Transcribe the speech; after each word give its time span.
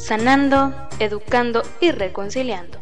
sanando, 0.00 0.72
educando 0.98 1.62
y 1.80 1.90
reconciliando. 1.92 2.78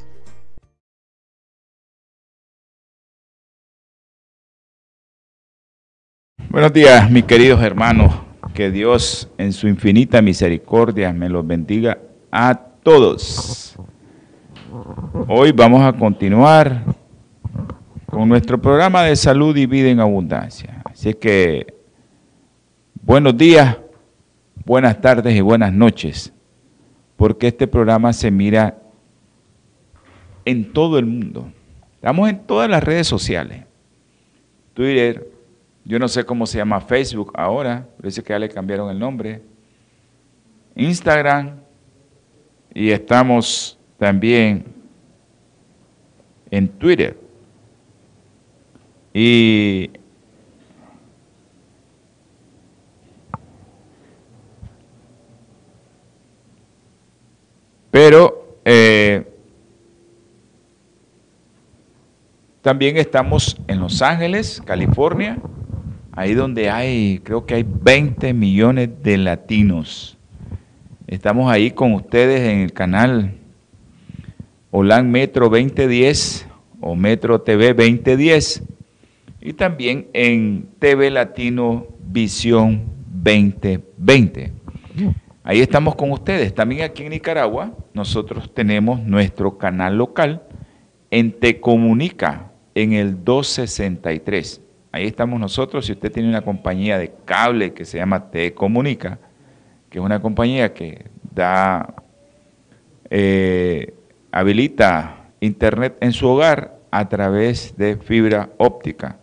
Buenos 6.49 6.73
días, 6.73 7.11
mis 7.11 7.25
queridos 7.25 7.63
hermanos. 7.63 8.15
Que 8.55 8.71
Dios 8.71 9.29
en 9.37 9.53
su 9.53 9.69
infinita 9.69 10.23
misericordia 10.23 11.13
me 11.13 11.29
los 11.29 11.47
bendiga 11.47 11.99
a 12.33 12.55
todos. 12.55 13.77
Hoy 15.29 15.53
vamos 15.53 15.83
a 15.83 15.93
continuar 15.93 16.83
con 18.07 18.29
nuestro 18.29 18.61
programa 18.61 19.03
de 19.03 19.17
salud 19.17 19.57
y 19.57 19.67
vida 19.67 19.91
en 19.91 20.01
abundancia. 20.01 20.83
Así 20.85 21.15
que 21.15 21.67
buenos 23.03 23.37
días, 23.37 23.77
buenas 24.65 25.01
tardes 25.01 25.37
y 25.37 25.41
buenas 25.41 25.73
noches 25.73 26.33
porque 27.19 27.49
este 27.49 27.67
programa 27.67 28.13
se 28.13 28.31
mira 28.31 28.79
en 30.45 30.73
todo 30.73 31.01
el 31.01 31.05
mundo. 31.05 31.53
Estamos 31.97 32.31
en 32.31 32.47
todas 32.47 32.71
las 32.71 32.83
redes 32.83 33.09
sociales. 33.09 33.65
Twitter, 34.73 35.29
yo 35.85 35.99
no 35.99 36.07
sé 36.07 36.25
cómo 36.25 36.47
se 36.47 36.59
llama 36.59 36.81
Facebook 36.81 37.33
ahora, 37.35 37.89
parece 37.97 38.23
que 38.23 38.33
ya 38.33 38.39
le 38.39 38.49
cambiaron 38.49 38.89
el 38.89 39.01
nombre. 39.01 39.43
Instagram, 40.77 41.57
y 42.73 42.91
estamos 42.91 43.77
también 43.99 44.65
en 46.53 46.69
Twitter. 46.69 47.19
Y 49.13 49.91
Pero 58.01 58.61
eh, 58.65 59.25
también 62.63 62.97
estamos 62.97 63.57
en 63.67 63.81
Los 63.81 64.03
Ángeles, 64.03 64.63
California, 64.65 65.39
ahí 66.13 66.33
donde 66.33 66.71
hay, 66.71 67.21
creo 67.25 67.45
que 67.45 67.55
hay 67.55 67.67
20 67.69 68.35
millones 68.35 68.91
de 69.03 69.19
latinos. 69.19 70.17
Estamos 71.09 71.51
ahí 71.51 71.73
con 71.73 71.93
ustedes 71.93 72.49
en 72.49 72.61
el 72.61 72.73
canal 72.73 73.35
Holan 74.71 75.11
Metro 75.11 75.49
2010 75.49 76.47
o 76.81 76.95
Metro 76.95 77.41
TV 77.41 77.75
2010 77.75 78.63
y 79.41 79.55
también 79.55 80.07
en 80.13 80.69
TV 80.79 81.11
Latino 81.11 81.89
Visión 81.99 82.85
2020. 83.25 84.53
Ahí 85.49 85.63
estamos 85.63 85.95
con 85.95 86.11
ustedes. 86.11 86.55
También 86.55 86.83
aquí 86.83 87.05
en 87.05 87.09
Nicaragua 87.09 87.73
nosotros 87.95 88.53
tenemos 88.53 89.01
nuestro 89.01 89.57
canal 89.57 89.97
local 89.97 90.43
en 91.11 91.33
Te 91.33 91.59
Comunica, 91.59 92.53
en 92.75 92.93
el 92.93 93.25
263. 93.25 94.61
Ahí 94.93 95.07
estamos 95.07 95.41
nosotros. 95.41 95.87
Si 95.87 95.93
usted 95.93 96.13
tiene 96.13 96.29
una 96.29 96.43
compañía 96.43 96.99
de 96.99 97.15
cable 97.25 97.73
que 97.73 97.87
se 97.87 97.97
llama 97.97 98.31
Te 98.31 98.53
Comunica, 98.53 99.21
que 99.89 100.01
es 100.01 100.05
una 100.05 100.21
compañía 100.21 100.75
que 100.75 101.07
da, 101.35 101.95
eh, 103.09 103.95
habilita 104.31 105.31
internet 105.41 105.97
en 106.03 106.13
su 106.13 106.29
hogar 106.29 106.79
a 106.91 107.09
través 107.09 107.75
de 107.79 107.97
fibra 107.97 108.51
óptica. 108.59 109.19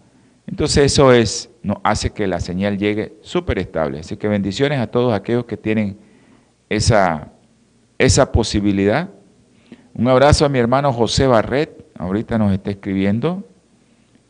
Entonces 0.47 0.85
eso 0.85 1.13
es, 1.13 1.51
nos 1.61 1.77
hace 1.83 2.09
que 2.09 2.25
la 2.25 2.39
señal 2.39 2.79
llegue 2.79 3.13
súper 3.21 3.59
estable. 3.59 3.99
Así 3.99 4.17
que 4.17 4.27
bendiciones 4.27 4.79
a 4.79 4.87
todos 4.87 5.13
aquellos 5.13 5.45
que 5.45 5.55
tienen 5.55 6.03
esa, 6.69 7.31
esa 7.97 8.31
posibilidad. 8.31 9.09
Un 9.93 10.07
abrazo 10.07 10.45
a 10.45 10.49
mi 10.49 10.59
hermano 10.59 10.91
José 10.91 11.27
Barret, 11.27 11.85
ahorita 11.97 12.37
nos 12.37 12.51
está 12.51 12.71
escribiendo, 12.71 13.43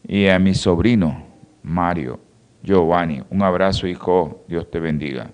y 0.08 0.28
a 0.28 0.38
mi 0.38 0.54
sobrino 0.54 1.26
Mario 1.64 2.20
Giovanni. 2.64 3.24
Un 3.30 3.42
abrazo, 3.42 3.88
hijo, 3.88 4.44
Dios 4.48 4.70
te 4.70 4.80
bendiga. 4.80 5.32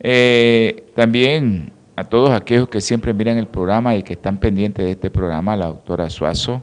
Eh, 0.00 0.86
también 0.94 1.72
a 1.96 2.04
todos 2.04 2.30
aquellos 2.30 2.68
que 2.68 2.80
siempre 2.80 3.12
miran 3.12 3.38
el 3.38 3.46
programa 3.46 3.94
y 3.94 4.02
que 4.02 4.14
están 4.14 4.38
pendientes 4.38 4.84
de 4.84 4.92
este 4.92 5.10
programa, 5.10 5.56
la 5.56 5.66
doctora 5.66 6.08
Suazo. 6.10 6.62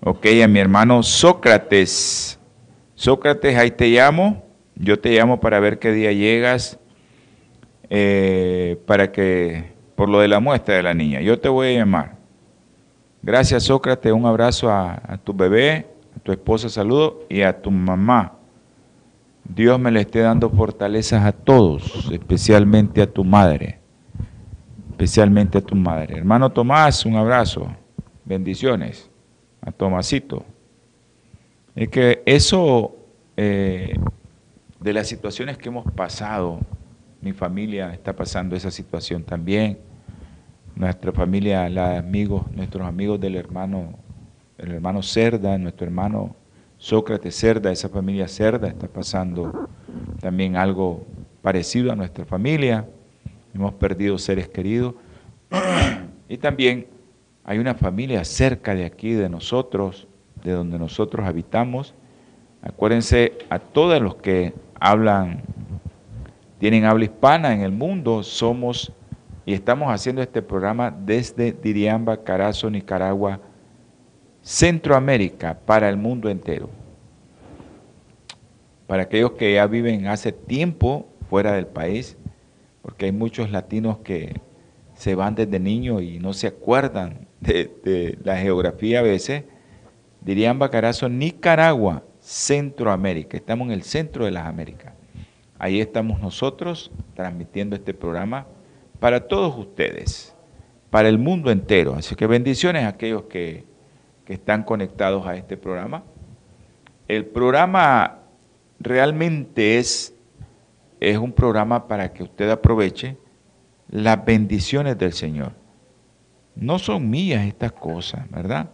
Ok, 0.00 0.26
a 0.42 0.48
mi 0.48 0.58
hermano 0.58 1.02
Sócrates. 1.02 2.38
Sócrates, 2.94 3.56
ahí 3.56 3.70
te 3.70 3.88
llamo. 3.88 4.44
Yo 4.74 4.98
te 4.98 5.10
llamo 5.10 5.40
para 5.40 5.58
ver 5.58 5.78
qué 5.78 5.92
día 5.92 6.12
llegas 6.12 6.78
eh, 7.90 8.80
para 8.86 9.10
que, 9.12 9.72
por 9.94 10.08
lo 10.08 10.20
de 10.20 10.28
la 10.28 10.40
muestra 10.40 10.74
de 10.74 10.82
la 10.82 10.94
niña, 10.94 11.20
yo 11.20 11.38
te 11.38 11.48
voy 11.48 11.68
a 11.68 11.78
llamar. 11.78 12.16
Gracias 13.22 13.64
Sócrates, 13.64 14.12
un 14.12 14.26
abrazo 14.26 14.70
a, 14.70 15.18
tu 15.24 15.34
bebé, 15.34 15.86
a 16.16 16.20
tu 16.20 16.32
esposa, 16.32 16.68
saludo 16.68 17.24
y 17.28 17.42
a 17.42 17.60
tu 17.60 17.70
mamá. 17.70 18.34
Dios 19.44 19.80
me 19.80 19.90
le 19.90 20.00
esté 20.00 20.20
dando 20.20 20.50
fortalezas 20.50 21.24
a 21.24 21.32
todos, 21.32 22.08
especialmente 22.12 23.02
a 23.02 23.06
tu 23.06 23.24
madre, 23.24 23.78
especialmente 24.90 25.58
a 25.58 25.60
tu 25.60 25.74
madre. 25.74 26.18
Hermano 26.18 26.50
Tomás, 26.50 27.04
un 27.06 27.16
abrazo, 27.16 27.66
bendiciones 28.24 29.10
a 29.60 29.72
Tomasito. 29.72 30.44
Es 31.74 31.88
que 31.88 32.22
eso 32.26 32.94
eh, 33.36 33.94
de 34.80 34.92
las 34.92 35.08
situaciones 35.08 35.58
que 35.58 35.68
hemos 35.68 35.90
pasado, 35.92 36.60
mi 37.20 37.32
familia 37.32 37.92
está 37.92 38.14
pasando 38.14 38.54
esa 38.54 38.70
situación 38.70 39.24
también. 39.24 39.78
Nuestra 40.76 41.12
familia, 41.12 41.68
la 41.68 41.98
amigos, 41.98 42.44
nuestros 42.52 42.86
amigos 42.86 43.20
del 43.20 43.34
hermano, 43.34 43.94
el 44.58 44.72
hermano 44.72 45.02
Cerda, 45.02 45.58
nuestro 45.58 45.86
hermano 45.86 46.36
Sócrates 46.78 47.34
Cerda, 47.34 47.72
esa 47.72 47.88
familia 47.88 48.28
Cerda 48.28 48.68
está 48.68 48.86
pasando 48.86 49.68
también 50.20 50.56
algo 50.56 51.04
parecido 51.42 51.90
a 51.90 51.96
nuestra 51.96 52.24
familia. 52.24 52.86
Hemos 53.52 53.74
perdido 53.74 54.16
seres 54.18 54.48
queridos. 54.48 54.94
Y 56.28 56.36
también 56.36 56.86
hay 57.44 57.58
una 57.58 57.74
familia 57.74 58.24
cerca 58.24 58.74
de 58.74 58.84
aquí, 58.84 59.12
de 59.12 59.28
nosotros, 59.28 60.06
de 60.44 60.52
donde 60.52 60.78
nosotros 60.78 61.26
habitamos. 61.26 61.94
Acuérdense 62.62 63.32
a 63.50 63.58
todos 63.58 64.00
los 64.00 64.16
que 64.16 64.52
hablan 64.78 65.42
tienen 66.58 66.84
habla 66.84 67.04
hispana 67.04 67.52
en 67.54 67.62
el 67.62 67.72
mundo, 67.72 68.22
somos 68.22 68.92
y 69.48 69.54
estamos 69.54 69.90
haciendo 69.90 70.20
este 70.20 70.42
programa 70.42 70.90
desde 70.90 71.52
Diriamba, 71.52 72.22
Carazo, 72.22 72.68
Nicaragua, 72.68 73.40
Centroamérica, 74.42 75.58
para 75.64 75.88
el 75.88 75.96
mundo 75.96 76.28
entero. 76.28 76.68
Para 78.86 79.04
aquellos 79.04 79.32
que 79.32 79.54
ya 79.54 79.66
viven 79.66 80.06
hace 80.06 80.32
tiempo 80.32 81.08
fuera 81.30 81.52
del 81.52 81.66
país, 81.66 82.18
porque 82.82 83.06
hay 83.06 83.12
muchos 83.12 83.50
latinos 83.50 83.98
que 83.98 84.38
se 84.94 85.14
van 85.14 85.34
desde 85.34 85.58
niños 85.58 86.02
y 86.02 86.18
no 86.18 86.34
se 86.34 86.48
acuerdan 86.48 87.26
de, 87.40 88.18
la 88.24 88.36
geografía 88.36 88.98
a 88.98 89.02
veces, 89.02 89.44
Diriamba, 90.20 90.70
Carazo, 90.70 91.08
Nicaragua, 91.08 92.02
Centroamérica. 92.20 93.36
Estamos 93.36 93.68
en 93.68 93.72
el 93.72 93.82
centro 93.82 94.26
de 94.26 94.32
las 94.32 94.46
Américas. 94.46 94.97
Ahí 95.58 95.80
estamos 95.80 96.20
nosotros 96.20 96.90
transmitiendo 97.14 97.74
este 97.74 97.92
programa 97.92 98.46
para 99.00 99.26
todos 99.26 99.56
ustedes, 99.58 100.34
para 100.90 101.08
el 101.08 101.18
mundo 101.18 101.50
entero. 101.50 101.94
Así 101.94 102.14
que 102.14 102.26
bendiciones 102.26 102.84
a 102.84 102.88
aquellos 102.88 103.24
que, 103.24 103.66
están 104.28 104.62
conectados 104.62 105.26
a 105.26 105.36
este 105.36 105.56
programa. 105.56 106.02
El 107.08 107.24
programa 107.24 108.18
realmente 108.78 109.78
es, 109.78 110.14
es 111.00 111.16
un 111.16 111.32
programa 111.32 111.88
para 111.88 112.12
que 112.12 112.24
usted 112.24 112.50
aproveche 112.50 113.16
las 113.88 114.22
bendiciones 114.22 114.98
del 114.98 115.14
Señor. 115.14 115.52
No 116.54 116.78
son 116.78 117.08
mías 117.08 117.46
estas 117.46 117.72
cosas, 117.72 118.30
¿verdad? 118.30 118.68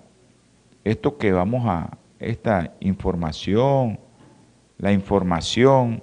Esto 0.82 1.18
que 1.18 1.30
vamos 1.30 1.62
a, 1.66 1.98
esta 2.18 2.74
información, 2.80 4.00
la 4.76 4.90
información, 4.90 6.02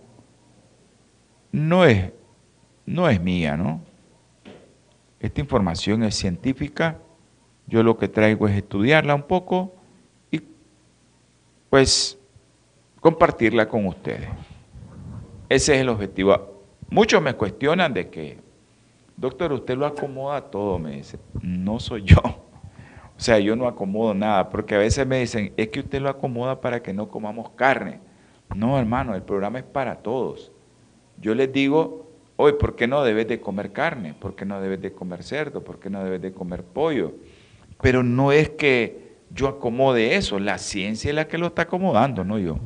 no 1.51 1.85
es 1.85 2.11
no 2.85 3.09
es 3.09 3.21
mía, 3.21 3.57
¿no? 3.57 3.81
Esta 5.19 5.39
información 5.39 6.03
es 6.03 6.15
científica, 6.15 6.97
yo 7.67 7.83
lo 7.83 7.97
que 7.97 8.07
traigo 8.07 8.47
es 8.47 8.57
estudiarla 8.57 9.15
un 9.15 9.23
poco 9.23 9.73
y 10.31 10.41
pues 11.69 12.17
compartirla 12.99 13.67
con 13.67 13.85
ustedes. 13.85 14.27
Ese 15.47 15.75
es 15.75 15.81
el 15.81 15.89
objetivo. 15.89 16.63
Muchos 16.89 17.21
me 17.21 17.33
cuestionan 17.33 17.93
de 17.93 18.09
que, 18.09 18.39
doctor, 19.15 19.53
usted 19.53 19.77
lo 19.77 19.85
acomoda 19.85 20.41
todo, 20.41 20.79
me 20.79 20.97
dice. 20.97 21.19
No 21.41 21.79
soy 21.79 22.03
yo. 22.03 22.17
O 23.17 23.23
sea, 23.23 23.37
yo 23.37 23.55
no 23.55 23.67
acomodo 23.67 24.15
nada, 24.15 24.49
porque 24.49 24.73
a 24.73 24.79
veces 24.79 25.05
me 25.05 25.19
dicen, 25.19 25.53
es 25.55 25.67
que 25.67 25.81
usted 25.81 26.01
lo 26.01 26.09
acomoda 26.09 26.59
para 26.59 26.81
que 26.81 26.91
no 26.91 27.07
comamos 27.07 27.51
carne. 27.51 27.99
No, 28.55 28.79
hermano, 28.79 29.13
el 29.13 29.21
programa 29.21 29.59
es 29.59 29.63
para 29.63 29.97
todos. 29.97 30.50
Yo 31.21 31.35
les 31.35 31.53
digo, 31.53 32.07
hoy, 32.35 32.53
¿por 32.53 32.75
qué 32.75 32.87
no 32.87 33.03
debes 33.03 33.27
de 33.27 33.39
comer 33.39 33.71
carne? 33.71 34.15
¿Por 34.19 34.35
qué 34.35 34.43
no 34.43 34.59
debes 34.59 34.81
de 34.81 34.91
comer 34.91 35.21
cerdo? 35.21 35.63
¿Por 35.63 35.79
qué 35.79 35.91
no 35.91 36.03
debes 36.03 36.21
de 36.21 36.33
comer 36.33 36.63
pollo? 36.63 37.13
Pero 37.79 38.01
no 38.01 38.31
es 38.31 38.49
que 38.49 39.11
yo 39.29 39.47
acomode 39.47 40.15
eso, 40.15 40.39
la 40.39 40.57
ciencia 40.57 41.09
es 41.09 41.15
la 41.15 41.27
que 41.27 41.37
lo 41.37 41.47
está 41.47 41.63
acomodando, 41.63 42.23
no 42.23 42.39
yo. 42.39 42.57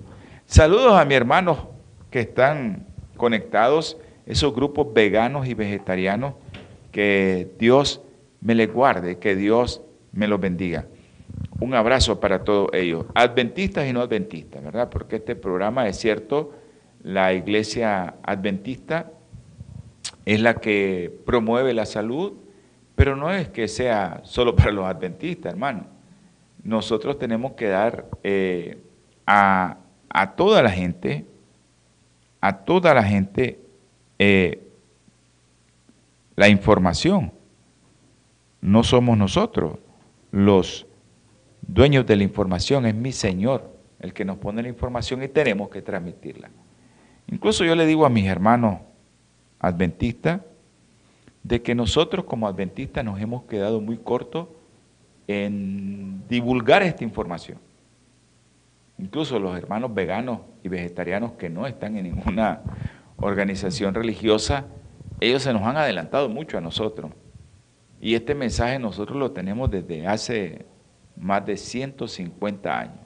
Saludos 0.46 0.94
a 0.94 1.04
mi 1.04 1.16
hermano 1.16 1.70
que 2.10 2.22
están 2.22 2.88
conectados, 3.18 3.98
esos 4.26 4.56
grupos 4.56 4.94
veganos 4.94 5.48
y 5.48 5.54
vegetarianos, 5.54 6.36
que 6.92 7.52
Dios 7.60 8.02
me 8.40 8.56
les 8.56 8.72
guarde, 8.72 9.20
que 9.20 9.36
Dios 9.36 9.82
me 10.14 10.28
los 10.28 10.40
bendiga. 10.40 10.86
Un 11.60 11.74
abrazo 11.74 12.20
para 12.20 12.44
todos 12.44 12.70
ellos, 12.74 13.06
adventistas 13.14 13.88
y 13.88 13.94
no 13.94 14.02
adventistas, 14.02 14.64
¿verdad? 14.64 14.90
Porque 14.90 15.18
este 15.18 15.36
programa 15.36 15.88
es 15.88 15.98
cierto, 15.98 16.54
la 17.06 17.34
iglesia 17.34 18.16
adventista 18.24 19.12
es 20.26 20.42
la 20.42 20.56
que 20.56 21.16
promueve 21.24 21.72
la 21.72 21.86
salud, 21.86 22.34
pero 22.96 23.16
no 23.16 23.32
es 23.32 23.48
que 23.50 23.68
sea 23.68 24.22
solo 24.24 24.56
para 24.56 24.72
los 24.72 24.86
adventistas, 24.86 25.54
hermano. 25.54 25.86
Nosotros 26.64 27.20
tenemos 27.20 27.52
que 27.52 27.68
dar 27.68 28.08
eh, 28.24 28.80
a, 29.28 29.78
toda 30.36 30.64
la 30.64 30.72
gente, 30.72 31.28
a 32.42 32.58
toda 32.58 32.92
la 32.96 33.04
gente 33.04 33.60
eh, 34.18 34.68
la 36.36 36.50
información. 36.50 37.32
No 38.62 38.84
somos 38.84 39.16
nosotros 39.16 39.78
los 40.32 40.88
dueños 41.62 42.08
de 42.08 42.16
la 42.16 42.24
información, 42.24 42.88
es 42.88 42.96
mi 42.96 43.12
Señor 43.12 43.76
el 44.00 44.12
que 44.12 44.26
nos 44.26 44.38
pone 44.38 44.64
la 44.64 44.70
información 44.70 45.22
y 45.22 45.28
tenemos 45.28 45.70
que 45.70 45.84
transmitirla. 45.84 46.50
Incluso 47.28 47.66
yo 47.66 47.76
le 47.76 47.86
digo 47.86 48.06
a 48.06 48.10
mis 48.10 48.26
hermanos 48.26 48.80
adventistas, 49.60 50.42
de 51.46 51.62
que 51.62 51.76
nosotros 51.76 52.26
como 52.26 52.48
adventistas 52.48 53.06
nos 53.06 53.22
hemos 53.22 53.44
quedado 53.44 53.80
muy 53.80 53.98
cortos 53.98 54.48
en 55.28 56.28
divulgar 56.28 56.82
esta 56.82 57.04
información. 57.04 57.60
Incluso 58.98 59.38
los 59.40 59.56
hermanos 59.56 59.94
veganos 59.94 60.40
y 60.64 60.70
vegetarianos 60.70 61.34
que 61.34 61.50
no 61.50 61.68
están 61.68 61.98
en 61.98 62.06
ninguna 62.06 62.62
organización 63.18 63.94
religiosa, 63.94 64.66
ellos 65.20 65.44
se 65.44 65.54
nos 65.54 65.62
han 65.62 65.78
adelantado 65.78 66.30
mucho 66.30 66.58
a 66.58 66.62
nosotros. 66.62 67.12
Y 68.02 68.16
este 68.16 68.34
mensaje 68.34 68.80
nosotros 68.80 69.18
lo 69.18 69.32
tenemos 69.32 69.70
desde 69.70 70.08
hace 70.08 70.66
más 71.16 71.46
de 71.46 71.58
150 71.58 72.80
años. 72.80 73.05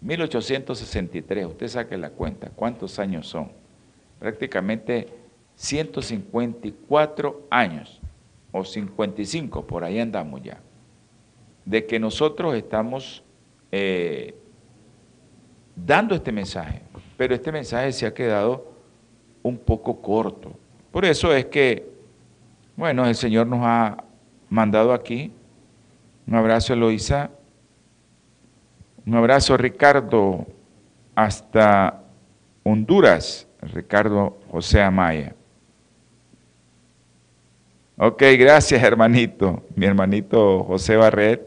1863, 0.00 1.46
usted 1.46 1.68
saque 1.68 1.96
la 1.96 2.10
cuenta, 2.10 2.50
¿cuántos 2.50 2.98
años 2.98 3.26
son? 3.26 3.50
Prácticamente 4.18 5.08
154 5.56 7.46
años, 7.50 8.00
o 8.52 8.64
55, 8.64 9.66
por 9.66 9.84
ahí 9.84 9.98
andamos 9.98 10.42
ya, 10.42 10.60
de 11.64 11.86
que 11.86 11.98
nosotros 11.98 12.54
estamos 12.54 13.22
eh, 13.72 14.34
dando 15.74 16.14
este 16.14 16.32
mensaje, 16.32 16.82
pero 17.16 17.34
este 17.34 17.52
mensaje 17.52 17.92
se 17.92 18.06
ha 18.06 18.14
quedado 18.14 18.72
un 19.42 19.58
poco 19.58 20.00
corto. 20.00 20.52
Por 20.90 21.04
eso 21.04 21.34
es 21.34 21.46
que, 21.46 21.88
bueno, 22.76 23.06
el 23.06 23.14
Señor 23.14 23.46
nos 23.46 23.60
ha 23.62 24.04
mandado 24.48 24.92
aquí. 24.92 25.32
Un 26.26 26.34
abrazo, 26.34 26.72
Eloisa. 26.72 27.30
Un 29.06 29.14
abrazo, 29.14 29.56
Ricardo, 29.56 30.44
hasta 31.14 32.02
Honduras, 32.64 33.46
Ricardo 33.72 34.36
José 34.50 34.82
Amaya. 34.82 35.32
Ok, 37.96 38.20
gracias 38.36 38.82
hermanito. 38.82 39.62
Mi 39.76 39.86
hermanito 39.86 40.64
José 40.64 40.96
Barret 40.96 41.40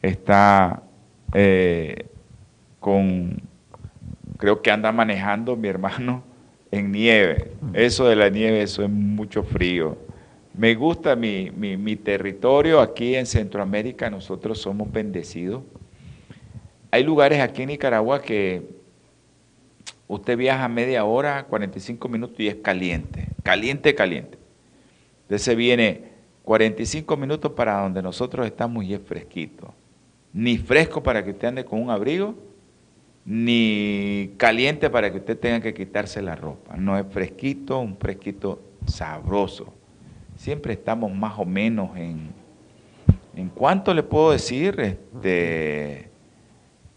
está 0.00 0.84
eh, 1.32 2.06
con, 2.78 3.42
creo 4.36 4.62
que 4.62 4.70
anda 4.70 4.92
manejando 4.92 5.56
mi 5.56 5.66
hermano 5.66 6.22
en 6.70 6.92
nieve. 6.92 7.50
Eso 7.72 8.06
de 8.06 8.14
la 8.14 8.28
nieve, 8.28 8.62
eso 8.62 8.84
es 8.84 8.90
mucho 8.90 9.42
frío. 9.42 9.98
Me 10.56 10.76
gusta 10.76 11.16
mi, 11.16 11.50
mi 11.50 11.96
territorio 11.96 12.80
aquí 12.80 13.16
en 13.16 13.26
Centroamérica, 13.26 14.08
nosotros 14.08 14.60
somos 14.60 14.92
bendecidos. 14.92 15.64
Hay 16.94 17.02
lugares 17.02 17.40
aquí 17.40 17.62
en 17.62 17.70
Nicaragua 17.70 18.22
que 18.22 18.62
usted 20.06 20.38
viaja 20.38 20.68
media 20.68 21.04
hora, 21.04 21.42
45 21.46 22.08
minutos 22.08 22.38
y 22.38 22.46
es 22.46 22.54
caliente, 22.54 23.30
caliente, 23.42 23.96
caliente. 23.96 24.38
Entonces 25.22 25.56
viene 25.56 26.02
45 26.44 27.16
minutos 27.16 27.50
para 27.50 27.80
donde 27.80 28.00
nosotros 28.00 28.46
estamos 28.46 28.84
y 28.84 28.94
es 28.94 29.00
fresquito. 29.04 29.74
Ni 30.32 30.56
fresco 30.56 31.02
para 31.02 31.24
que 31.24 31.32
usted 31.32 31.48
ande 31.48 31.64
con 31.64 31.82
un 31.82 31.90
abrigo, 31.90 32.36
ni 33.24 34.30
caliente 34.36 34.88
para 34.88 35.10
que 35.10 35.18
usted 35.18 35.36
tenga 35.36 35.58
que 35.60 35.74
quitarse 35.74 36.22
la 36.22 36.36
ropa. 36.36 36.76
No 36.76 36.96
es 36.96 37.04
fresquito, 37.10 37.80
un 37.80 37.96
fresquito 37.96 38.62
sabroso. 38.86 39.74
Siempre 40.36 40.74
estamos 40.74 41.12
más 41.12 41.40
o 41.40 41.44
menos 41.44 41.96
en, 41.96 42.28
¿en 43.34 43.48
cuánto 43.48 43.92
le 43.92 44.04
puedo 44.04 44.30
decir? 44.30 44.78
Este, 44.78 46.13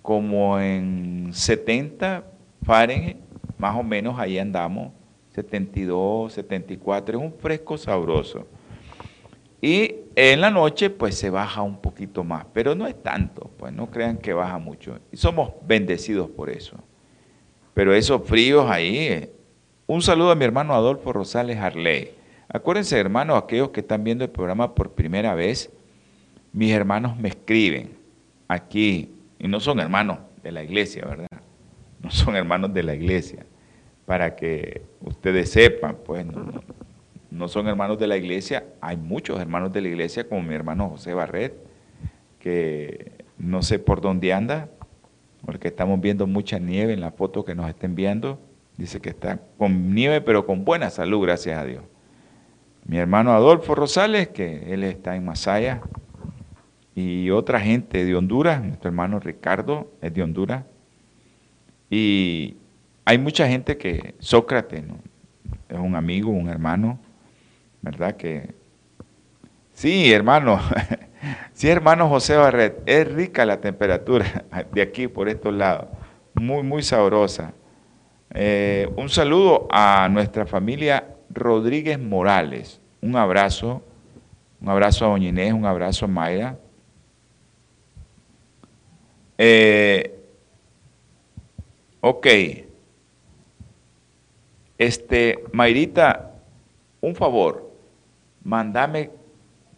como 0.07 0.57
en 0.57 1.31
70 1.33 2.23
Fahrenheit, 2.63 3.17
más 3.57 3.75
o 3.75 3.83
menos 3.83 4.17
ahí 4.17 4.39
andamos 4.39 4.93
72, 5.35 6.31
74, 6.31 7.17
es 7.17 7.25
un 7.25 7.33
fresco 7.33 7.77
sabroso. 7.77 8.47
Y 9.61 9.95
en 10.15 10.39
la 10.39 10.49
noche 10.49 10.89
pues 10.89 11.15
se 11.15 11.29
baja 11.29 11.61
un 11.61 11.81
poquito 11.81 12.23
más, 12.23 12.45
pero 12.53 12.73
no 12.73 12.87
es 12.87 13.03
tanto, 13.03 13.51
pues 13.57 13.73
no 13.73 13.91
crean 13.91 14.17
que 14.17 14.31
baja 14.31 14.57
mucho. 14.59 14.97
Y 15.11 15.17
somos 15.17 15.51
bendecidos 15.67 16.29
por 16.29 16.49
eso. 16.49 16.77
Pero 17.73 17.93
esos 17.93 18.23
fríos 18.23 18.71
ahí, 18.71 18.97
eh. 18.97 19.33
un 19.87 20.01
saludo 20.01 20.31
a 20.31 20.35
mi 20.35 20.45
hermano 20.45 20.73
Adolfo 20.73 21.11
Rosales 21.11 21.57
Harley. 21.57 22.11
Acuérdense, 22.47 22.97
hermanos, 22.97 23.43
aquellos 23.43 23.71
que 23.71 23.81
están 23.81 24.05
viendo 24.05 24.23
el 24.23 24.29
programa 24.29 24.73
por 24.73 24.93
primera 24.93 25.35
vez, 25.35 25.69
mis 26.53 26.71
hermanos 26.71 27.17
me 27.17 27.27
escriben 27.27 27.97
aquí, 28.47 29.16
y 29.39 29.47
no 29.47 29.59
son 29.59 29.79
hermanos 29.79 30.19
de 30.43 30.51
la 30.51 30.63
iglesia, 30.63 31.05
¿verdad? 31.05 31.27
No 32.01 32.11
son 32.11 32.35
hermanos 32.35 32.73
de 32.73 32.83
la 32.83 32.95
iglesia 32.95 33.45
para 34.07 34.37
que 34.37 34.83
ustedes 35.01 35.51
sepan, 35.51 35.97
pues 36.05 36.25
no, 37.29 37.47
son 37.49 37.67
hermanos 37.67 37.99
de 37.99 38.07
la 38.07 38.15
iglesia, 38.15 38.65
hay 38.79 38.95
muchos 38.95 39.37
hermanos 39.39 39.73
de 39.73 39.81
la 39.81 39.89
iglesia, 39.89 40.27
como 40.27 40.41
mi 40.41 40.55
hermano 40.55 40.89
José 40.91 41.13
Barret, 41.13 41.53
que 42.39 43.11
no 43.37 43.61
sé 43.61 43.79
por 43.79 43.99
dónde 43.99 44.31
anda, 44.31 44.69
porque 45.45 45.67
estamos 45.67 45.99
viendo 45.99 46.25
mucha 46.25 46.57
nieve 46.57 46.93
en 46.93 47.01
la 47.01 47.11
foto 47.11 47.43
que 47.43 47.53
nos 47.53 47.67
estén 47.67 47.95
viendo, 47.95 48.39
dice 48.77 49.01
que 49.01 49.09
está 49.09 49.41
con 49.57 49.93
nieve 49.93 50.21
pero 50.21 50.45
con 50.45 50.63
buena 50.63 50.89
salud, 50.89 51.21
gracias 51.23 51.59
a 51.59 51.65
Dios. 51.65 51.83
Mi 52.85 52.97
hermano 52.97 53.33
Adolfo 53.33 53.75
Rosales, 53.75 54.29
que 54.29 54.73
él 54.73 54.85
está 54.85 55.17
en 55.17 55.25
Masaya, 55.25 55.81
y 56.97 57.29
otra 57.29 57.59
gente 57.59 58.03
de 58.05 58.15
Honduras, 58.15 58.59
nuestro 58.63 58.89
hermano 58.89 59.19
Ricardo 59.19 59.91
es 60.01 60.11
de 60.15 60.23
Honduras, 60.23 60.63
y 61.91 62.57
hay 63.05 63.19
mucha 63.19 63.47
gente 63.47 63.77
que, 63.77 64.15
Sócrates, 64.17 64.83
es 65.69 65.77
un 65.77 65.95
amigo, 65.95 66.31
un 66.31 66.49
hermano, 66.49 66.97
¿verdad? 67.83 68.17
Que 68.17 68.55
sí, 69.73 70.11
hermano, 70.11 70.59
sí, 71.53 71.69
hermano 71.69 72.09
José 72.09 72.35
Barret, 72.35 72.81
es 72.87 73.07
rica 73.13 73.45
la 73.45 73.61
temperatura 73.61 74.45
de 74.73 74.81
aquí 74.81 75.07
por 75.07 75.29
estos 75.29 75.53
lados, 75.53 75.89
muy, 76.33 76.63
muy 76.63 76.81
sabrosa. 76.81 77.53
Eh, 78.33 78.89
un 78.95 79.09
saludo 79.09 79.67
a 79.69 80.09
nuestra 80.09 80.47
familia 80.47 81.03
Rodríguez 81.29 81.99
Morales, 81.99 82.81
un 83.01 83.15
abrazo, 83.15 83.83
un 84.59 84.69
abrazo 84.69 85.05
a 85.05 85.09
Doña 85.09 85.29
Inés, 85.29 85.53
un 85.53 85.67
abrazo 85.67 86.05
a 86.05 86.07
Mayra. 86.07 86.57
Eh, 89.37 90.19
ok. 92.01 92.27
Este, 94.77 95.43
Mayrita, 95.53 96.35
un 97.01 97.15
favor, 97.15 97.71
mandame, 98.43 99.09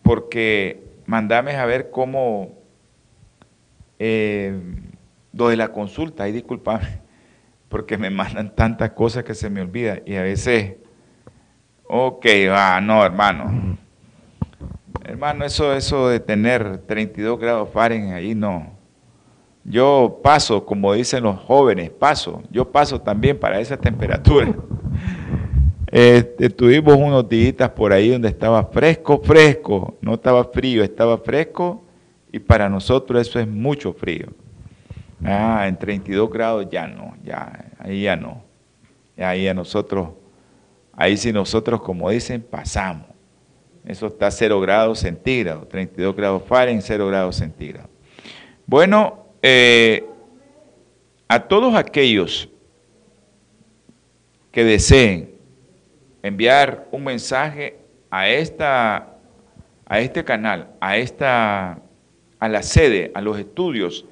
porque 0.03 0.83
mandame 1.05 1.55
a 1.55 1.65
ver 1.65 1.89
cómo 1.89 2.57
eh, 3.97 4.59
lo 5.33 5.49
de 5.49 5.57
la 5.57 5.69
consulta, 5.71 6.27
y 6.27 6.31
disculpame, 6.31 7.01
porque 7.69 7.97
me 7.97 8.09
mandan 8.09 8.55
tantas 8.55 8.91
cosas 8.91 9.23
que 9.23 9.35
se 9.35 9.49
me 9.49 9.61
olvida 9.61 9.99
y 10.05 10.15
a 10.15 10.23
veces, 10.23 10.75
ok, 11.87 12.25
va, 12.49 12.81
no, 12.81 13.05
hermano. 13.05 13.77
Hermano, 15.05 15.45
eso, 15.45 15.73
eso 15.73 16.09
de 16.09 16.19
tener 16.19 16.79
32 16.79 17.39
grados 17.39 17.69
Fahrenheit 17.71 18.13
ahí, 18.13 18.35
no. 18.35 18.78
Yo 19.63 20.19
paso, 20.23 20.65
como 20.65 20.93
dicen 20.93 21.23
los 21.23 21.37
jóvenes, 21.39 21.89
paso. 21.89 22.41
Yo 22.49 22.71
paso 22.71 22.99
también 22.99 23.37
para 23.37 23.59
esa 23.59 23.77
temperatura. 23.77 24.53
Estuvimos 25.91 26.95
unos 26.95 27.27
días 27.27 27.69
por 27.69 27.91
ahí 27.91 28.09
donde 28.09 28.29
estaba 28.29 28.63
fresco, 28.65 29.21
fresco. 29.23 29.97
No 30.01 30.15
estaba 30.15 30.43
frío, 30.45 30.83
estaba 30.83 31.17
fresco. 31.17 31.83
Y 32.31 32.39
para 32.39 32.69
nosotros 32.69 33.27
eso 33.27 33.39
es 33.39 33.47
mucho 33.47 33.93
frío. 33.93 34.27
Ah, 35.23 35.65
en 35.67 35.77
32 35.77 36.29
grados 36.29 36.67
ya 36.69 36.87
no, 36.87 37.15
ya, 37.23 37.71
ahí 37.79 38.03
ya 38.03 38.15
no. 38.15 38.43
Ahí 39.17 39.47
a 39.47 39.53
nosotros, 39.53 40.09
ahí 40.93 41.17
sí 41.17 41.33
nosotros, 41.33 41.81
como 41.81 42.09
dicen, 42.09 42.41
pasamos. 42.41 43.07
Eso 43.85 44.07
está 44.07 44.27
a 44.27 44.31
0 44.31 44.61
grados 44.61 44.99
centígrados, 44.99 45.67
32 45.67 46.15
grados 46.15 46.43
Fahrenheit, 46.43 46.83
0 46.85 47.07
grados 47.07 47.35
centígrados. 47.35 47.89
Bueno, 48.65 49.25
eh, 49.41 50.05
a 51.27 51.39
todos 51.47 51.75
aquellos 51.75 52.49
que 54.51 54.63
deseen 54.63 55.31
enviar 56.23 56.87
un 56.91 57.03
mensaje 57.03 57.77
a 58.09 58.27
esta 58.29 59.15
a 59.85 59.99
este 59.99 60.23
canal, 60.23 60.69
a 60.79 60.97
esta 60.97 61.79
a 62.39 62.47
la 62.47 62.63
sede, 62.63 63.11
a 63.15 63.21
los 63.21 63.37
estudios, 63.39 64.05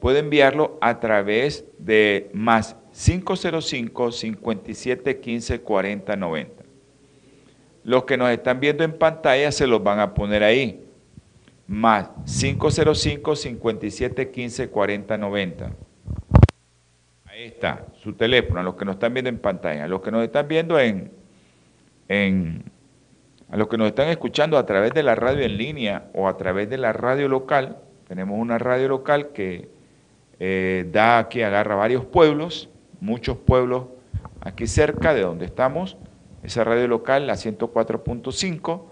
puede 0.00 0.18
enviarlo 0.18 0.78
a 0.80 1.00
través 1.00 1.64
de 1.78 2.30
más 2.32 2.76
505 2.92 4.12
57 4.12 5.20
15 5.20 5.60
40 5.60 6.16
90. 6.16 6.62
Los 7.84 8.04
que 8.04 8.16
nos 8.16 8.30
están 8.30 8.60
viendo 8.60 8.84
en 8.84 8.92
pantalla 8.92 9.50
se 9.52 9.66
los 9.66 9.82
van 9.82 10.00
a 10.00 10.14
poner 10.14 10.42
ahí 10.42 10.81
más 11.66 12.10
505 12.26 13.36
57 13.36 14.30
15 14.30 14.68
40 14.68 15.18
90. 15.18 15.72
Ahí 17.26 17.44
está, 17.44 17.86
su 18.02 18.12
teléfono, 18.12 18.60
a 18.60 18.62
los 18.62 18.74
que 18.74 18.84
nos 18.84 18.96
están 18.96 19.14
viendo 19.14 19.30
en 19.30 19.38
pantalla, 19.38 19.84
a 19.84 19.88
los 19.88 20.02
que 20.02 20.10
nos 20.10 20.22
están 20.22 20.48
viendo 20.48 20.78
en, 20.78 21.10
en, 22.08 22.64
a 23.50 23.56
los 23.56 23.68
que 23.68 23.78
nos 23.78 23.88
están 23.88 24.08
escuchando 24.08 24.58
a 24.58 24.66
través 24.66 24.92
de 24.92 25.02
la 25.02 25.14
radio 25.14 25.42
en 25.42 25.56
línea 25.56 26.10
o 26.12 26.28
a 26.28 26.36
través 26.36 26.68
de 26.68 26.76
la 26.76 26.92
radio 26.92 27.28
local, 27.28 27.78
tenemos 28.06 28.38
una 28.38 28.58
radio 28.58 28.88
local 28.88 29.28
que 29.28 29.70
eh, 30.40 30.86
da 30.92 31.18
aquí, 31.18 31.40
agarra 31.40 31.74
varios 31.74 32.04
pueblos, 32.04 32.68
muchos 33.00 33.38
pueblos 33.38 33.84
aquí 34.40 34.66
cerca 34.66 35.14
de 35.14 35.22
donde 35.22 35.46
estamos, 35.46 35.96
esa 36.42 36.64
radio 36.64 36.88
local, 36.88 37.26
la 37.26 37.34
104.5, 37.34 38.82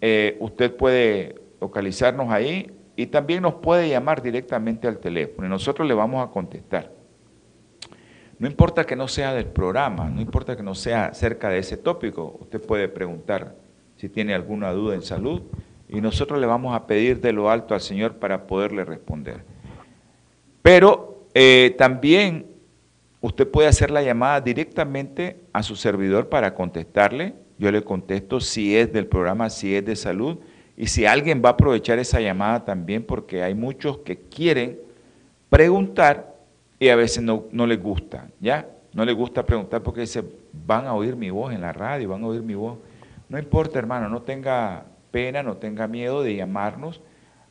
eh, 0.00 0.36
usted 0.38 0.76
puede 0.76 1.43
localizarnos 1.60 2.30
ahí 2.30 2.70
y 2.96 3.06
también 3.06 3.42
nos 3.42 3.54
puede 3.54 3.88
llamar 3.88 4.22
directamente 4.22 4.86
al 4.86 4.98
teléfono 4.98 5.46
y 5.46 5.50
nosotros 5.50 5.86
le 5.86 5.94
vamos 5.94 6.26
a 6.26 6.30
contestar. 6.30 6.92
No 8.38 8.48
importa 8.48 8.84
que 8.84 8.96
no 8.96 9.08
sea 9.08 9.32
del 9.32 9.46
programa, 9.46 10.08
no 10.10 10.20
importa 10.20 10.56
que 10.56 10.62
no 10.62 10.74
sea 10.74 11.14
cerca 11.14 11.48
de 11.48 11.58
ese 11.58 11.76
tópico, 11.76 12.36
usted 12.40 12.60
puede 12.60 12.88
preguntar 12.88 13.56
si 13.96 14.08
tiene 14.08 14.34
alguna 14.34 14.72
duda 14.72 14.94
en 14.94 15.02
salud 15.02 15.42
y 15.88 16.00
nosotros 16.00 16.40
le 16.40 16.46
vamos 16.46 16.74
a 16.74 16.86
pedir 16.86 17.20
de 17.20 17.32
lo 17.32 17.50
alto 17.50 17.74
al 17.74 17.80
Señor 17.80 18.16
para 18.16 18.46
poderle 18.46 18.84
responder. 18.84 19.44
Pero 20.62 21.26
eh, 21.34 21.74
también 21.78 22.46
usted 23.20 23.48
puede 23.48 23.68
hacer 23.68 23.90
la 23.90 24.02
llamada 24.02 24.40
directamente 24.40 25.40
a 25.52 25.62
su 25.62 25.76
servidor 25.76 26.28
para 26.28 26.54
contestarle. 26.54 27.34
Yo 27.58 27.70
le 27.70 27.82
contesto 27.82 28.40
si 28.40 28.76
es 28.76 28.92
del 28.92 29.06
programa, 29.06 29.50
si 29.50 29.74
es 29.76 29.84
de 29.84 29.96
salud 29.96 30.38
y 30.76 30.86
si 30.86 31.06
alguien 31.06 31.42
va 31.44 31.50
a 31.50 31.52
aprovechar 31.52 31.98
esa 31.98 32.20
llamada 32.20 32.64
también, 32.64 33.04
porque 33.04 33.42
hay 33.42 33.54
muchos 33.54 33.98
que 33.98 34.18
quieren 34.18 34.78
preguntar 35.48 36.34
y 36.78 36.88
a 36.88 36.96
veces 36.96 37.22
no, 37.22 37.44
no 37.52 37.66
les 37.66 37.80
gusta, 37.80 38.28
¿ya? 38.40 38.68
No 38.92 39.04
les 39.04 39.14
gusta 39.14 39.44
preguntar 39.44 39.82
porque 39.82 40.02
dice, 40.02 40.24
van 40.66 40.86
a 40.86 40.94
oír 40.94 41.16
mi 41.16 41.30
voz 41.30 41.52
en 41.52 41.60
la 41.60 41.72
radio, 41.72 42.08
van 42.08 42.24
a 42.24 42.26
oír 42.28 42.42
mi 42.42 42.54
voz. 42.54 42.78
No 43.28 43.38
importa, 43.38 43.78
hermano, 43.78 44.08
no 44.08 44.22
tenga 44.22 44.86
pena, 45.10 45.42
no 45.42 45.56
tenga 45.56 45.86
miedo 45.86 46.22
de 46.22 46.36
llamarnos 46.36 47.00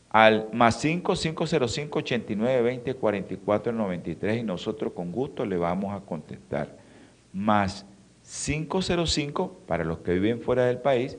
al 0.09 0.47
más 0.53 0.79
5 0.79 1.15
505 1.15 1.99
89 1.99 2.61
20 2.61 2.93
44 2.95 3.73
93 3.73 4.37
y 4.37 4.43
nosotros 4.43 4.93
con 4.93 5.11
gusto 5.11 5.45
le 5.45 5.57
vamos 5.57 5.93
a 5.93 6.05
contestar. 6.05 6.77
Más 7.33 7.85
505 8.21 9.61
para 9.65 9.83
los 9.83 9.99
que 9.99 10.13
viven 10.13 10.39
fuera 10.39 10.65
del 10.65 10.77
país 10.77 11.17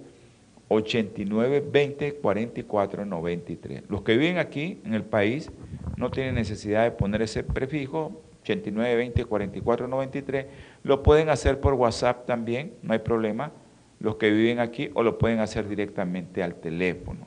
89 0.69 1.65
20 1.71 2.15
44 2.15 3.05
93. 3.05 3.83
Los 3.89 4.03
que 4.03 4.17
viven 4.17 4.39
aquí 4.39 4.81
en 4.85 4.95
el 4.95 5.05
país 5.05 5.51
no 5.97 6.11
tienen 6.11 6.35
necesidad 6.35 6.85
de 6.85 6.91
poner 6.91 7.23
ese 7.23 7.43
prefijo 7.43 8.23
89 8.43 8.97
20 8.97 9.25
44 9.25 9.89
93. 9.89 10.47
Lo 10.83 11.03
pueden 11.03 11.29
hacer 11.29 11.61
por 11.61 11.75
WhatsApp 11.75 12.27
también, 12.27 12.75
no 12.83 12.93
hay 12.93 13.01
problema. 13.01 13.53
Los 14.01 14.17
que 14.17 14.31
viven 14.31 14.59
aquí 14.59 14.91
o 14.95 15.03
lo 15.03 15.19
pueden 15.19 15.41
hacer 15.41 15.69
directamente 15.69 16.43
al 16.43 16.57
teléfono. 16.57 17.27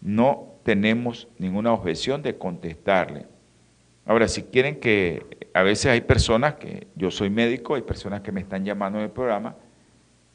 No 0.00 0.54
tenemos 0.62 1.28
ninguna 1.38 1.72
objeción 1.72 2.22
de 2.22 2.36
contestarle. 2.36 3.26
Ahora, 4.06 4.28
si 4.28 4.42
quieren 4.42 4.80
que, 4.80 5.48
a 5.54 5.62
veces 5.62 5.86
hay 5.86 6.02
personas 6.02 6.54
que, 6.54 6.88
yo 6.94 7.10
soy 7.10 7.30
médico, 7.30 7.74
hay 7.74 7.82
personas 7.82 8.20
que 8.20 8.32
me 8.32 8.40
están 8.40 8.64
llamando 8.64 8.98
en 8.98 9.04
el 9.04 9.10
programa, 9.10 9.56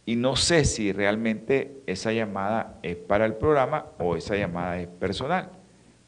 y 0.06 0.16
no 0.16 0.36
sé 0.36 0.66
si 0.66 0.92
realmente 0.92 1.82
esa 1.86 2.12
llamada 2.12 2.80
es 2.82 2.96
para 2.96 3.26
el 3.26 3.36
programa 3.36 3.86
o 4.00 4.16
esa 4.16 4.36
llamada 4.36 4.80
es 4.80 4.88
personal. 4.88 5.52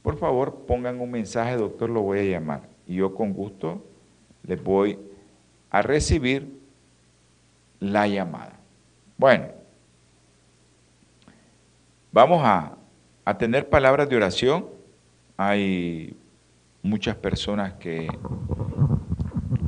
Por 0.01 0.17
favor, 0.17 0.65
pongan 0.65 0.99
un 0.99 1.11
mensaje, 1.11 1.55
doctor, 1.55 1.89
lo 1.89 2.01
voy 2.01 2.19
a 2.19 2.23
llamar. 2.23 2.63
Y 2.87 2.95
yo 2.95 3.13
con 3.13 3.33
gusto 3.33 3.85
les 4.43 4.61
voy 4.61 4.97
a 5.69 5.81
recibir 5.81 6.59
la 7.79 8.07
llamada. 8.07 8.59
Bueno, 9.17 9.47
vamos 12.11 12.41
a, 12.43 12.77
tener 13.37 13.69
palabras 13.69 14.09
de 14.09 14.15
oración. 14.17 14.65
Hay 15.37 16.17
muchas 16.81 17.15
personas 17.15 17.73
que, 17.73 18.09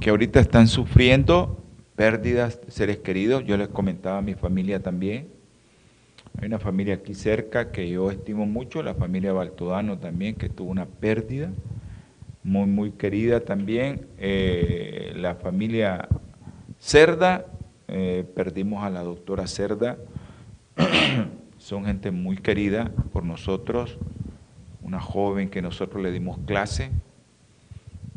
que 0.01 0.09
ahorita 0.09 0.41
están 0.41 0.67
sufriendo 0.67 1.62
pérdidas 1.95 2.59
de 2.65 2.71
seres 2.71 2.97
queridos. 2.97 3.45
Yo 3.45 3.57
les 3.57 3.67
comentaba 3.67 4.19
a 4.19 4.21
mi 4.21 4.33
familia 4.33 4.81
también. 4.81 5.27
Hay 6.39 6.47
una 6.47 6.59
familia 6.59 6.95
aquí 6.95 7.13
cerca 7.13 7.71
que 7.71 7.89
yo 7.89 8.09
estimo 8.09 8.45
mucho, 8.45 8.81
la 8.81 8.95
familia 8.95 9.33
Baltodano 9.33 9.99
también, 9.99 10.35
que 10.35 10.49
tuvo 10.49 10.71
una 10.71 10.85
pérdida 10.85 11.51
muy, 12.43 12.65
muy 12.65 12.91
querida 12.91 13.41
también. 13.41 14.07
Eh, 14.17 15.13
la 15.15 15.35
familia 15.35 16.07
Cerda, 16.79 17.45
eh, 17.87 18.25
perdimos 18.35 18.83
a 18.83 18.89
la 18.89 19.03
doctora 19.03 19.47
Cerda. 19.47 19.97
Son 21.57 21.85
gente 21.85 22.11
muy 22.11 22.37
querida 22.37 22.91
por 23.13 23.23
nosotros, 23.23 23.97
una 24.81 24.99
joven 24.99 25.49
que 25.49 25.61
nosotros 25.61 26.03
le 26.03 26.11
dimos 26.11 26.39
clase 26.45 26.89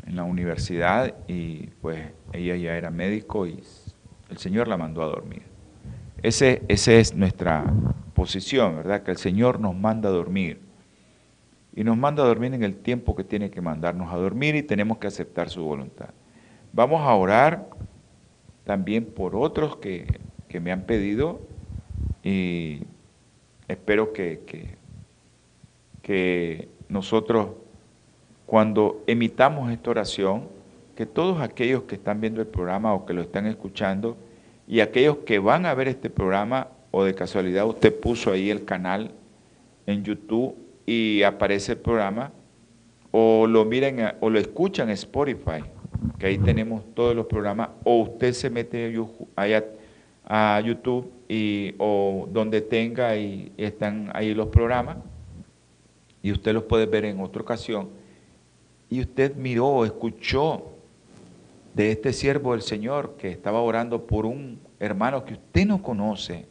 en 0.07 0.15
la 0.15 0.23
universidad 0.23 1.13
y 1.27 1.67
pues 1.81 1.99
ella 2.33 2.55
ya 2.55 2.77
era 2.77 2.89
médico 2.89 3.45
y 3.45 3.61
el 4.29 4.37
Señor 4.37 4.67
la 4.67 4.77
mandó 4.77 5.01
a 5.03 5.05
dormir. 5.05 5.43
Ese, 6.23 6.63
esa 6.67 6.93
es 6.93 7.13
nuestra 7.13 7.65
posición, 8.13 8.77
¿verdad? 8.77 9.03
Que 9.03 9.11
el 9.11 9.17
Señor 9.17 9.59
nos 9.59 9.75
manda 9.75 10.09
a 10.09 10.11
dormir. 10.11 10.61
Y 11.75 11.83
nos 11.83 11.97
manda 11.97 12.23
a 12.23 12.25
dormir 12.25 12.53
en 12.53 12.63
el 12.63 12.77
tiempo 12.77 13.15
que 13.15 13.23
tiene 13.23 13.51
que 13.51 13.61
mandarnos 13.61 14.11
a 14.11 14.17
dormir 14.17 14.55
y 14.55 14.63
tenemos 14.63 14.97
que 14.97 15.07
aceptar 15.07 15.49
su 15.49 15.63
voluntad. 15.63 16.09
Vamos 16.73 17.01
a 17.01 17.13
orar 17.13 17.69
también 18.63 19.05
por 19.05 19.35
otros 19.35 19.77
que, 19.77 20.07
que 20.47 20.59
me 20.59 20.71
han 20.71 20.83
pedido 20.83 21.41
y 22.23 22.81
espero 23.67 24.11
que, 24.13 24.41
que, 24.47 24.77
que 26.01 26.69
nosotros 26.89 27.49
cuando 28.47 29.03
emitamos 29.05 29.71
esta 29.71 29.91
oración, 29.91 30.47
que 30.95 31.05
todos 31.05 31.41
aquellos 31.41 31.83
que 31.83 31.95
están 31.95 32.19
viendo 32.21 32.41
el 32.41 32.47
programa 32.47 32.93
o 32.93 33.05
que 33.05 33.13
lo 33.13 33.21
están 33.21 33.45
escuchando 33.45 34.17
y 34.67 34.79
aquellos 34.79 35.17
que 35.17 35.37
van 35.37 35.67
a 35.67 35.75
ver 35.75 35.89
este 35.89 36.09
programa 36.09 36.69
o 36.89 37.03
de 37.03 37.13
casualidad 37.13 37.67
usted 37.67 37.93
puso 37.99 38.31
ahí 38.31 38.49
el 38.49 38.65
canal 38.65 39.11
en 39.85 40.03
YouTube 40.03 40.55
y 40.87 41.21
aparece 41.23 41.73
el 41.73 41.77
programa 41.77 42.31
o 43.11 43.45
lo 43.47 43.65
miren 43.65 44.13
o 44.21 44.29
lo 44.29 44.39
escuchan 44.39 44.87
en 44.87 44.93
Spotify, 44.93 45.63
que 46.17 46.27
ahí 46.27 46.37
tenemos 46.37 46.83
todos 46.93 47.15
los 47.15 47.25
programas, 47.25 47.69
o 47.83 48.01
usted 48.01 48.33
se 48.33 48.49
mete 48.49 48.93
a 50.25 50.61
YouTube 50.61 51.11
y, 51.27 51.75
o 51.77 52.27
donde 52.31 52.61
tenga 52.61 53.15
y 53.17 53.51
están 53.57 54.09
ahí 54.13 54.33
los 54.33 54.47
programas 54.47 54.97
y 56.21 56.31
usted 56.31 56.53
los 56.53 56.63
puede 56.63 56.85
ver 56.85 57.05
en 57.05 57.19
otra 57.19 57.41
ocasión. 57.41 57.89
Y 58.89 59.01
usted 59.01 59.35
miró, 59.35 59.85
escuchó 59.85 60.63
de 61.73 61.91
este 61.91 62.13
siervo 62.13 62.53
del 62.53 62.61
Señor 62.61 63.15
que 63.17 63.29
estaba 63.29 63.61
orando 63.61 64.07
por 64.07 64.25
un 64.25 64.59
hermano 64.79 65.25
que 65.25 65.33
usted 65.33 65.65
no 65.65 65.81
conoce. 65.81 66.47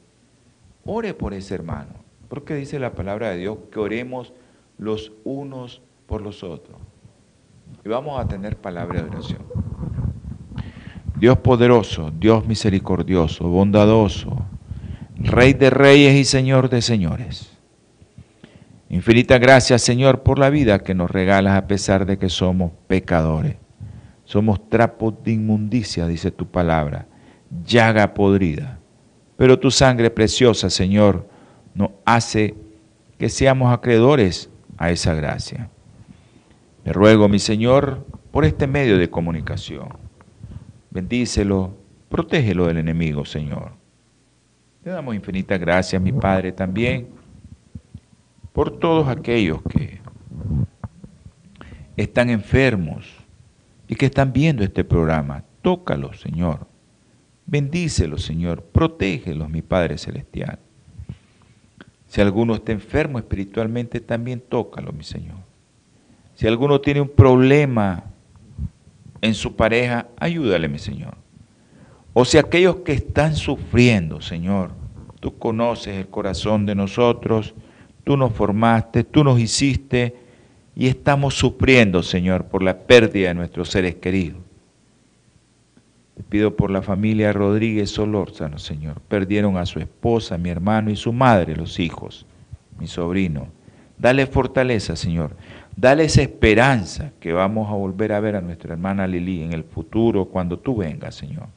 Ore 0.84 1.14
por 1.14 1.34
ese 1.34 1.54
hermano, 1.54 1.94
porque 2.28 2.54
dice 2.54 2.78
la 2.78 2.92
palabra 2.92 3.30
de 3.30 3.38
Dios 3.38 3.58
que 3.72 3.80
oremos 3.80 4.32
los 4.78 5.12
unos 5.24 5.82
por 6.06 6.20
los 6.22 6.44
otros. 6.44 6.78
Y 7.84 7.88
vamos 7.88 8.20
a 8.20 8.28
tener 8.28 8.56
palabra 8.56 9.02
de 9.02 9.08
oración. 9.08 9.42
Dios 11.18 11.38
poderoso, 11.38 12.12
Dios 12.16 12.46
misericordioso, 12.46 13.48
bondadoso, 13.48 14.44
Rey 15.18 15.54
de 15.54 15.70
reyes 15.70 16.14
y 16.14 16.24
Señor 16.24 16.68
de 16.68 16.82
señores. 16.82 17.55
Infinita 18.88 19.38
gracias, 19.38 19.82
Señor, 19.82 20.22
por 20.22 20.38
la 20.38 20.48
vida 20.48 20.78
que 20.78 20.94
nos 20.94 21.10
regalas 21.10 21.56
a 21.56 21.66
pesar 21.66 22.06
de 22.06 22.18
que 22.18 22.28
somos 22.28 22.72
pecadores. 22.86 23.56
Somos 24.24 24.68
trapos 24.68 25.14
de 25.24 25.32
inmundicia, 25.32 26.06
dice 26.06 26.30
tu 26.30 26.46
palabra, 26.46 27.06
llaga 27.64 28.14
podrida. 28.14 28.78
Pero 29.36 29.58
tu 29.58 29.70
sangre 29.70 30.10
preciosa, 30.10 30.70
Señor, 30.70 31.28
nos 31.74 31.90
hace 32.04 32.54
que 33.18 33.28
seamos 33.28 33.72
acreedores 33.72 34.50
a 34.78 34.90
esa 34.90 35.14
gracia. 35.14 35.68
Te 36.84 36.92
ruego, 36.92 37.28
mi 37.28 37.38
Señor, 37.38 38.06
por 38.30 38.44
este 38.44 38.66
medio 38.66 38.98
de 38.98 39.10
comunicación. 39.10 39.88
Bendícelo, 40.90 41.76
protégelo 42.08 42.66
del 42.66 42.78
enemigo, 42.78 43.24
Señor. 43.24 43.72
Te 44.82 44.90
damos 44.90 45.14
infinitas 45.14 45.58
gracias, 45.58 46.00
mi 46.00 46.12
Padre, 46.12 46.52
también 46.52 47.08
por 48.56 48.70
todos 48.70 49.06
aquellos 49.08 49.60
que 49.64 50.00
están 51.94 52.30
enfermos 52.30 53.06
y 53.86 53.96
que 53.96 54.06
están 54.06 54.32
viendo 54.32 54.64
este 54.64 54.82
programa. 54.82 55.44
Tócalos, 55.60 56.22
Señor. 56.22 56.66
Bendícelos, 57.44 58.24
Señor. 58.24 58.62
Protégelos, 58.62 59.50
mi 59.50 59.60
Padre 59.60 59.98
Celestial. 59.98 60.58
Si 62.06 62.22
alguno 62.22 62.54
está 62.54 62.72
enfermo 62.72 63.18
espiritualmente, 63.18 64.00
también 64.00 64.40
tócalo, 64.40 64.90
mi 64.90 65.04
Señor. 65.04 65.36
Si 66.34 66.46
alguno 66.46 66.80
tiene 66.80 67.02
un 67.02 67.10
problema 67.10 68.04
en 69.20 69.34
su 69.34 69.54
pareja, 69.54 70.08
ayúdale, 70.16 70.66
mi 70.66 70.78
Señor. 70.78 71.18
O 72.14 72.24
si 72.24 72.38
aquellos 72.38 72.76
que 72.76 72.92
están 72.92 73.36
sufriendo, 73.36 74.22
Señor, 74.22 74.70
tú 75.20 75.36
conoces 75.36 75.98
el 75.98 76.08
corazón 76.08 76.64
de 76.64 76.74
nosotros, 76.74 77.54
tú 78.06 78.16
nos 78.16 78.32
formaste, 78.32 79.02
tú 79.02 79.24
nos 79.24 79.40
hiciste 79.40 80.14
y 80.76 80.86
estamos 80.86 81.34
sufriendo, 81.34 82.04
Señor, 82.04 82.44
por 82.44 82.62
la 82.62 82.78
pérdida 82.78 83.28
de 83.28 83.34
nuestros 83.34 83.68
seres 83.68 83.96
queridos. 83.96 84.38
Te 86.16 86.22
pido 86.22 86.54
por 86.54 86.70
la 86.70 86.82
familia 86.82 87.32
Rodríguez 87.32 87.90
Solórzano, 87.90 88.60
Señor. 88.60 89.00
Perdieron 89.08 89.56
a 89.56 89.66
su 89.66 89.80
esposa, 89.80 90.38
mi 90.38 90.50
hermano 90.50 90.92
y 90.92 90.94
su 90.94 91.12
madre, 91.12 91.56
los 91.56 91.80
hijos, 91.80 92.26
mi 92.78 92.86
sobrino. 92.86 93.48
Dale 93.98 94.26
fortaleza, 94.26 94.94
Señor. 94.94 95.36
Dale 95.74 96.04
esa 96.04 96.22
esperanza 96.22 97.10
que 97.18 97.32
vamos 97.32 97.68
a 97.68 97.74
volver 97.74 98.12
a 98.12 98.20
ver 98.20 98.36
a 98.36 98.40
nuestra 98.40 98.74
hermana 98.74 99.08
Lili 99.08 99.42
en 99.42 99.52
el 99.52 99.64
futuro 99.64 100.26
cuando 100.26 100.60
tú 100.60 100.76
vengas, 100.76 101.16
Señor. 101.16 101.48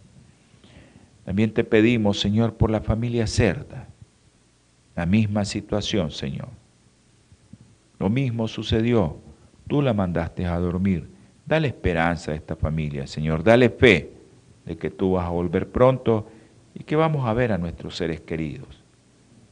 También 1.26 1.54
te 1.54 1.64
pedimos, 1.64 2.20
Señor, 2.20 2.56
por 2.56 2.72
la 2.72 2.82
familia 2.82 3.28
Cerda 3.28 3.88
la 5.00 5.06
misma 5.06 5.46
situación, 5.46 6.12
Señor. 6.12 6.50
Lo 8.00 8.10
mismo 8.10 8.50
sucedió. 8.50 9.16
Tú 9.66 9.82
la 9.82 9.94
mandaste 9.94 10.46
a 10.46 10.60
dormir. 10.60 11.10
Dale 11.46 11.70
esperanza 11.70 12.34
a 12.34 12.36
esta 12.36 12.58
familia, 12.58 13.08
Señor. 13.08 13.42
Dale 13.42 13.70
fe 13.70 14.12
de 14.66 14.76
que 14.76 14.90
tú 14.90 15.14
vas 15.14 15.26
a 15.26 15.30
volver 15.30 15.70
pronto 15.70 16.28
y 16.74 16.84
que 16.84 16.98
vamos 16.98 17.26
a 17.26 17.34
ver 17.34 17.54
a 17.54 17.58
nuestros 17.58 17.96
seres 17.96 18.20
queridos. 18.20 18.84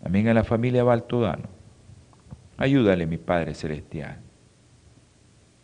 También 0.04 0.28
a 0.28 0.34
la 0.34 0.44
familia 0.44 0.84
Baltodano. 0.84 1.48
Ayúdale, 2.58 3.08
mi 3.08 3.18
Padre 3.18 3.54
Celestial. 3.54 4.20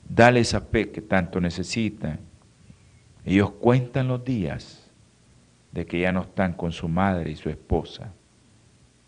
Dale 0.08 0.40
esa 0.40 0.62
fe 0.62 0.92
que 0.92 1.02
tanto 1.02 1.42
necesitan. 1.42 2.22
Ellos 3.26 3.52
cuentan 3.52 4.08
los 4.08 4.24
días 4.24 4.90
de 5.74 5.86
que 5.86 6.00
ya 6.00 6.14
no 6.14 6.22
están 6.22 6.54
con 6.54 6.72
su 6.72 6.88
madre 6.88 7.32
y 7.32 7.36
su 7.36 7.50
esposa. 7.50 8.14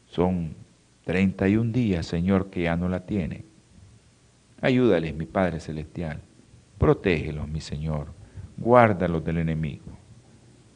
Son 0.08 0.64
31 1.06 1.72
días, 1.72 2.06
Señor, 2.08 2.50
que 2.50 2.63
ya 2.63 2.76
no 2.76 2.89
la 2.89 3.06
tiene. 3.06 3.46
Ayúdales, 4.60 5.15
mi 5.15 5.26
Padre 5.26 5.60
Celestial. 5.60 6.22
Protégelos, 6.78 7.48
mi 7.48 7.62
Señor. 7.62 8.08
Guárdalos 8.58 9.24
del 9.24 9.38
enemigo. 9.38 9.86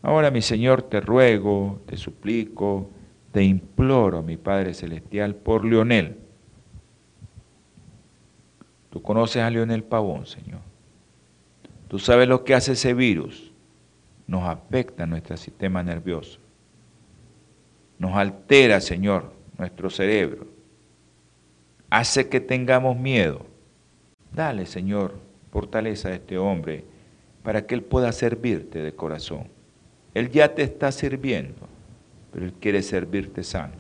Ahora, 0.02 0.32
mi 0.32 0.42
Señor, 0.42 0.84
te 0.84 1.02
ruego, 1.02 1.82
te 1.88 1.98
suplico, 1.98 2.92
te 3.32 3.44
imploro, 3.44 4.22
mi 4.22 4.38
Padre 4.38 4.74
Celestial, 4.74 5.36
por 5.36 5.66
Leonel. 5.66 6.18
Tú 8.92 9.02
conoces 9.02 9.42
a 9.42 9.50
Leonel 9.50 9.84
Pavón, 9.84 10.28
Señor. 10.28 10.62
Tú 11.88 11.98
sabes 11.98 12.28
lo 12.28 12.44
que 12.44 12.54
hace 12.54 12.74
ese 12.74 12.94
virus. 12.94 13.52
Nos 14.28 14.44
afecta 14.44 15.08
nuestro 15.08 15.38
sistema 15.38 15.82
nervioso. 15.82 16.40
Nos 17.98 18.16
altera, 18.16 18.80
Señor, 18.80 19.39
nuestro 19.60 19.90
cerebro, 19.90 20.48
hace 21.90 22.30
que 22.30 22.40
tengamos 22.40 22.98
miedo. 22.98 23.46
Dale, 24.34 24.66
Señor, 24.66 25.20
fortaleza 25.52 26.10
a 26.10 26.14
este 26.14 26.38
hombre 26.38 26.86
para 27.44 27.68
que 27.68 27.76
él 27.76 27.84
pueda 27.84 28.12
servirte 28.12 28.80
de 28.80 28.94
corazón. 28.94 29.48
Él 30.14 30.32
ya 30.32 30.56
te 30.56 30.64
está 30.64 30.92
sirviendo, 30.92 31.68
pero 32.32 32.46
él 32.46 32.54
quiere 32.54 32.82
servirte 32.82 33.44
sano. 33.44 33.74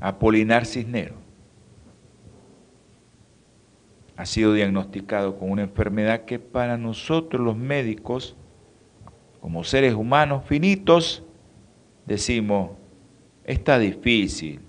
Apolinar 0.00 0.66
Cisnero 0.66 1.14
ha 4.16 4.26
sido 4.26 4.52
diagnosticado 4.52 5.38
con 5.38 5.50
una 5.50 5.62
enfermedad 5.62 6.24
que 6.24 6.38
para 6.38 6.78
nosotros 6.78 7.42
los 7.42 7.56
médicos, 7.56 8.36
como 9.40 9.64
seres 9.64 9.94
humanos 9.94 10.44
finitos, 10.46 11.22
decimos, 12.06 12.70
está 13.44 13.78
difícil, 13.78 14.60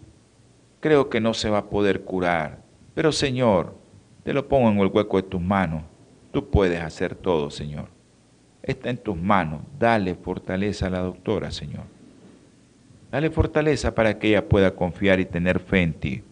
creo 0.80 1.10
que 1.10 1.22
no 1.22 1.34
se 1.34 1.50
va 1.50 1.60
a 1.60 1.70
poder 1.70 2.02
curar, 2.02 2.60
pero 2.94 3.12
Señor, 3.12 3.76
te 4.24 4.34
lo 4.34 4.48
pongo 4.48 4.70
en 4.70 4.80
el 4.80 4.88
hueco 4.88 5.18
de 5.18 5.28
tus 5.28 5.42
manos, 5.42 5.84
tú 6.32 6.50
puedes 6.50 6.82
hacer 6.82 7.16
todo, 7.16 7.50
Señor. 7.50 7.88
Está 8.64 8.90
en 8.90 8.98
tus 8.98 9.16
manos, 9.16 9.62
dale 9.78 10.16
fortaleza 10.16 10.88
a 10.88 10.90
la 10.90 11.00
doctora, 11.00 11.52
Señor. 11.52 11.84
Dale 13.12 13.30
fortaleza 13.30 13.94
para 13.94 14.18
que 14.18 14.30
ella 14.30 14.50
pueda 14.50 14.76
confiar 14.76 15.20
y 15.20 15.26
tener 15.26 15.60
fe 15.60 15.84
en 15.84 15.94
ti. 15.94 16.24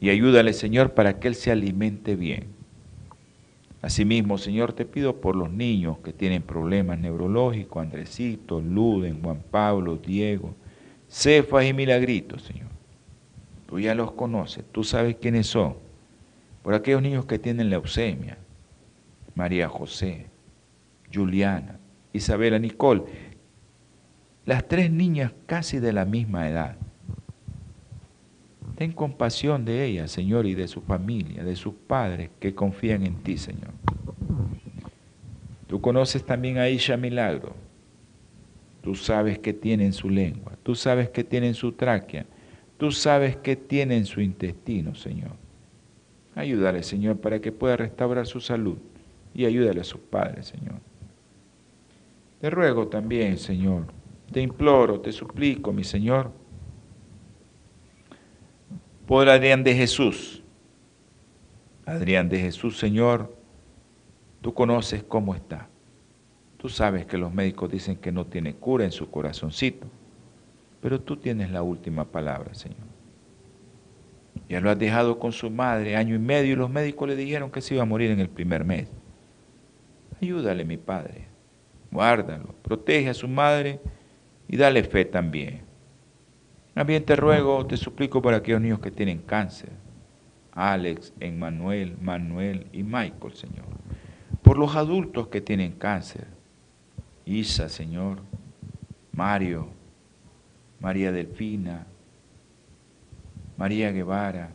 Y 0.00 0.10
ayúdale, 0.10 0.52
Señor, 0.52 0.92
para 0.92 1.18
que 1.18 1.28
Él 1.28 1.34
se 1.34 1.50
alimente 1.50 2.14
bien. 2.14 2.44
Asimismo, 3.82 4.38
Señor, 4.38 4.72
te 4.72 4.86
pido 4.86 5.20
por 5.20 5.36
los 5.36 5.50
niños 5.50 5.98
que 5.98 6.12
tienen 6.12 6.42
problemas 6.42 6.98
neurológicos, 6.98 7.82
Andresito, 7.82 8.60
Luden, 8.60 9.20
Juan 9.22 9.42
Pablo, 9.50 9.96
Diego, 9.96 10.54
Cefas 11.14 11.64
y 11.64 11.72
Milagritos, 11.72 12.42
Señor. 12.42 12.66
Tú 13.68 13.78
ya 13.78 13.94
los 13.94 14.10
conoces, 14.12 14.64
tú 14.72 14.82
sabes 14.82 15.14
quiénes 15.14 15.46
son. 15.46 15.76
Por 16.64 16.74
aquellos 16.74 17.02
niños 17.02 17.24
que 17.24 17.38
tienen 17.38 17.70
leucemia, 17.70 18.36
María 19.36 19.68
José, 19.68 20.26
Juliana, 21.14 21.78
Isabela 22.12 22.58
Nicole, 22.58 23.04
las 24.44 24.66
tres 24.66 24.90
niñas 24.90 25.32
casi 25.46 25.78
de 25.78 25.92
la 25.92 26.04
misma 26.04 26.48
edad. 26.48 26.76
Ten 28.74 28.90
compasión 28.90 29.64
de 29.64 29.84
ellas, 29.84 30.10
Señor, 30.10 30.46
y 30.46 30.54
de 30.54 30.66
su 30.66 30.80
familia, 30.80 31.44
de 31.44 31.54
sus 31.54 31.74
padres 31.74 32.30
que 32.40 32.56
confían 32.56 33.06
en 33.06 33.14
ti, 33.22 33.38
Señor. 33.38 33.70
Tú 35.68 35.80
conoces 35.80 36.26
también 36.26 36.58
a 36.58 36.68
Isha 36.68 36.96
Milagro, 36.96 37.54
Tú 38.84 38.94
sabes 38.94 39.38
que 39.38 39.54
tiene 39.54 39.86
en 39.86 39.94
su 39.94 40.10
lengua, 40.10 40.58
tú 40.62 40.74
sabes 40.74 41.08
que 41.08 41.24
tiene 41.24 41.48
en 41.48 41.54
su 41.54 41.72
tráquea, 41.72 42.26
tú 42.76 42.92
sabes 42.92 43.34
que 43.34 43.56
tiene 43.56 43.96
en 43.96 44.04
su 44.04 44.20
intestino, 44.20 44.94
Señor. 44.94 45.30
Ayúdale, 46.34 46.82
Señor, 46.82 47.16
para 47.16 47.40
que 47.40 47.50
pueda 47.50 47.78
restaurar 47.78 48.26
su 48.26 48.40
salud 48.40 48.76
y 49.32 49.46
ayúdale 49.46 49.80
a 49.80 49.84
sus 49.84 50.02
padres, 50.02 50.48
Señor. 50.48 50.74
Te 52.42 52.50
ruego 52.50 52.88
también, 52.88 53.38
Señor, 53.38 53.86
te 54.30 54.42
imploro, 54.42 55.00
te 55.00 55.12
suplico, 55.12 55.72
mi 55.72 55.82
Señor, 55.82 56.30
por 59.06 59.30
Adrián 59.30 59.64
de 59.64 59.74
Jesús. 59.74 60.42
Adrián 61.86 62.28
de 62.28 62.38
Jesús, 62.38 62.78
Señor, 62.78 63.34
tú 64.42 64.52
conoces 64.52 65.02
cómo 65.02 65.34
está. 65.34 65.70
Tú 66.64 66.70
sabes 66.70 67.04
que 67.04 67.18
los 67.18 67.30
médicos 67.30 67.70
dicen 67.70 67.96
que 67.96 68.10
no 68.10 68.24
tiene 68.24 68.54
cura 68.54 68.86
en 68.86 68.90
su 68.90 69.10
corazoncito, 69.10 69.86
pero 70.80 70.98
tú 70.98 71.18
tienes 71.18 71.50
la 71.50 71.60
última 71.60 72.06
palabra, 72.06 72.54
Señor. 72.54 72.86
Ya 74.48 74.62
lo 74.62 74.70
has 74.70 74.78
dejado 74.78 75.18
con 75.18 75.30
su 75.30 75.50
madre 75.50 75.94
año 75.94 76.14
y 76.14 76.18
medio 76.18 76.54
y 76.54 76.56
los 76.56 76.70
médicos 76.70 77.06
le 77.06 77.16
dijeron 77.16 77.50
que 77.50 77.60
se 77.60 77.74
iba 77.74 77.82
a 77.82 77.86
morir 77.86 78.12
en 78.12 78.18
el 78.18 78.30
primer 78.30 78.64
mes. 78.64 78.88
Ayúdale, 80.22 80.64
mi 80.64 80.78
Padre. 80.78 81.26
Guárdalo, 81.90 82.54
protege 82.62 83.10
a 83.10 83.14
su 83.14 83.28
madre 83.28 83.78
y 84.48 84.56
dale 84.56 84.84
fe 84.84 85.04
también. 85.04 85.60
También 86.72 87.04
te 87.04 87.14
ruego, 87.14 87.66
te 87.66 87.76
suplico 87.76 88.22
por 88.22 88.32
aquellos 88.32 88.62
niños 88.62 88.80
que 88.80 88.90
tienen 88.90 89.18
cáncer. 89.18 89.68
Alex, 90.52 91.12
Emmanuel, 91.20 91.98
Manuel 92.00 92.68
y 92.72 92.82
Michael, 92.84 93.34
Señor. 93.34 93.66
Por 94.40 94.56
los 94.56 94.74
adultos 94.76 95.28
que 95.28 95.42
tienen 95.42 95.72
cáncer. 95.72 96.33
Isa, 97.26 97.68
Señor. 97.68 98.20
Mario, 99.14 99.68
María 100.80 101.12
Delfina, 101.12 101.86
María 103.56 103.92
Guevara 103.92 104.50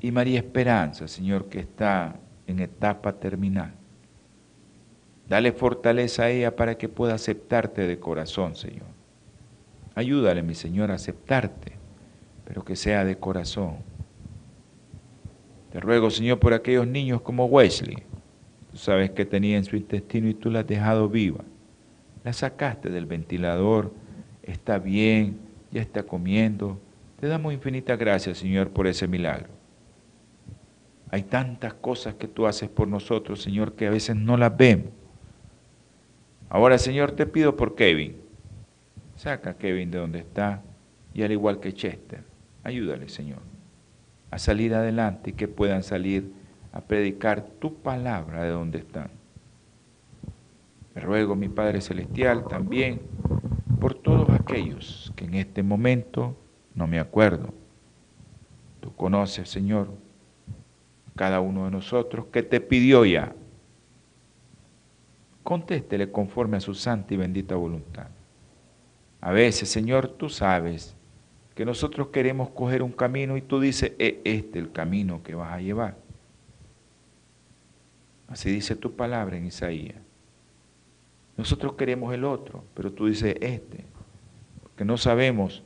y 0.00 0.12
María 0.12 0.38
Esperanza, 0.38 1.08
Señor, 1.08 1.48
que 1.48 1.58
está 1.60 2.14
en 2.46 2.60
etapa 2.60 3.14
terminal. 3.14 3.74
Dale 5.28 5.52
fortaleza 5.52 6.24
a 6.24 6.30
ella 6.30 6.54
para 6.54 6.78
que 6.78 6.88
pueda 6.88 7.14
aceptarte 7.14 7.86
de 7.86 7.98
corazón, 7.98 8.54
Señor. 8.54 8.86
Ayúdale, 9.94 10.42
mi 10.42 10.54
Señor, 10.54 10.92
a 10.92 10.94
aceptarte, 10.94 11.72
pero 12.44 12.64
que 12.64 12.76
sea 12.76 13.04
de 13.04 13.18
corazón. 13.18 13.78
Te 15.72 15.80
ruego, 15.80 16.10
Señor, 16.10 16.38
por 16.38 16.54
aquellos 16.54 16.86
niños 16.86 17.20
como 17.22 17.46
Wesley. 17.46 18.04
Tú 18.70 18.78
sabes 18.78 19.10
que 19.10 19.26
tenía 19.26 19.58
en 19.58 19.64
su 19.64 19.76
intestino 19.76 20.28
y 20.28 20.34
tú 20.34 20.48
la 20.50 20.60
has 20.60 20.66
dejado 20.66 21.08
viva. 21.08 21.44
La 22.28 22.34
sacaste 22.34 22.90
del 22.90 23.06
ventilador, 23.06 23.90
está 24.42 24.78
bien, 24.78 25.38
ya 25.70 25.80
está 25.80 26.02
comiendo. 26.02 26.78
Te 27.18 27.26
damos 27.26 27.54
infinitas 27.54 27.98
gracias, 27.98 28.36
Señor, 28.36 28.68
por 28.68 28.86
ese 28.86 29.08
milagro. 29.08 29.48
Hay 31.10 31.22
tantas 31.22 31.72
cosas 31.72 32.16
que 32.16 32.28
tú 32.28 32.46
haces 32.46 32.68
por 32.68 32.86
nosotros, 32.86 33.40
Señor, 33.40 33.72
que 33.72 33.86
a 33.86 33.90
veces 33.90 34.14
no 34.14 34.36
las 34.36 34.54
vemos. 34.54 34.90
Ahora, 36.50 36.76
Señor, 36.76 37.12
te 37.12 37.24
pido 37.24 37.56
por 37.56 37.74
Kevin. 37.74 38.16
Saca 39.16 39.48
a 39.48 39.56
Kevin 39.56 39.90
de 39.90 39.96
donde 39.96 40.18
está 40.18 40.62
y 41.14 41.22
al 41.22 41.32
igual 41.32 41.60
que 41.60 41.72
Chester, 41.72 42.24
ayúdale, 42.62 43.08
Señor, 43.08 43.40
a 44.30 44.38
salir 44.38 44.74
adelante 44.74 45.30
y 45.30 45.32
que 45.32 45.48
puedan 45.48 45.82
salir 45.82 46.30
a 46.72 46.82
predicar 46.82 47.46
tu 47.58 47.76
palabra 47.76 48.42
de 48.42 48.50
donde 48.50 48.80
están. 48.80 49.17
Ruego, 51.00 51.36
mi 51.36 51.48
Padre 51.48 51.80
Celestial, 51.80 52.46
también 52.48 53.00
por 53.80 53.94
todos 53.94 54.30
aquellos 54.30 55.12
que 55.16 55.24
en 55.24 55.34
este 55.34 55.62
momento 55.62 56.36
no 56.74 56.86
me 56.86 56.98
acuerdo. 56.98 57.54
Tú 58.80 58.94
conoces, 58.94 59.48
Señor, 59.48 59.90
cada 61.16 61.40
uno 61.40 61.64
de 61.64 61.70
nosotros 61.70 62.26
que 62.32 62.42
te 62.42 62.60
pidió 62.60 63.04
ya 63.04 63.34
contéstele 65.48 66.12
conforme 66.12 66.58
a 66.58 66.60
su 66.60 66.74
santa 66.74 67.14
y 67.14 67.16
bendita 67.16 67.54
voluntad. 67.54 68.08
A 69.18 69.32
veces, 69.32 69.70
Señor, 69.70 70.06
tú 70.08 70.28
sabes 70.28 70.94
que 71.54 71.64
nosotros 71.64 72.08
queremos 72.08 72.50
coger 72.50 72.82
un 72.82 72.92
camino 72.92 73.34
y 73.34 73.40
tú 73.40 73.58
dices, 73.58 73.92
es 73.98 74.16
este 74.24 74.58
el 74.58 74.70
camino 74.72 75.22
que 75.22 75.34
vas 75.34 75.50
a 75.50 75.60
llevar. 75.62 75.96
Así 78.26 78.50
dice 78.50 78.76
tu 78.76 78.94
palabra 78.94 79.38
en 79.38 79.46
Isaías. 79.46 79.96
Nosotros 81.38 81.74
queremos 81.74 82.12
el 82.12 82.24
otro, 82.24 82.64
pero 82.74 82.92
tú 82.92 83.06
dices 83.06 83.36
este, 83.40 83.84
porque 84.62 84.84
no 84.84 84.98
sabemos. 84.98 85.62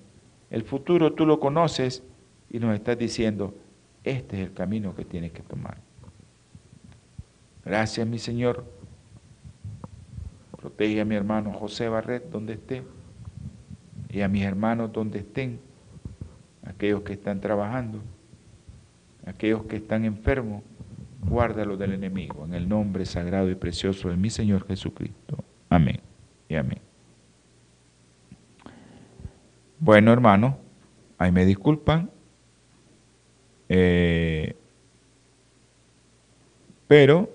El 0.51 0.63
futuro 0.63 1.15
tú 1.15 1.27
lo 1.27 1.41
conoces 1.41 2.05
y 2.51 2.61
nos 2.61 2.75
estás 2.75 2.99
diciendo, 2.99 3.55
este 4.05 4.37
es 4.37 4.47
el 4.47 4.53
camino 4.53 4.95
que 4.95 5.05
tienes 5.05 5.33
que 5.33 5.43
tomar. 5.43 5.79
Gracias, 7.65 8.07
mi 8.07 8.19
Señor 8.19 8.65
Protege 10.63 11.01
a 11.01 11.05
mi 11.05 11.17
hermano 11.17 11.53
José 11.55 11.89
Barret 11.89 12.31
donde 12.31 12.53
esté 12.53 12.85
y 14.09 14.21
a 14.21 14.29
mis 14.29 14.45
hermanos 14.45 14.93
donde 14.93 15.19
estén, 15.19 15.59
aquellos 16.63 17.03
que 17.03 17.15
están 17.15 17.41
trabajando, 17.41 17.99
aquellos 19.27 19.65
que 19.65 19.77
están 19.77 20.05
enfermos, 20.05 20.63
guárdalos 21.27 21.81
del 21.81 21.95
enemigo, 21.95 22.45
en 22.45 22.55
el 22.55 22.69
nombre 22.69 23.07
sagrado 23.07 23.51
y 23.51 23.57
precioso 23.57 24.09
de 24.09 24.17
mi 24.17 24.31
Señor 24.31 24.65
Jesucristo. 24.69 25.43
Bueno, 29.79 30.13
hermano, 30.13 30.59
ahí 31.19 31.33
me 31.33 31.45
disculpan, 31.45 32.11
eh, 33.69 34.55
pero 36.87 37.29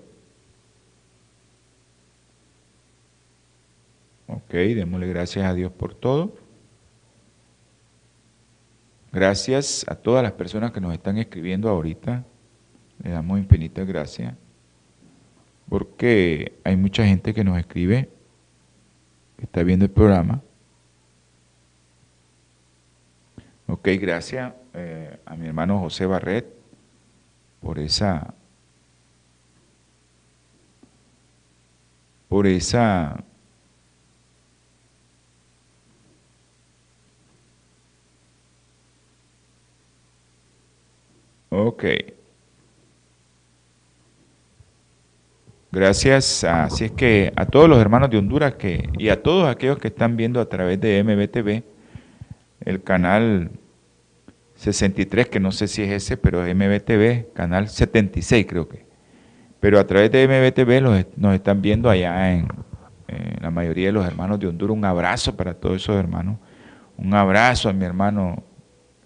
Ok, 4.48 4.54
démosle 4.54 5.08
gracias 5.08 5.44
a 5.44 5.52
Dios 5.52 5.72
por 5.72 5.94
todo. 5.94 6.34
Gracias 9.12 9.84
a 9.88 9.94
todas 9.94 10.22
las 10.22 10.32
personas 10.32 10.72
que 10.72 10.80
nos 10.80 10.92
están 10.92 11.18
escribiendo 11.18 11.68
ahorita. 11.68 12.24
Le 13.02 13.10
damos 13.10 13.38
infinitas 13.38 13.86
gracias. 13.86 14.34
Porque 15.68 16.58
hay 16.64 16.76
mucha 16.76 17.04
gente 17.06 17.32
que 17.32 17.44
nos 17.44 17.58
escribe, 17.58 18.10
está 19.38 19.62
viendo 19.62 19.84
el 19.84 19.90
programa. 19.90 20.42
Ok, 23.66 23.88
gracias 24.00 24.52
eh, 24.74 25.18
a 25.26 25.36
mi 25.36 25.46
hermano 25.46 25.78
José 25.80 26.06
Barret 26.06 26.46
por 27.60 27.78
esa 27.78 28.34
por 32.28 32.46
esa 32.46 33.24
Ok. 41.50 42.17
Gracias. 45.70 46.44
Así 46.44 46.86
es 46.86 46.92
que 46.92 47.32
a 47.36 47.44
todos 47.44 47.68
los 47.68 47.78
hermanos 47.78 48.10
de 48.10 48.18
Honduras 48.18 48.54
que, 48.54 48.88
y 48.98 49.10
a 49.10 49.22
todos 49.22 49.48
aquellos 49.48 49.78
que 49.78 49.88
están 49.88 50.16
viendo 50.16 50.40
a 50.40 50.48
través 50.48 50.80
de 50.80 51.02
MBTV, 51.04 51.62
el 52.64 52.82
canal 52.82 53.50
63, 54.54 55.28
que 55.28 55.40
no 55.40 55.52
sé 55.52 55.68
si 55.68 55.82
es 55.82 55.90
ese, 55.90 56.16
pero 56.16 56.44
es 56.44 56.54
MBTV, 56.54 57.32
canal 57.34 57.68
76 57.68 58.46
creo 58.48 58.68
que. 58.68 58.86
Pero 59.60 59.78
a 59.78 59.86
través 59.86 60.10
de 60.10 60.26
MBTV 60.26 61.06
nos 61.16 61.34
están 61.34 61.60
viendo 61.60 61.90
allá 61.90 62.32
en, 62.32 62.48
en 63.08 63.42
la 63.42 63.50
mayoría 63.50 63.86
de 63.86 63.92
los 63.92 64.06
hermanos 64.06 64.38
de 64.40 64.46
Honduras. 64.46 64.76
Un 64.76 64.84
abrazo 64.84 65.36
para 65.36 65.54
todos 65.54 65.76
esos 65.76 65.96
hermanos. 65.96 66.38
Un 66.96 67.12
abrazo 67.12 67.68
a 67.68 67.72
mi 67.72 67.84
hermano 67.84 68.42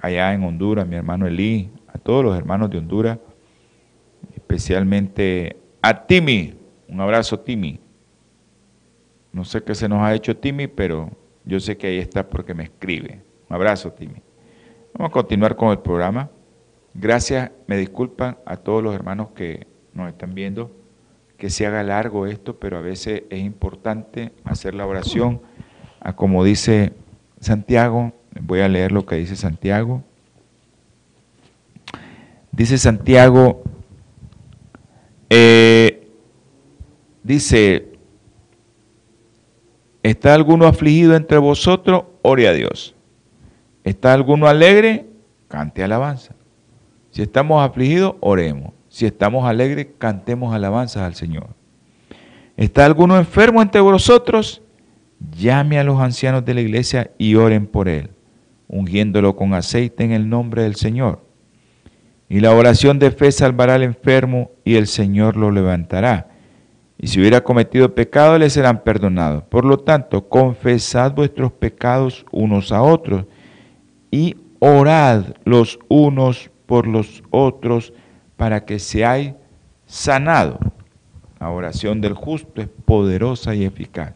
allá 0.00 0.32
en 0.32 0.44
Honduras, 0.44 0.86
mi 0.86 0.96
hermano 0.96 1.26
Elí, 1.26 1.70
a 1.88 1.98
todos 1.98 2.24
los 2.24 2.36
hermanos 2.36 2.70
de 2.70 2.78
Honduras, 2.78 3.18
especialmente 4.34 5.61
a 5.82 6.06
Timi. 6.06 6.54
Un 6.88 7.00
abrazo, 7.00 7.38
Timi. 7.40 7.80
No 9.32 9.44
sé 9.44 9.62
qué 9.62 9.74
se 9.74 9.88
nos 9.88 10.00
ha 10.02 10.14
hecho 10.14 10.36
Timi, 10.36 10.68
pero 10.68 11.10
yo 11.44 11.58
sé 11.58 11.76
que 11.76 11.88
ahí 11.88 11.98
está 11.98 12.28
porque 12.28 12.54
me 12.54 12.64
escribe. 12.64 13.20
Un 13.48 13.56
abrazo, 13.56 13.92
Timi. 13.92 14.22
Vamos 14.94 15.10
a 15.10 15.12
continuar 15.12 15.56
con 15.56 15.70
el 15.70 15.80
programa. 15.80 16.30
Gracias, 16.94 17.50
me 17.66 17.76
disculpan 17.76 18.38
a 18.44 18.56
todos 18.56 18.82
los 18.82 18.94
hermanos 18.94 19.28
que 19.34 19.66
nos 19.94 20.08
están 20.08 20.34
viendo, 20.34 20.70
que 21.38 21.50
se 21.50 21.66
haga 21.66 21.82
largo 21.82 22.26
esto, 22.26 22.58
pero 22.58 22.78
a 22.78 22.82
veces 22.82 23.22
es 23.30 23.40
importante 23.40 24.32
hacer 24.44 24.74
la 24.74 24.86
oración 24.86 25.40
a 26.00 26.14
como 26.14 26.44
dice 26.44 26.92
Santiago. 27.40 28.12
Voy 28.40 28.60
a 28.60 28.68
leer 28.68 28.92
lo 28.92 29.06
que 29.06 29.16
dice 29.16 29.36
Santiago. 29.36 30.02
Dice 32.50 32.76
Santiago, 32.76 33.62
eh, 35.34 36.08
dice, 37.22 37.88
¿está 40.02 40.34
alguno 40.34 40.66
afligido 40.66 41.16
entre 41.16 41.38
vosotros? 41.38 42.04
Ore 42.20 42.48
a 42.48 42.52
Dios. 42.52 42.94
¿Está 43.82 44.12
alguno 44.12 44.46
alegre? 44.46 45.06
Cante 45.48 45.82
alabanza. 45.82 46.34
Si 47.12 47.22
estamos 47.22 47.66
afligidos, 47.66 48.16
oremos. 48.20 48.74
Si 48.90 49.06
estamos 49.06 49.46
alegres, 49.46 49.86
cantemos 49.96 50.54
alabanzas 50.54 51.02
al 51.02 51.14
Señor. 51.14 51.46
¿Está 52.58 52.84
alguno 52.84 53.16
enfermo 53.16 53.62
entre 53.62 53.80
vosotros? 53.80 54.60
Llame 55.38 55.78
a 55.78 55.84
los 55.84 55.98
ancianos 55.98 56.44
de 56.44 56.52
la 56.52 56.60
iglesia 56.60 57.10
y 57.16 57.36
oren 57.36 57.66
por 57.66 57.88
él, 57.88 58.10
ungiéndolo 58.68 59.34
con 59.34 59.54
aceite 59.54 60.04
en 60.04 60.12
el 60.12 60.28
nombre 60.28 60.64
del 60.64 60.74
Señor. 60.74 61.31
Y 62.32 62.40
la 62.40 62.54
oración 62.54 62.98
de 62.98 63.10
fe 63.10 63.30
salvará 63.30 63.74
al 63.74 63.82
enfermo 63.82 64.52
y 64.64 64.76
el 64.76 64.86
Señor 64.86 65.36
lo 65.36 65.50
levantará. 65.50 66.28
y 66.96 67.08
si 67.08 67.20
hubiera 67.20 67.44
cometido 67.44 67.94
pecado 67.94 68.38
le 68.38 68.48
serán 68.48 68.82
perdonados. 68.82 69.42
Por 69.42 69.66
lo 69.66 69.76
tanto, 69.76 70.30
confesad 70.30 71.12
vuestros 71.12 71.52
pecados 71.52 72.24
unos 72.30 72.72
a 72.72 72.80
otros 72.80 73.26
y 74.10 74.36
orad 74.60 75.24
los 75.44 75.78
unos 75.88 76.50
por 76.64 76.86
los 76.86 77.22
otros 77.28 77.92
para 78.38 78.64
que 78.64 78.78
seáis 78.78 79.34
sanados. 79.84 80.56
La 81.38 81.50
oración 81.50 82.00
del 82.00 82.14
justo 82.14 82.62
es 82.62 82.68
poderosa 82.86 83.54
y 83.54 83.66
eficaz. 83.66 84.14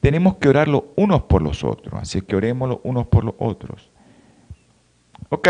Tenemos 0.00 0.34
que 0.38 0.48
orar 0.48 0.66
los 0.66 0.82
unos 0.96 1.22
por 1.22 1.42
los 1.42 1.62
otros, 1.62 1.94
así 2.02 2.22
que 2.22 2.34
oremos 2.34 2.68
los 2.68 2.78
unos 2.82 3.06
por 3.06 3.22
los 3.22 3.34
otros. 3.38 3.88
Ok, 5.28 5.48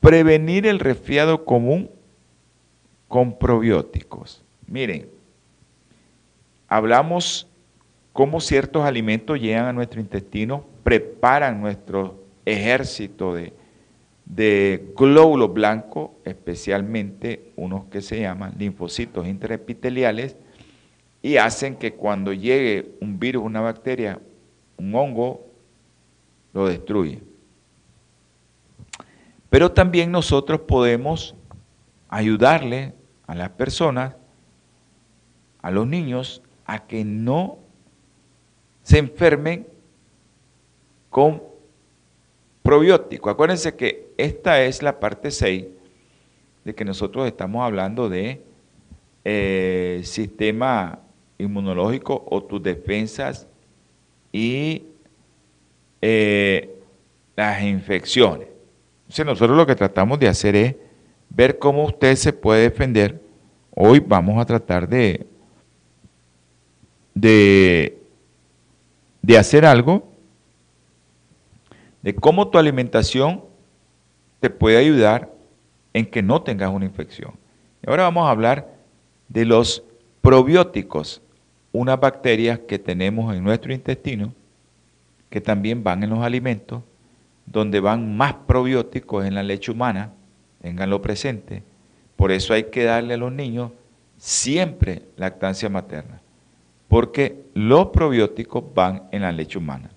prevenir 0.00 0.66
el 0.66 0.78
resfriado 0.78 1.44
común 1.44 1.90
con 3.06 3.38
probióticos. 3.38 4.42
Miren, 4.66 5.08
hablamos 6.68 7.46
cómo 8.12 8.40
ciertos 8.40 8.84
alimentos 8.84 9.40
llegan 9.40 9.66
a 9.66 9.72
nuestro 9.72 10.00
intestino, 10.00 10.64
preparan 10.82 11.60
nuestro 11.60 12.22
ejército 12.44 13.34
de, 13.34 13.52
glóbulos 14.96 15.52
blancos, 15.52 16.10
especialmente 16.24 17.50
unos 17.56 17.84
que 17.86 18.00
se 18.00 18.20
llaman 18.20 18.54
linfocitos 18.58 19.26
intraepiteliales, 19.26 20.36
y 21.22 21.36
hacen 21.36 21.76
que 21.76 21.92
cuando 21.92 22.32
llegue 22.32 22.92
un 23.00 23.18
virus, 23.18 23.44
una 23.44 23.60
bacteria, 23.60 24.18
un 24.78 24.94
hongo, 24.94 25.44
lo 26.54 26.66
destruye. 26.66 27.29
Pero 29.50 29.72
también 29.72 30.10
nosotros 30.12 30.60
podemos 30.60 31.34
ayudarle 32.08 32.94
a 33.26 33.34
las 33.34 33.50
personas, 33.50 34.16
a 35.60 35.70
los 35.70 35.86
niños, 35.86 36.42
a 36.64 36.86
que 36.86 37.04
no 37.04 37.58
se 38.82 38.98
enfermen 38.98 39.66
con 41.10 41.42
probiótico. 42.62 43.28
Acuérdense 43.28 43.74
que 43.74 44.12
esta 44.16 44.62
es 44.62 44.82
la 44.82 45.00
parte 45.00 45.30
6 45.30 45.66
de 46.64 46.74
que 46.74 46.84
nosotros 46.84 47.26
estamos 47.26 47.64
hablando 47.64 48.08
de 48.08 48.42
eh, 49.24 50.00
sistema 50.04 51.00
inmunológico 51.38 52.24
o 52.30 52.42
tus 52.42 52.62
defensas 52.62 53.48
y 54.32 54.84
eh, 56.00 56.70
las 57.34 57.62
infecciones. 57.62 58.49
Entonces 59.10 59.26
nosotros 59.26 59.56
lo 59.56 59.66
que 59.66 59.74
tratamos 59.74 60.20
de 60.20 60.28
hacer 60.28 60.54
es 60.54 60.76
ver 61.30 61.58
cómo 61.58 61.84
usted 61.84 62.14
se 62.14 62.32
puede 62.32 62.62
defender. 62.70 63.20
Hoy 63.74 63.98
vamos 63.98 64.40
a 64.40 64.44
tratar 64.44 64.88
de, 64.88 65.26
de, 67.12 67.98
de 69.20 69.36
hacer 69.36 69.66
algo, 69.66 70.08
de 72.02 72.14
cómo 72.14 72.46
tu 72.46 72.58
alimentación 72.58 73.42
te 74.38 74.48
puede 74.48 74.76
ayudar 74.76 75.28
en 75.92 76.06
que 76.06 76.22
no 76.22 76.42
tengas 76.42 76.70
una 76.70 76.84
infección. 76.84 77.32
Y 77.84 77.90
ahora 77.90 78.04
vamos 78.04 78.28
a 78.28 78.30
hablar 78.30 78.76
de 79.28 79.44
los 79.44 79.82
probióticos 80.20 81.20
unas 81.72 81.98
bacterias 81.98 82.60
que 82.60 82.78
tenemos 82.78 83.34
en 83.34 83.42
nuestro 83.42 83.72
intestino, 83.72 84.32
que 85.30 85.40
también 85.40 85.82
van 85.82 86.04
en 86.04 86.10
los 86.10 86.20
alimentos, 86.20 86.84
donde 87.50 87.80
van 87.80 88.16
más 88.16 88.34
probióticos 88.46 89.26
en 89.26 89.34
la 89.34 89.42
leche 89.42 89.72
humana, 89.72 90.12
tenganlo 90.62 91.02
presente. 91.02 91.62
Por 92.16 92.30
eso 92.30 92.54
hay 92.54 92.64
que 92.64 92.84
darle 92.84 93.14
a 93.14 93.16
los 93.16 93.32
niños 93.32 93.72
siempre 94.16 95.02
lactancia 95.16 95.68
materna, 95.68 96.20
porque 96.88 97.44
los 97.54 97.88
probióticos 97.88 98.62
van 98.74 99.04
en 99.10 99.22
la 99.22 99.32
leche 99.32 99.58
humana. 99.58 99.90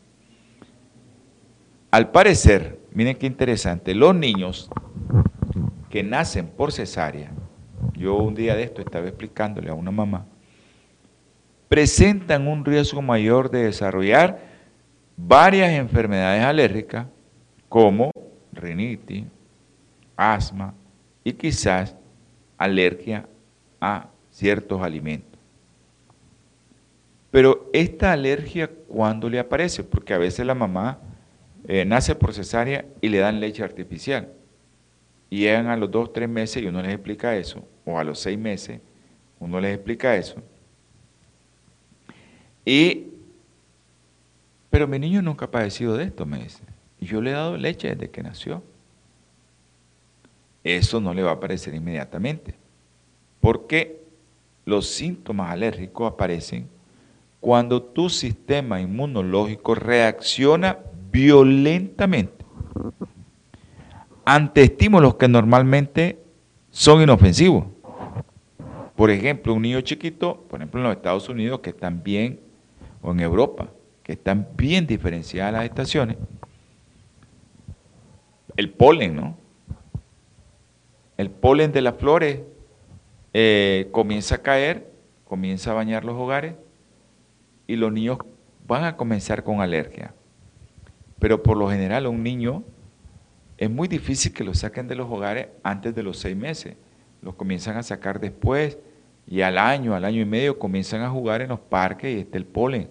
Al 1.91 2.09
parecer, 2.09 2.79
miren 2.91 3.17
qué 3.17 3.27
interesante, 3.27 3.93
los 3.93 4.15
niños 4.15 4.69
que 5.91 6.01
nacen 6.01 6.47
por 6.47 6.71
cesárea, 6.71 7.31
yo 7.93 8.15
un 8.15 8.33
día 8.33 8.55
de 8.55 8.63
esto 8.63 8.81
estaba 8.81 9.07
explicándole 9.07 9.69
a 9.69 9.75
una 9.75 9.91
mamá, 9.91 10.25
presentan 11.69 12.47
un 12.47 12.65
riesgo 12.65 13.03
mayor 13.03 13.51
de 13.51 13.65
desarrollar 13.65 14.39
varias 15.15 15.71
enfermedades 15.71 16.43
alérgicas 16.43 17.05
como 17.73 18.11
rinitis, 18.51 19.25
asma 20.15 20.75
y 21.23 21.33
quizás 21.33 21.95
alergia 22.55 23.27
a 23.81 24.09
ciertos 24.29 24.79
alimentos. 24.83 25.39
Pero 27.31 27.71
esta 27.73 28.11
alergia, 28.11 28.69
¿cuándo 28.87 29.27
le 29.27 29.39
aparece? 29.39 29.83
Porque 29.83 30.13
a 30.13 30.19
veces 30.19 30.45
la 30.45 30.53
mamá 30.53 30.99
eh, 31.67 31.83
nace 31.83 32.13
por 32.13 32.31
cesárea 32.35 32.85
y 33.01 33.09
le 33.09 33.17
dan 33.17 33.39
leche 33.39 33.63
artificial. 33.63 34.31
Y 35.31 35.39
llegan 35.39 35.65
a 35.65 35.75
los 35.75 35.89
dos, 35.89 36.13
tres 36.13 36.29
meses 36.29 36.61
y 36.61 36.67
uno 36.67 36.79
les 36.79 36.93
explica 36.93 37.35
eso, 37.35 37.67
o 37.85 37.97
a 37.97 38.03
los 38.03 38.19
seis 38.19 38.37
meses, 38.37 38.81
uno 39.39 39.59
les 39.59 39.73
explica 39.73 40.15
eso. 40.15 40.43
Y, 42.63 43.07
pero 44.69 44.87
mi 44.87 44.99
niño 44.99 45.23
nunca 45.23 45.45
ha 45.45 45.49
padecido 45.49 45.97
de 45.97 46.03
esto, 46.03 46.23
me 46.27 46.43
dice. 46.43 46.72
Yo 47.03 47.21
le 47.21 47.31
he 47.31 47.33
dado 47.33 47.57
leche 47.57 47.89
desde 47.89 48.09
que 48.09 48.23
nació. 48.23 48.63
Eso 50.63 50.99
no 50.99 51.13
le 51.13 51.23
va 51.23 51.31
a 51.31 51.35
aparecer 51.35 51.73
inmediatamente. 51.75 52.55
Porque 53.41 54.01
los 54.65 54.87
síntomas 54.87 55.51
alérgicos 55.51 56.11
aparecen 56.11 56.67
cuando 57.39 57.81
tu 57.81 58.09
sistema 58.09 58.79
inmunológico 58.79 59.75
reacciona 59.75 60.77
violentamente 61.11 62.45
ante 64.25 64.63
estímulos 64.63 65.15
que 65.15 65.27
normalmente 65.27 66.19
son 66.71 67.01
inofensivos. 67.01 67.65
Por 68.95 69.11
ejemplo, 69.11 69.53
un 69.53 69.61
niño 69.61 69.81
chiquito, 69.81 70.45
por 70.49 70.59
ejemplo 70.59 70.79
en 70.79 70.85
los 70.85 70.95
Estados 70.95 71.27
Unidos, 71.27 71.59
que 71.59 71.71
están 71.71 72.03
bien 72.03 72.39
o 73.01 73.11
en 73.11 73.19
Europa, 73.19 73.67
que 74.01 74.13
están 74.13 74.47
bien 74.55 74.87
diferenciadas 74.87 75.53
las 75.53 75.65
estaciones, 75.65 76.17
el 78.55 78.69
polen, 78.69 79.15
¿no? 79.15 79.37
El 81.17 81.29
polen 81.29 81.71
de 81.71 81.81
las 81.81 81.95
flores 81.95 82.41
eh, 83.33 83.87
comienza 83.91 84.35
a 84.35 84.37
caer, 84.39 84.91
comienza 85.25 85.71
a 85.71 85.73
bañar 85.75 86.05
los 86.05 86.15
hogares 86.15 86.55
y 87.67 87.75
los 87.75 87.91
niños 87.91 88.17
van 88.67 88.83
a 88.83 88.97
comenzar 88.97 89.43
con 89.43 89.61
alergia. 89.61 90.13
Pero 91.19 91.41
por 91.41 91.57
lo 91.57 91.69
general 91.69 92.07
un 92.07 92.23
niño 92.23 92.63
es 93.57 93.69
muy 93.69 93.87
difícil 93.87 94.33
que 94.33 94.43
lo 94.43 94.53
saquen 94.53 94.87
de 94.87 94.95
los 94.95 95.09
hogares 95.09 95.47
antes 95.63 95.95
de 95.95 96.03
los 96.03 96.17
seis 96.17 96.35
meses. 96.35 96.75
Los 97.21 97.35
comienzan 97.35 97.77
a 97.77 97.83
sacar 97.83 98.19
después 98.19 98.77
y 99.25 99.41
al 99.41 99.57
año, 99.57 99.95
al 99.95 100.05
año 100.05 100.21
y 100.21 100.25
medio 100.25 100.59
comienzan 100.59 101.01
a 101.01 101.09
jugar 101.09 101.41
en 101.41 101.49
los 101.49 101.59
parques 101.59 102.15
y 102.15 102.19
está 102.19 102.37
el 102.37 102.45
polen. 102.45 102.89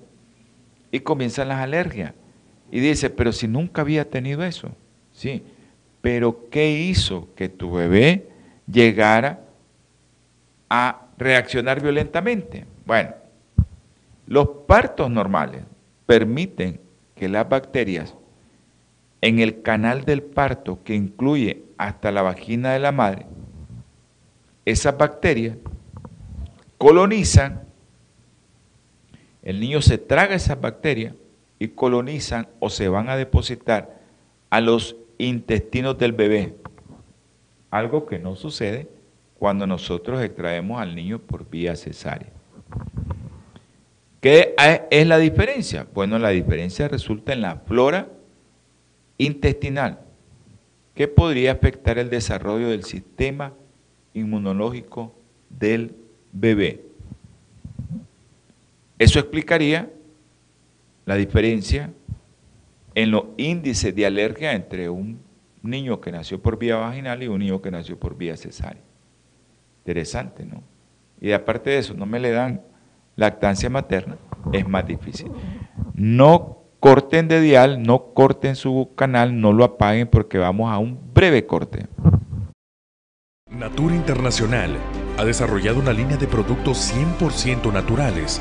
Y 0.90 1.00
comienzan 1.00 1.48
las 1.48 1.58
alergias. 1.58 2.14
Y 2.70 2.80
dice, 2.80 3.10
pero 3.10 3.32
si 3.32 3.48
nunca 3.48 3.82
había 3.82 4.08
tenido 4.08 4.42
eso. 4.44 4.70
Sí, 5.22 5.44
pero 6.00 6.50
¿qué 6.50 6.72
hizo 6.72 7.28
que 7.36 7.48
tu 7.48 7.70
bebé 7.70 8.26
llegara 8.66 9.44
a 10.68 11.02
reaccionar 11.16 11.80
violentamente? 11.80 12.66
Bueno, 12.84 13.12
los 14.26 14.48
partos 14.66 15.08
normales 15.12 15.62
permiten 16.06 16.80
que 17.14 17.28
las 17.28 17.48
bacterias 17.48 18.16
en 19.20 19.38
el 19.38 19.62
canal 19.62 20.04
del 20.04 20.24
parto 20.24 20.82
que 20.82 20.96
incluye 20.96 21.62
hasta 21.78 22.10
la 22.10 22.22
vagina 22.22 22.72
de 22.72 22.80
la 22.80 22.90
madre, 22.90 23.26
esas 24.64 24.98
bacterias 24.98 25.56
colonizan, 26.78 27.62
el 29.44 29.60
niño 29.60 29.82
se 29.82 29.98
traga 29.98 30.34
esas 30.34 30.60
bacterias 30.60 31.14
y 31.60 31.68
colonizan 31.68 32.48
o 32.58 32.70
se 32.70 32.88
van 32.88 33.08
a 33.08 33.16
depositar 33.16 34.02
a 34.50 34.60
los 34.60 34.96
intestinos 35.26 35.98
del 35.98 36.12
bebé. 36.12 36.54
Algo 37.70 38.06
que 38.06 38.18
no 38.18 38.36
sucede 38.36 38.88
cuando 39.38 39.66
nosotros 39.66 40.22
extraemos 40.22 40.80
al 40.80 40.94
niño 40.94 41.18
por 41.18 41.48
vía 41.48 41.74
cesárea. 41.74 42.30
¿Qué 44.20 44.54
es 44.90 45.06
la 45.06 45.18
diferencia? 45.18 45.86
Bueno, 45.92 46.18
la 46.18 46.28
diferencia 46.28 46.86
resulta 46.86 47.32
en 47.32 47.40
la 47.40 47.56
flora 47.56 48.08
intestinal, 49.18 50.00
que 50.94 51.08
podría 51.08 51.52
afectar 51.52 51.98
el 51.98 52.10
desarrollo 52.10 52.68
del 52.68 52.84
sistema 52.84 53.52
inmunológico 54.14 55.14
del 55.48 55.94
bebé. 56.32 56.84
Eso 58.98 59.18
explicaría 59.18 59.90
la 61.04 61.16
diferencia 61.16 61.90
en 62.94 63.10
los 63.10 63.24
índices 63.36 63.94
de 63.94 64.06
alergia 64.06 64.52
entre 64.52 64.88
un 64.88 65.20
niño 65.62 66.00
que 66.00 66.12
nació 66.12 66.40
por 66.40 66.58
vía 66.58 66.76
vaginal 66.76 67.22
y 67.22 67.28
un 67.28 67.38
niño 67.38 67.62
que 67.62 67.70
nació 67.70 67.98
por 67.98 68.16
vía 68.16 68.36
cesárea. 68.36 68.82
Interesante, 69.78 70.44
¿no? 70.44 70.62
Y 71.20 71.32
aparte 71.32 71.70
de 71.70 71.78
eso, 71.78 71.94
no 71.94 72.06
me 72.06 72.20
le 72.20 72.30
dan 72.30 72.62
lactancia 73.16 73.70
materna, 73.70 74.16
es 74.52 74.66
más 74.68 74.86
difícil. 74.86 75.30
No 75.94 76.58
corten 76.80 77.28
de 77.28 77.40
dial, 77.40 77.82
no 77.82 78.12
corten 78.12 78.56
su 78.56 78.90
canal, 78.96 79.40
no 79.40 79.52
lo 79.52 79.64
apaguen 79.64 80.08
porque 80.08 80.38
vamos 80.38 80.72
a 80.72 80.78
un 80.78 80.98
breve 81.14 81.46
corte. 81.46 81.86
Natura 83.50 83.94
Internacional 83.94 84.76
ha 85.18 85.24
desarrollado 85.24 85.78
una 85.78 85.92
línea 85.92 86.16
de 86.16 86.26
productos 86.26 86.92
100% 86.92 87.72
naturales 87.72 88.40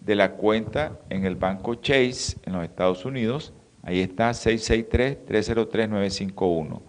de 0.00 0.14
la 0.14 0.32
cuenta 0.32 0.98
en 1.10 1.26
el 1.26 1.36
banco 1.36 1.74
Chase 1.74 2.38
en 2.44 2.54
los 2.54 2.64
Estados 2.64 3.04
Unidos. 3.04 3.52
Ahí 3.82 4.00
está 4.00 4.30
663-303-951. 4.30 6.80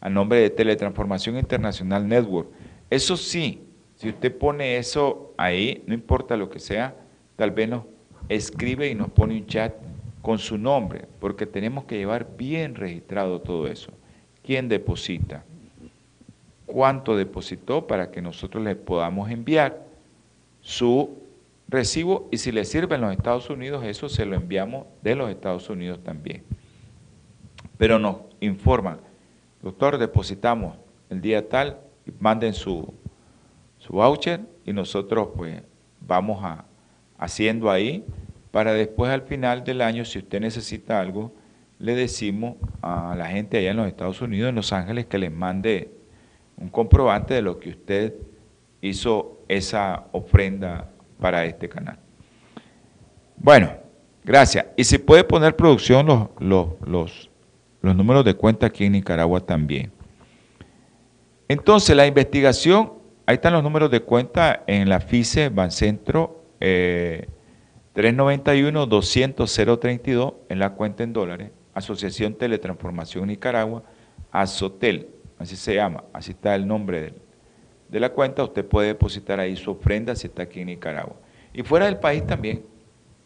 A 0.00 0.08
nombre 0.08 0.40
de 0.40 0.50
Teletransformación 0.50 1.38
Internacional 1.38 2.06
Network. 2.06 2.48
Eso 2.90 3.16
sí, 3.16 3.64
si 3.96 4.08
usted 4.08 4.36
pone 4.36 4.76
eso 4.76 5.34
ahí, 5.36 5.82
no 5.86 5.94
importa 5.94 6.36
lo 6.36 6.50
que 6.50 6.58
sea, 6.58 6.96
tal 7.36 7.52
vez 7.52 7.68
nos 7.68 7.84
escribe 8.28 8.88
y 8.88 8.94
nos 8.94 9.10
pone 9.10 9.36
un 9.36 9.46
chat 9.46 9.74
con 10.22 10.38
su 10.38 10.58
nombre, 10.58 11.06
porque 11.20 11.46
tenemos 11.46 11.84
que 11.84 11.98
llevar 11.98 12.36
bien 12.36 12.74
registrado 12.74 13.40
todo 13.40 13.66
eso. 13.66 13.92
¿Quién 14.42 14.68
deposita? 14.68 15.44
¿Cuánto 16.74 17.16
depositó 17.16 17.86
para 17.86 18.10
que 18.10 18.20
nosotros 18.20 18.64
le 18.64 18.74
podamos 18.74 19.30
enviar 19.30 19.86
su 20.60 21.22
recibo 21.68 22.28
y 22.32 22.38
si 22.38 22.50
le 22.50 22.64
sirve 22.64 22.96
en 22.96 23.02
los 23.02 23.12
Estados 23.12 23.48
Unidos, 23.48 23.84
eso 23.84 24.08
se 24.08 24.26
lo 24.26 24.34
enviamos 24.34 24.84
de 25.00 25.14
los 25.14 25.30
Estados 25.30 25.70
Unidos 25.70 26.02
también. 26.02 26.42
Pero 27.78 28.00
nos 28.00 28.16
informan, 28.40 28.98
doctor, 29.62 29.98
depositamos 29.98 30.76
el 31.10 31.20
día 31.20 31.48
tal, 31.48 31.78
manden 32.18 32.54
su, 32.54 32.92
su 33.78 33.92
voucher 33.92 34.40
y 34.66 34.72
nosotros 34.72 35.28
pues 35.36 35.62
vamos 36.00 36.42
a, 36.42 36.64
haciendo 37.18 37.70
ahí 37.70 38.04
para 38.50 38.72
después 38.72 39.12
al 39.12 39.22
final 39.22 39.62
del 39.62 39.80
año, 39.80 40.04
si 40.04 40.18
usted 40.18 40.40
necesita 40.40 40.98
algo, 40.98 41.32
le 41.78 41.94
decimos 41.94 42.56
a 42.82 43.14
la 43.16 43.26
gente 43.26 43.58
allá 43.58 43.70
en 43.70 43.76
los 43.76 43.86
Estados 43.86 44.20
Unidos, 44.20 44.48
en 44.48 44.56
Los 44.56 44.72
Ángeles, 44.72 45.06
que 45.06 45.18
les 45.18 45.30
mande 45.30 46.02
un 46.56 46.68
comprobante 46.68 47.34
de 47.34 47.42
lo 47.42 47.58
que 47.58 47.70
usted 47.70 48.14
hizo 48.80 49.40
esa 49.48 50.04
ofrenda 50.12 50.90
para 51.18 51.44
este 51.44 51.68
canal. 51.68 51.98
Bueno, 53.36 53.72
gracias. 54.24 54.66
Y 54.76 54.84
si 54.84 54.98
puede 54.98 55.24
poner 55.24 55.56
producción 55.56 56.06
los, 56.06 56.28
los, 56.38 56.68
los, 56.86 57.30
los 57.80 57.96
números 57.96 58.24
de 58.24 58.34
cuenta 58.34 58.66
aquí 58.66 58.84
en 58.84 58.92
Nicaragua 58.92 59.40
también. 59.40 59.90
Entonces, 61.48 61.96
la 61.96 62.06
investigación, 62.06 62.92
ahí 63.26 63.34
están 63.34 63.52
los 63.52 63.62
números 63.62 63.90
de 63.90 64.00
cuenta 64.00 64.64
en 64.66 64.88
la 64.88 65.00
FICE 65.00 65.50
Bancentro 65.50 66.42
eh, 66.60 67.28
391-200-032 67.94 70.34
en 70.48 70.58
la 70.58 70.72
cuenta 70.74 71.04
en 71.04 71.12
dólares, 71.12 71.50
Asociación 71.74 72.34
Teletransformación 72.34 73.28
Nicaragua, 73.28 73.84
Azotel, 74.32 75.10
así 75.38 75.56
se 75.56 75.74
llama, 75.74 76.04
así 76.12 76.32
está 76.32 76.54
el 76.54 76.66
nombre 76.66 77.14
de, 77.88 78.00
la 78.00 78.10
cuenta, 78.10 78.42
usted 78.42 78.64
puede 78.64 78.88
depositar 78.88 79.38
ahí 79.38 79.56
su 79.56 79.70
ofrenda 79.70 80.16
si 80.16 80.26
está 80.26 80.42
aquí 80.42 80.60
en 80.60 80.66
Nicaragua. 80.66 81.16
Y 81.52 81.62
fuera 81.62 81.86
del 81.86 81.98
país 81.98 82.26
también, 82.26 82.64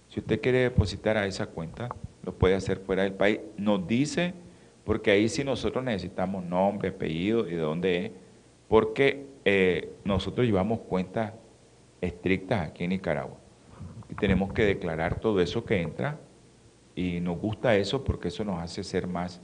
si 0.09 0.21
usted 0.21 0.41
quiere 0.41 0.59
depositar 0.59 1.17
a 1.17 1.27
esa 1.27 1.47
cuenta, 1.47 1.89
lo 2.23 2.35
puede 2.35 2.55
hacer 2.55 2.79
fuera 2.79 3.03
del 3.03 3.15
país. 3.15 3.41
Nos 3.57 3.87
dice, 3.87 4.35
porque 4.85 5.11
ahí 5.11 5.29
sí 5.29 5.43
nosotros 5.45 5.83
necesitamos 5.83 6.45
nombre, 6.45 6.91
apellido 6.91 7.49
y 7.49 7.53
de 7.53 7.61
dónde 7.61 8.07
es, 8.07 8.13
porque 8.69 9.27
eh, 9.45 9.95
nosotros 10.05 10.47
llevamos 10.47 10.81
cuentas 10.81 11.33
estrictas 12.01 12.69
aquí 12.69 12.85
en 12.85 12.91
Nicaragua. 12.91 13.39
Y 14.11 14.15
tenemos 14.15 14.53
que 14.53 14.65
declarar 14.65 15.21
todo 15.21 15.41
eso 15.41 15.65
que 15.65 15.81
entra 15.81 16.19
y 16.95 17.21
nos 17.21 17.39
gusta 17.39 17.77
eso 17.77 18.03
porque 18.03 18.29
eso 18.29 18.45
nos 18.45 18.61
hace 18.61 18.83
ser 18.83 19.07
más, 19.07 19.41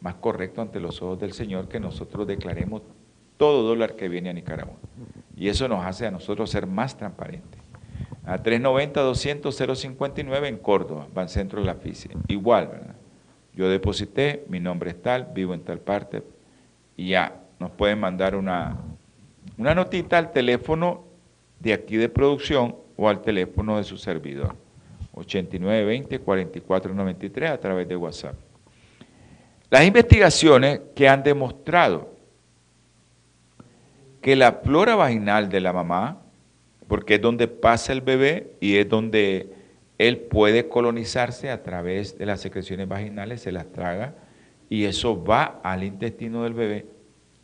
más 0.00 0.14
correcto 0.16 0.62
ante 0.62 0.80
los 0.80 1.02
ojos 1.02 1.18
del 1.18 1.32
Señor 1.32 1.68
que 1.68 1.80
nosotros 1.80 2.26
declaremos 2.26 2.82
todo 3.36 3.62
dólar 3.62 3.96
que 3.96 4.08
viene 4.08 4.30
a 4.30 4.32
Nicaragua. 4.32 4.76
Y 5.36 5.48
eso 5.48 5.68
nos 5.68 5.84
hace 5.84 6.06
a 6.06 6.10
nosotros 6.10 6.50
ser 6.50 6.66
más 6.66 6.96
transparentes. 6.96 7.60
A 8.24 8.42
390-200-059 8.42 10.46
en 10.46 10.58
Córdoba, 10.58 11.06
Centro 11.28 11.60
de 11.60 11.66
la 11.66 11.74
FICE. 11.74 12.10
Igual, 12.26 12.68
¿verdad? 12.68 12.94
Yo 13.54 13.68
deposité, 13.68 14.44
mi 14.48 14.60
nombre 14.60 14.90
es 14.90 15.02
tal, 15.02 15.28
vivo 15.34 15.54
en 15.54 15.62
tal 15.62 15.80
parte, 15.80 16.22
y 16.96 17.08
ya, 17.08 17.40
nos 17.58 17.70
pueden 17.70 17.98
mandar 17.98 18.36
una, 18.36 18.76
una 19.56 19.74
notita 19.74 20.18
al 20.18 20.32
teléfono 20.32 21.04
de 21.58 21.72
aquí 21.72 21.96
de 21.96 22.08
producción 22.08 22.76
o 22.96 23.08
al 23.08 23.22
teléfono 23.22 23.78
de 23.78 23.84
su 23.84 23.96
servidor. 23.96 24.54
8920-4493 25.14 27.50
a 27.50 27.58
través 27.58 27.88
de 27.88 27.96
WhatsApp. 27.96 28.36
Las 29.70 29.84
investigaciones 29.86 30.80
que 30.94 31.08
han 31.08 31.22
demostrado 31.22 32.16
que 34.22 34.34
la 34.34 34.52
flora 34.52 34.96
vaginal 34.96 35.48
de 35.48 35.60
la 35.60 35.72
mamá, 35.72 36.22
porque 36.86 37.16
es 37.16 37.20
donde 37.20 37.48
pasa 37.48 37.92
el 37.92 38.00
bebé 38.00 38.52
y 38.60 38.76
es 38.76 38.88
donde 38.88 39.52
él 39.98 40.18
puede 40.18 40.68
colonizarse 40.68 41.50
a 41.50 41.62
través 41.62 42.16
de 42.18 42.26
las 42.26 42.40
secreciones 42.40 42.88
vaginales, 42.88 43.42
se 43.42 43.52
las 43.52 43.70
traga 43.70 44.14
y 44.70 44.84
eso 44.84 45.22
va 45.22 45.60
al 45.62 45.84
intestino 45.84 46.44
del 46.44 46.54
bebé. 46.54 46.86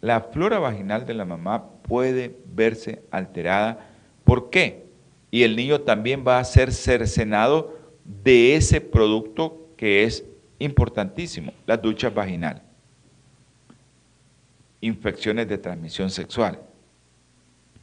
La 0.00 0.20
flora 0.20 0.58
vaginal 0.58 1.06
de 1.06 1.14
la 1.14 1.24
mamá 1.24 1.70
puede 1.82 2.36
verse 2.46 3.02
alterada. 3.10 3.86
¿Por 4.24 4.50
qué? 4.50 4.84
Y 5.30 5.42
el 5.42 5.56
niño 5.56 5.80
también 5.82 6.24
va 6.26 6.38
a 6.38 6.44
ser 6.44 6.72
cercenado 6.72 7.76
de 8.04 8.56
ese 8.56 8.80
producto 8.80 9.68
que 9.76 10.04
es 10.04 10.24
importantísimo, 10.64 11.52
la 11.66 11.76
ducha 11.76 12.10
vaginal. 12.10 12.62
Infecciones 14.80 15.48
de 15.48 15.58
transmisión 15.58 16.10
sexual. 16.10 16.60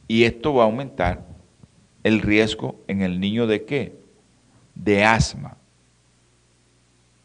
Y 0.08 0.24
esto 0.24 0.54
va 0.54 0.64
a 0.64 0.66
aumentar 0.66 1.24
el 2.02 2.20
riesgo 2.20 2.80
en 2.86 3.02
el 3.02 3.20
niño 3.20 3.46
de 3.46 3.64
qué? 3.64 3.96
De 4.74 5.04
asma. 5.04 5.56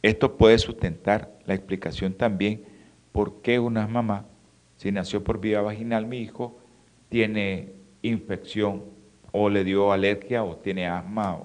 Esto 0.01 0.37
puede 0.37 0.57
sustentar 0.57 1.31
la 1.45 1.53
explicación 1.53 2.13
también 2.13 2.63
por 3.11 3.41
qué 3.41 3.59
una 3.59 3.87
mamá, 3.87 4.25
si 4.77 4.91
nació 4.91 5.23
por 5.23 5.39
vía 5.39 5.61
vaginal 5.61 6.05
mi 6.05 6.19
hijo, 6.19 6.59
tiene 7.09 7.73
infección 8.03 8.83
o 9.31 9.49
le 9.49 9.63
dio 9.63 9.91
alergia 9.91 10.43
o 10.43 10.55
tiene 10.55 10.87
asma. 10.87 11.41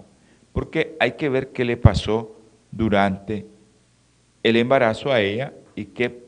porque 0.53 0.97
hay 1.01 1.13
que 1.13 1.31
ver 1.31 1.51
qué 1.53 1.65
le 1.65 1.79
pasó 1.79 2.37
durante 2.71 3.47
el 4.43 4.57
embarazo 4.57 5.13
a 5.13 5.21
ella 5.21 5.53
y 5.75 5.87
qué, 5.87 6.25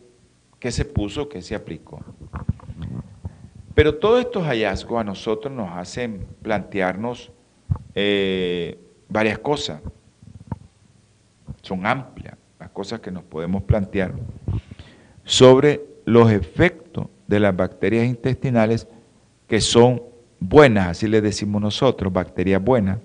qué 0.59 0.71
se 0.71 0.85
puso, 0.85 1.29
qué 1.29 1.43
se 1.43 1.55
aplicó. 1.55 2.01
Pero 3.75 3.97
todos 3.97 4.21
estos 4.21 4.45
hallazgos 4.45 5.01
a 5.01 5.05
nosotros 5.05 5.53
nos 5.53 5.71
hacen 5.73 6.27
plantearnos 6.43 7.33
eh, 7.95 8.79
varias 9.09 9.39
cosas. 9.39 9.81
Son 11.63 11.85
amplias 11.87 12.37
las 12.59 12.71
cosas 12.71 13.01
que 13.01 13.11
nos 13.11 13.25
podemos 13.25 13.63
plantear 13.65 14.15
sobre 15.25 15.81
los 16.05 16.31
efectos 16.31 17.07
de 17.27 17.41
las 17.41 17.57
bacterias 17.57 18.07
intestinales 18.07 18.87
que 19.49 19.61
son 19.61 20.03
buenas, 20.39 20.89
así 20.89 21.09
le 21.09 21.21
decimos 21.21 21.61
nosotros, 21.61 22.13
bacterias 22.13 22.63
buenas. 22.63 22.99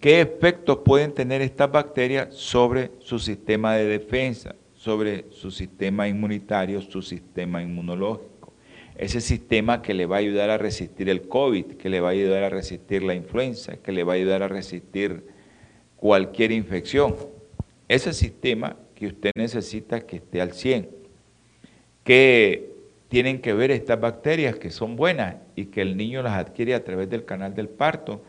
¿Qué 0.00 0.20
efectos 0.20 0.78
pueden 0.84 1.12
tener 1.12 1.42
estas 1.42 1.70
bacterias 1.70 2.34
sobre 2.34 2.92
su 3.00 3.18
sistema 3.18 3.74
de 3.74 3.86
defensa, 3.86 4.54
sobre 4.74 5.26
su 5.30 5.50
sistema 5.50 6.06
inmunitario, 6.08 6.80
su 6.80 7.02
sistema 7.02 7.62
inmunológico? 7.62 8.38
ese 8.98 9.20
sistema 9.20 9.80
que 9.80 9.94
le 9.94 10.06
va 10.06 10.16
a 10.16 10.18
ayudar 10.18 10.50
a 10.50 10.58
resistir 10.58 11.08
el 11.08 11.28
COVID, 11.28 11.76
que 11.76 11.88
le 11.88 12.00
va 12.00 12.08
a 12.08 12.12
ayudar 12.12 12.42
a 12.42 12.48
resistir 12.50 13.04
la 13.04 13.14
influenza, 13.14 13.76
que 13.76 13.92
le 13.92 14.02
va 14.02 14.14
a 14.14 14.16
ayudar 14.16 14.42
a 14.42 14.48
resistir 14.48 15.24
cualquier 15.96 16.50
infección. 16.50 17.14
Ese 17.86 18.12
sistema 18.12 18.76
que 18.96 19.06
usted 19.06 19.30
necesita 19.36 20.00
que 20.00 20.16
esté 20.16 20.40
al 20.40 20.52
100, 20.52 20.88
que 22.02 22.72
tienen 23.08 23.40
que 23.40 23.52
ver 23.52 23.70
estas 23.70 24.00
bacterias 24.00 24.56
que 24.56 24.70
son 24.70 24.96
buenas 24.96 25.36
y 25.54 25.66
que 25.66 25.80
el 25.80 25.96
niño 25.96 26.20
las 26.20 26.34
adquiere 26.34 26.74
a 26.74 26.82
través 26.82 27.08
del 27.08 27.24
canal 27.24 27.54
del 27.54 27.68
parto 27.68 28.20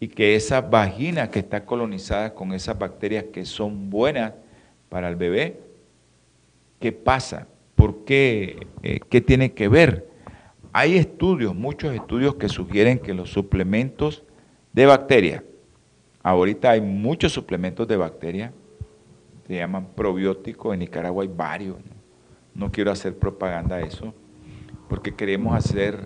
y 0.00 0.08
que 0.08 0.34
esa 0.34 0.62
vagina 0.62 1.30
que 1.30 1.40
está 1.40 1.66
colonizada 1.66 2.34
con 2.34 2.52
esas 2.54 2.78
bacterias 2.78 3.24
que 3.24 3.44
son 3.44 3.90
buenas 3.90 4.32
para 4.88 5.08
el 5.08 5.16
bebé, 5.16 5.60
¿qué 6.78 6.90
pasa? 6.90 7.46
¿Por 7.74 8.04
qué? 8.04 8.66
Eh, 8.82 9.00
¿Qué 9.10 9.20
tiene 9.20 9.52
que 9.52 9.68
ver? 9.68 10.08
Hay 10.72 10.96
estudios, 10.96 11.54
muchos 11.54 11.94
estudios 11.94 12.36
que 12.36 12.48
sugieren 12.48 12.98
que 12.98 13.12
los 13.12 13.30
suplementos 13.30 14.24
de 14.72 14.86
bacterias, 14.86 15.42
ahorita 16.22 16.70
hay 16.70 16.80
muchos 16.80 17.32
suplementos 17.32 17.86
de 17.86 17.96
bacterias, 17.96 18.52
se 19.46 19.56
llaman 19.56 19.88
probióticos, 19.94 20.72
en 20.72 20.80
Nicaragua 20.80 21.24
hay 21.24 21.30
varios, 21.34 21.76
no, 22.54 22.70
quiero 22.70 22.90
hacer 22.90 23.16
propaganda 23.16 23.76
a 23.76 23.80
eso, 23.80 24.14
porque 24.88 25.14
queremos 25.14 25.54
hacer, 25.54 26.04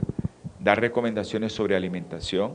dar 0.59 0.81
recomendaciones 0.81 1.53
sobre 1.53 1.77
alimentación, 1.77 2.55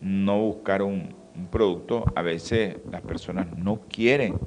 no 0.00 0.40
buscar 0.40 0.82
un, 0.82 1.14
producto, 1.50 2.04
a 2.14 2.22
veces 2.22 2.78
las 2.90 3.02
personas 3.02 3.46
no 3.58 3.80
quieren 3.90 4.38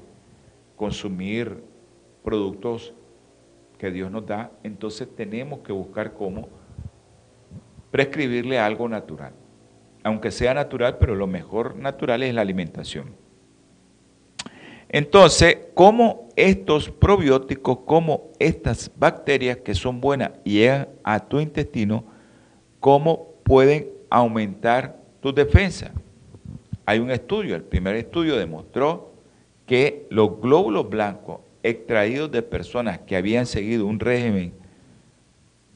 consumir 0.75 1.63
productos 2.23 2.93
que 3.77 3.91
Dios 3.91 4.09
nos 4.09 4.25
da, 4.25 4.51
entonces 4.63 5.07
tenemos 5.15 5.59
que 5.59 5.71
buscar 5.71 6.13
cómo 6.13 6.49
prescribirle 7.91 8.57
algo 8.57 8.89
natural. 8.89 9.33
Aunque 10.03 10.31
sea 10.31 10.53
natural, 10.53 10.97
pero 10.97 11.13
lo 11.13 11.27
mejor 11.27 11.75
natural 11.75 12.23
es 12.23 12.33
la 12.33 12.41
alimentación. 12.41 13.13
Entonces, 14.89 15.57
como 15.75 16.29
estos 16.35 16.89
probióticos, 16.89 17.79
como 17.85 18.31
estas 18.39 18.91
bacterias 18.97 19.57
que 19.57 19.75
son 19.75 20.01
buenas 20.01 20.31
y 20.43 20.53
llegan 20.53 20.89
a 21.03 21.19
tu 21.19 21.39
intestino, 21.39 22.03
cómo 22.79 23.35
pueden 23.43 23.87
aumentar 24.09 24.99
tu 25.21 25.33
defensa. 25.33 25.91
Hay 26.85 26.99
un 26.99 27.11
estudio, 27.11 27.55
el 27.55 27.63
primer 27.63 27.95
estudio 27.95 28.35
demostró 28.35 29.13
que 29.65 30.07
los 30.09 30.41
glóbulos 30.41 30.89
blancos 30.89 31.41
extraídos 31.61 32.31
de 32.31 32.41
personas 32.41 32.99
que 32.99 33.15
habían 33.15 33.45
seguido 33.45 33.85
un 33.85 33.99
régimen 33.99 34.53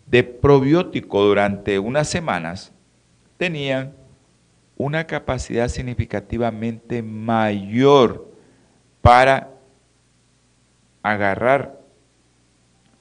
de 0.07 0.23
probiótico 0.23 1.23
durante 1.23 1.77
unas 1.79 2.07
semanas 2.07 2.71
tenían 3.37 3.93
una 4.77 5.05
capacidad 5.05 5.67
significativamente 5.67 7.03
mayor 7.03 8.27
para 9.01 9.51
agarrar 11.03 11.79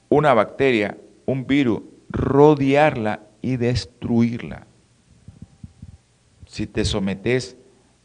una 0.09 0.35
bacteria, 0.35 0.99
un 1.25 1.47
virus, 1.47 1.83
rodearla 2.11 3.21
y 3.41 3.57
destruirla. 3.57 4.67
Si 6.53 6.67
te 6.67 6.85
sometes 6.85 7.57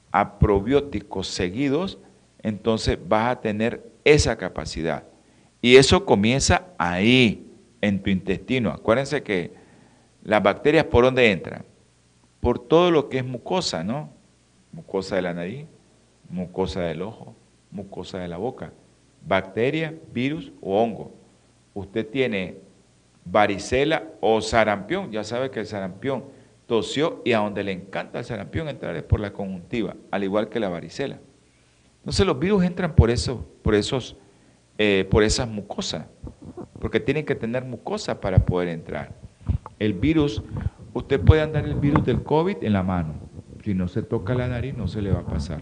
a 0.10 0.39
probióticos 0.39 1.28
seguidos, 1.28 2.00
entonces 2.41 2.98
vas 3.06 3.30
a 3.30 3.41
tener 3.41 3.91
esa 4.06 4.38
capacidad. 4.38 5.04
Y 5.62 5.76
eso 5.76 6.06
comienza 6.06 6.68
ahí 6.78 7.45
en 7.82 8.02
tu 8.02 8.10
intestino. 8.10 8.72
Acuérdense 8.72 9.22
que 9.22 9.52
las 10.24 10.41
bacterias 10.41 10.86
por 10.86 11.04
dónde 11.04 11.30
entran? 11.30 11.66
Por 12.39 12.58
todo 12.58 12.89
lo 12.89 13.10
que 13.10 13.18
es 13.18 13.26
mucosa, 13.26 13.84
¿no? 13.84 14.12
Mucosa 14.72 15.18
de 15.18 15.24
la 15.24 15.34
nariz, 15.34 15.66
mucosa 16.30 16.80
del 16.84 17.02
ojo, 17.02 17.36
mucosa 17.70 18.20
de 18.20 18.30
la 18.30 18.38
boca, 18.38 18.72
bacteria, 19.28 19.93
virus 20.14 20.54
o 20.62 20.82
hongo. 20.82 21.12
Usted 21.74 22.08
tiene 22.08 22.56
varicela 23.26 24.06
o 24.22 24.39
sarampión, 24.39 25.12
ya 25.12 25.26
sabe 25.26 25.52
que 25.52 25.60
el 25.60 25.66
sarampión 25.66 26.37
tosió 26.68 27.22
y 27.26 27.34
a 27.34 27.39
donde 27.39 27.63
le 27.63 27.72
encanta 27.72 28.20
el 28.20 28.26
sarampión 28.26 28.70
entrar 28.70 28.95
es 28.95 29.03
por 29.03 29.20
la 29.20 29.34
conjuntiva, 29.34 29.95
al 30.11 30.24
igual 30.24 30.49
que 30.49 30.59
la 30.59 30.70
varicela. 30.70 31.20
Entonces 31.99 32.26
los 32.26 32.38
virus 32.38 32.63
entran 32.63 32.95
por 32.95 33.09
eso, 33.09 33.45
por 33.63 33.74
esos, 33.74 34.15
eh, 34.78 35.07
por 35.09 35.24
esas 35.24 35.47
mucosas 35.47 36.05
porque 36.80 36.99
tienen 36.99 37.26
que 37.26 37.36
tener 37.36 37.65
mucosa 37.65 38.22
para 38.22 38.45
poder 38.45 38.70
entrar. 38.70 39.11
El 39.80 39.93
virus, 39.93 40.43
usted 40.93 41.20
puede 41.20 41.41
andar 41.41 41.65
el 41.65 41.76
virus 41.76 42.05
del 42.05 42.24
COVID 42.24 42.57
en 42.61 42.74
la 42.74 42.84
mano. 42.84 43.15
Si 43.63 43.74
no 43.74 43.88
se 43.88 44.01
toca 44.01 44.34
la 44.34 44.47
nariz, 44.47 44.76
no 44.76 44.88
se 44.88 45.01
le 45.01 45.11
va 45.11 45.20
a 45.20 45.26
pasar. 45.26 45.61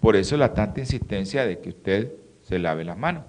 Por 0.00 0.16
eso 0.16 0.36
la 0.36 0.54
tanta 0.54 0.80
insistencia 0.80 1.44
de 1.44 1.58
que 1.58 1.70
usted 1.70 2.12
se 2.42 2.58
lave 2.58 2.84
las 2.84 2.96
manos. 2.96 3.24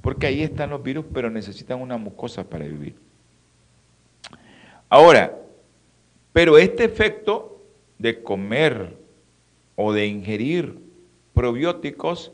Porque 0.00 0.26
ahí 0.26 0.42
están 0.42 0.70
los 0.70 0.82
virus, 0.82 1.04
pero 1.12 1.30
necesitan 1.30 1.80
una 1.80 1.96
mucosa 1.96 2.44
para 2.44 2.64
vivir. 2.64 2.96
Ahora, 4.88 5.36
pero 6.32 6.58
este 6.58 6.84
efecto 6.84 7.62
de 7.98 8.22
comer 8.22 8.96
o 9.76 9.92
de 9.92 10.06
ingerir 10.06 10.78
probióticos, 11.34 12.32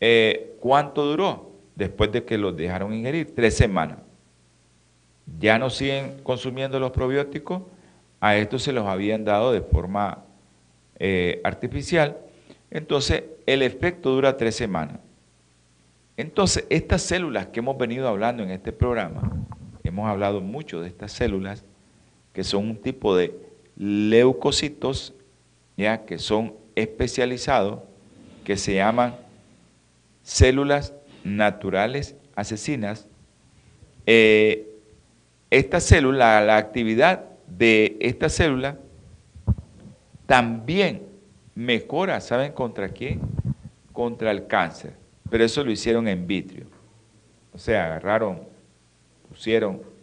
eh, 0.00 0.56
¿cuánto 0.60 1.04
duró? 1.04 1.54
después 1.74 2.12
de 2.12 2.24
que 2.24 2.38
los 2.38 2.56
dejaron 2.56 2.92
ingerir, 2.92 3.34
tres 3.34 3.56
semanas. 3.56 3.98
Ya 5.38 5.58
no 5.58 5.70
siguen 5.70 6.20
consumiendo 6.22 6.78
los 6.78 6.90
probióticos, 6.92 7.62
a 8.20 8.36
estos 8.36 8.62
se 8.62 8.72
los 8.72 8.86
habían 8.86 9.24
dado 9.24 9.52
de 9.52 9.60
forma 9.60 10.24
eh, 10.98 11.40
artificial, 11.44 12.18
entonces 12.70 13.24
el 13.46 13.62
efecto 13.62 14.10
dura 14.10 14.36
tres 14.36 14.54
semanas. 14.54 14.98
Entonces, 16.16 16.64
estas 16.70 17.02
células 17.02 17.48
que 17.48 17.58
hemos 17.58 17.76
venido 17.76 18.06
hablando 18.08 18.42
en 18.42 18.50
este 18.50 18.72
programa, 18.72 19.32
hemos 19.82 20.08
hablado 20.08 20.40
mucho 20.40 20.80
de 20.80 20.88
estas 20.88 21.12
células, 21.12 21.64
que 22.34 22.44
son 22.44 22.68
un 22.68 22.76
tipo 22.76 23.16
de 23.16 23.32
leucocitos, 23.76 25.14
ya 25.76 26.04
que 26.04 26.18
son 26.18 26.54
especializados, 26.74 27.80
que 28.44 28.58
se 28.58 28.74
llaman 28.74 29.16
células 30.22 30.92
naturales 31.22 32.16
asesinas, 32.34 33.06
eh, 34.06 34.68
esta 35.50 35.80
célula, 35.80 36.40
la 36.42 36.56
actividad 36.56 37.24
de 37.46 37.96
esta 38.00 38.28
célula 38.28 38.76
también 40.26 41.02
mejora, 41.54 42.20
¿saben 42.20 42.52
contra 42.52 42.92
qué? 42.92 43.18
Contra 43.92 44.32
el 44.32 44.46
cáncer. 44.46 44.94
Pero 45.30 45.44
eso 45.44 45.62
lo 45.62 45.70
hicieron 45.70 46.08
en 46.08 46.26
vitrio. 46.26 46.66
O 47.52 47.58
sea, 47.58 47.86
agarraron, 47.86 48.40
pusieron 49.28 49.93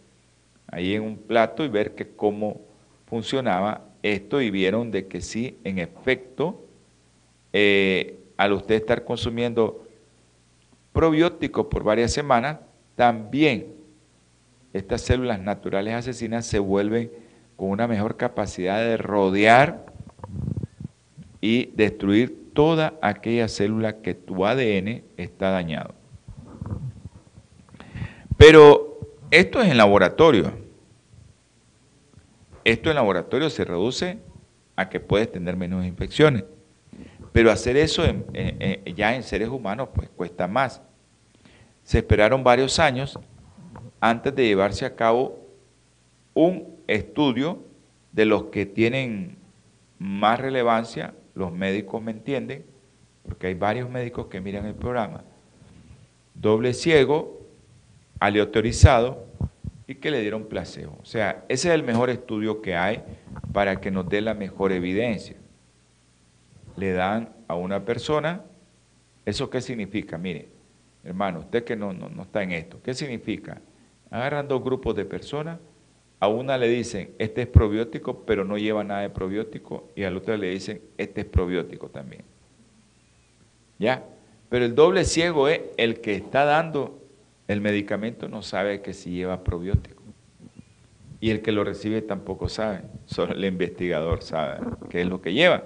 ahí 0.72 0.94
en 0.94 1.02
un 1.02 1.16
plato 1.16 1.64
y 1.64 1.68
ver 1.68 1.94
que 1.94 2.08
cómo 2.08 2.60
funcionaba 3.06 3.82
esto 4.02 4.40
y 4.40 4.50
vieron 4.50 4.90
de 4.90 5.06
que 5.06 5.20
sí, 5.20 5.58
en 5.62 5.78
efecto, 5.78 6.64
eh, 7.52 8.18
al 8.36 8.52
usted 8.54 8.74
estar 8.74 9.04
consumiendo 9.04 9.86
probióticos 10.92 11.66
por 11.66 11.84
varias 11.84 12.12
semanas, 12.12 12.58
también 12.96 13.74
estas 14.72 15.02
células 15.02 15.40
naturales 15.40 15.94
asesinas 15.94 16.46
se 16.46 16.58
vuelven 16.58 17.12
con 17.56 17.68
una 17.68 17.86
mejor 17.86 18.16
capacidad 18.16 18.78
de 18.78 18.96
rodear 18.96 19.86
y 21.40 21.66
destruir 21.74 22.50
toda 22.54 22.94
aquella 23.02 23.48
célula 23.48 24.00
que 24.00 24.14
tu 24.14 24.46
ADN 24.46 25.02
está 25.16 25.50
dañado. 25.50 25.94
Pero 28.38 29.00
esto 29.30 29.60
es 29.60 29.70
en 29.70 29.76
laboratorio. 29.76 30.61
Esto 32.64 32.90
en 32.90 32.96
laboratorio 32.96 33.50
se 33.50 33.64
reduce 33.64 34.18
a 34.76 34.88
que 34.88 35.00
puedes 35.00 35.30
tener 35.30 35.56
menos 35.56 35.84
infecciones. 35.84 36.44
Pero 37.32 37.50
hacer 37.50 37.76
eso 37.76 38.02
ya 38.94 39.14
en 39.14 39.22
seres 39.22 39.48
humanos 39.48 39.88
pues 39.94 40.08
cuesta 40.10 40.46
más. 40.46 40.82
Se 41.82 41.98
esperaron 41.98 42.44
varios 42.44 42.78
años 42.78 43.18
antes 44.00 44.34
de 44.34 44.46
llevarse 44.46 44.84
a 44.84 44.94
cabo 44.94 45.38
un 46.34 46.76
estudio 46.86 47.62
de 48.12 48.26
los 48.26 48.44
que 48.44 48.66
tienen 48.66 49.36
más 49.98 50.40
relevancia, 50.40 51.14
los 51.34 51.52
médicos 51.52 52.02
me 52.02 52.10
entienden, 52.10 52.64
porque 53.24 53.46
hay 53.46 53.54
varios 53.54 53.88
médicos 53.88 54.26
que 54.26 54.40
miran 54.40 54.66
el 54.66 54.74
programa, 54.74 55.24
doble 56.34 56.74
ciego, 56.74 57.40
aleatorizado 58.20 59.26
y 59.92 59.96
que 59.96 60.10
le 60.10 60.22
dieron 60.22 60.46
placebo. 60.46 60.98
O 61.02 61.04
sea, 61.04 61.44
ese 61.50 61.68
es 61.68 61.74
el 61.74 61.82
mejor 61.82 62.08
estudio 62.08 62.62
que 62.62 62.74
hay 62.74 63.02
para 63.52 63.78
que 63.78 63.90
nos 63.90 64.08
dé 64.08 64.22
la 64.22 64.32
mejor 64.32 64.72
evidencia. 64.72 65.36
Le 66.76 66.92
dan 66.92 67.28
a 67.46 67.54
una 67.56 67.84
persona, 67.84 68.42
¿eso 69.26 69.50
qué 69.50 69.60
significa? 69.60 70.16
Mire, 70.16 70.48
hermano, 71.04 71.40
usted 71.40 71.64
que 71.64 71.76
no, 71.76 71.92
no, 71.92 72.08
no 72.08 72.22
está 72.22 72.42
en 72.42 72.52
esto, 72.52 72.80
¿qué 72.82 72.94
significa? 72.94 73.60
Agarran 74.10 74.48
dos 74.48 74.64
grupos 74.64 74.96
de 74.96 75.04
personas, 75.04 75.58
a 76.20 76.28
una 76.28 76.56
le 76.56 76.68
dicen, 76.68 77.10
este 77.18 77.42
es 77.42 77.48
probiótico, 77.48 78.24
pero 78.24 78.44
no 78.44 78.56
lleva 78.56 78.82
nada 78.84 79.02
de 79.02 79.10
probiótico, 79.10 79.90
y 79.94 80.04
al 80.04 80.16
otro 80.16 80.34
le 80.38 80.48
dicen, 80.48 80.80
este 80.96 81.20
es 81.20 81.26
probiótico 81.26 81.88
también. 81.90 82.22
¿Ya? 83.78 84.04
Pero 84.48 84.64
el 84.64 84.74
doble 84.74 85.04
ciego 85.04 85.48
es 85.48 85.60
el 85.76 86.00
que 86.00 86.14
está 86.14 86.44
dando 86.44 87.01
el 87.48 87.60
medicamento, 87.60 88.28
no 88.28 88.42
sabe 88.42 88.82
que 88.82 88.92
si 88.92 89.10
lleva 89.10 89.44
probiótico. 89.44 90.02
Y 91.20 91.30
el 91.30 91.42
que 91.42 91.52
lo 91.52 91.64
recibe 91.64 92.02
tampoco 92.02 92.48
sabe, 92.48 92.82
solo 93.06 93.34
el 93.34 93.44
investigador 93.44 94.22
sabe 94.22 94.58
qué 94.90 95.02
es 95.02 95.06
lo 95.06 95.20
que 95.20 95.32
lleva. 95.32 95.62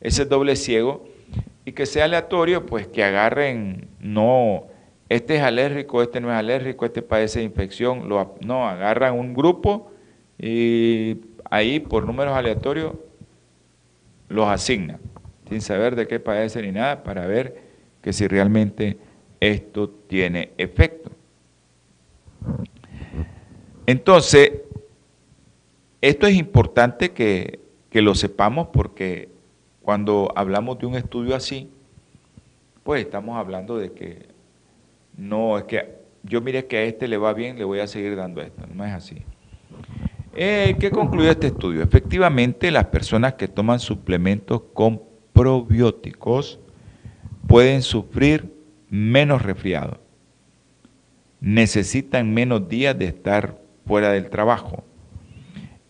Ese 0.00 0.24
doble 0.24 0.56
ciego, 0.56 1.04
y 1.64 1.72
que 1.72 1.86
sea 1.86 2.04
aleatorio, 2.04 2.66
pues 2.66 2.86
que 2.86 3.04
agarren 3.04 3.88
no 4.00 4.66
este 5.12 5.36
es 5.36 5.42
alérgico, 5.42 6.02
este 6.02 6.22
no 6.22 6.30
es 6.30 6.38
alérgico, 6.38 6.86
este 6.86 7.02
padece 7.02 7.40
de 7.40 7.44
infección, 7.44 8.08
no, 8.08 8.66
agarran 8.66 9.12
un 9.12 9.34
grupo 9.34 9.92
y 10.38 11.18
ahí 11.50 11.80
por 11.80 12.06
números 12.06 12.34
aleatorios 12.34 12.94
los 14.30 14.48
asignan, 14.48 15.00
sin 15.50 15.60
saber 15.60 15.96
de 15.96 16.06
qué 16.06 16.18
padece 16.18 16.62
ni 16.62 16.72
nada, 16.72 17.02
para 17.02 17.26
ver 17.26 17.60
que 18.00 18.14
si 18.14 18.26
realmente 18.26 18.96
esto 19.38 19.90
tiene 19.90 20.52
efecto. 20.56 21.01
Entonces, 23.86 24.52
esto 26.00 26.26
es 26.26 26.34
importante 26.34 27.12
que, 27.12 27.60
lo 27.92 28.14
sepamos 28.14 28.68
porque 28.72 29.28
cuando 29.82 30.32
hablamos 30.34 30.78
de 30.78 30.86
un 30.86 30.94
estudio 30.94 31.36
así, 31.36 31.70
pues 32.82 33.04
estamos 33.04 33.36
hablando 33.36 33.76
de 33.76 33.92
que 33.92 34.28
no, 35.16 35.58
es 35.58 35.64
que 35.64 36.02
yo 36.22 36.40
mire 36.40 36.66
que 36.66 36.78
a 36.78 36.82
este 36.84 37.06
le 37.06 37.18
va 37.18 37.34
bien, 37.34 37.58
le 37.58 37.64
voy 37.64 37.80
a 37.80 37.86
seguir 37.86 38.16
dando 38.16 38.40
esto. 38.40 38.66
No 38.72 38.84
es 38.84 38.92
así. 38.92 39.22
Eh, 40.34 40.74
¿Qué 40.80 40.90
concluye 40.90 41.30
este 41.30 41.48
estudio? 41.48 41.82
Efectivamente, 41.82 42.70
las 42.70 42.86
personas 42.86 43.34
que 43.34 43.46
toman 43.46 43.78
suplementos 43.78 44.62
con 44.72 45.02
probióticos 45.32 46.58
pueden 47.46 47.82
sufrir 47.82 48.50
menos 48.88 49.42
resfriado, 49.42 50.00
necesitan 51.42 52.32
menos 52.32 52.68
días 52.68 52.96
de 52.96 53.06
estar 53.06 53.58
fuera 53.84 54.12
del 54.12 54.30
trabajo 54.30 54.84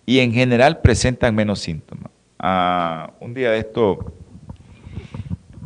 y 0.07 0.21
en 0.21 0.33
general 0.33 0.81
presentan 0.81 1.35
menos 1.35 1.61
síntomas. 1.61 2.11
Ah, 2.39 3.13
un 3.21 3.35
día 3.35 3.51
de 3.51 3.59
esto 3.59 4.15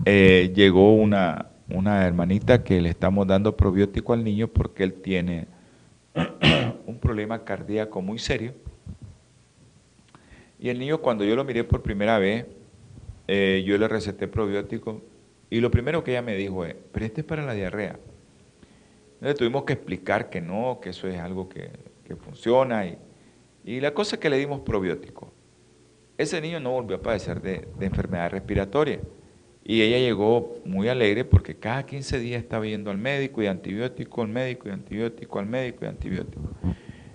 eh, 0.04 0.52
llegó 0.54 0.92
una, 0.92 1.50
una 1.70 2.04
hermanita 2.04 2.64
que 2.64 2.80
le 2.80 2.88
estamos 2.88 3.28
dando 3.28 3.56
probiótico 3.56 4.12
al 4.12 4.24
niño 4.24 4.48
porque 4.48 4.82
él 4.82 4.94
tiene 4.94 5.46
un 6.86 6.98
problema 6.98 7.44
cardíaco 7.44 8.02
muy 8.02 8.18
serio. 8.18 8.54
Y 10.58 10.68
el 10.68 10.80
niño 10.80 10.98
cuando 10.98 11.24
yo 11.24 11.36
lo 11.36 11.44
miré 11.44 11.62
por 11.62 11.82
primera 11.82 12.18
vez, 12.18 12.44
eh, 13.28 13.62
yo 13.64 13.78
le 13.78 13.86
receté 13.86 14.26
probiótico 14.26 15.00
y 15.48 15.60
lo 15.60 15.70
primero 15.70 16.02
que 16.02 16.10
ella 16.10 16.22
me 16.22 16.34
dijo 16.34 16.64
es, 16.64 16.74
pero 16.90 17.06
este 17.06 17.20
es 17.20 17.26
para 17.26 17.44
la 17.44 17.54
diarrea. 17.54 18.00
Le 19.20 19.34
tuvimos 19.34 19.64
que 19.64 19.72
explicar 19.74 20.30
que 20.30 20.40
no, 20.40 20.78
que 20.80 20.90
eso 20.90 21.08
es 21.08 21.18
algo 21.18 21.48
que, 21.48 21.70
funciona 22.20 22.86
y, 22.86 22.96
y, 23.64 23.80
la 23.80 23.92
cosa 23.92 24.16
es 24.16 24.20
que 24.20 24.30
le 24.30 24.38
dimos 24.38 24.60
probiótico. 24.60 25.32
Ese 26.16 26.40
niño 26.40 26.60
no 26.60 26.70
volvió 26.70 26.96
a 26.96 27.02
padecer 27.02 27.42
de, 27.42 27.66
de 27.78 27.86
enfermedad 27.86 28.30
respiratoria. 28.30 29.00
Y 29.64 29.82
ella 29.82 29.98
llegó 29.98 30.60
muy 30.64 30.88
alegre 30.88 31.24
porque 31.24 31.56
cada 31.56 31.84
15 31.84 32.20
días 32.20 32.40
estaba 32.40 32.64
yendo 32.64 32.92
al 32.92 32.98
médico 32.98 33.42
y 33.42 33.48
antibiótico, 33.48 34.22
al 34.22 34.28
médico 34.28 34.68
y 34.68 34.70
antibiótico, 34.70 35.38
al 35.40 35.46
médico 35.46 35.84
y 35.84 35.88
antibiótico. 35.88 36.42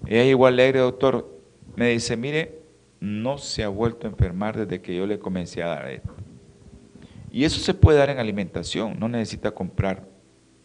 Ella 0.05 0.25
llegó 0.25 0.47
alegre, 0.47 0.79
doctor. 0.79 1.39
Me 1.77 1.91
dice, 1.91 2.17
mire, 2.17 2.59
no 2.99 3.37
se 3.37 3.63
ha 3.63 3.69
vuelto 3.69 4.05
a 4.05 4.09
enfermar 4.09 4.57
desde 4.57 4.81
que 4.81 4.95
yo 4.95 5.07
le 5.07 5.17
comencé 5.17 5.63
a 5.63 5.67
dar 5.67 5.89
esto. 5.89 6.13
Y 7.31 7.45
eso 7.45 7.61
se 7.61 7.73
puede 7.73 7.97
dar 7.97 8.09
en 8.09 8.19
alimentación, 8.19 8.99
no 8.99 9.07
necesita 9.07 9.51
comprar 9.51 10.05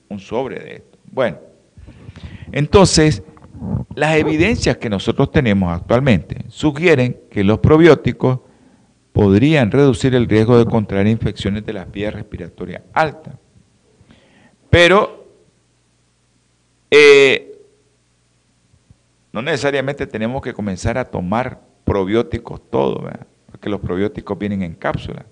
un 0.08 0.18
sobre 0.18 0.58
de 0.58 0.74
esto. 0.76 0.95
Bueno, 1.16 1.38
entonces, 2.52 3.22
las 3.94 4.16
evidencias 4.16 4.76
que 4.76 4.90
nosotros 4.90 5.30
tenemos 5.30 5.74
actualmente 5.74 6.44
sugieren 6.48 7.22
que 7.30 7.42
los 7.42 7.60
probióticos 7.60 8.40
podrían 9.14 9.70
reducir 9.70 10.14
el 10.14 10.28
riesgo 10.28 10.58
de 10.58 10.66
contraer 10.66 11.06
infecciones 11.06 11.64
de 11.64 11.72
las 11.72 11.90
vías 11.90 12.12
respiratorias 12.12 12.82
altas. 12.92 13.32
Pero 14.68 15.26
eh, 16.90 17.62
no 19.32 19.40
necesariamente 19.40 20.06
tenemos 20.06 20.42
que 20.42 20.52
comenzar 20.52 20.98
a 20.98 21.06
tomar 21.06 21.62
probióticos 21.84 22.60
todos, 22.68 23.10
porque 23.50 23.70
los 23.70 23.80
probióticos 23.80 24.38
vienen 24.38 24.60
en 24.60 24.74
cápsula. 24.74 25.24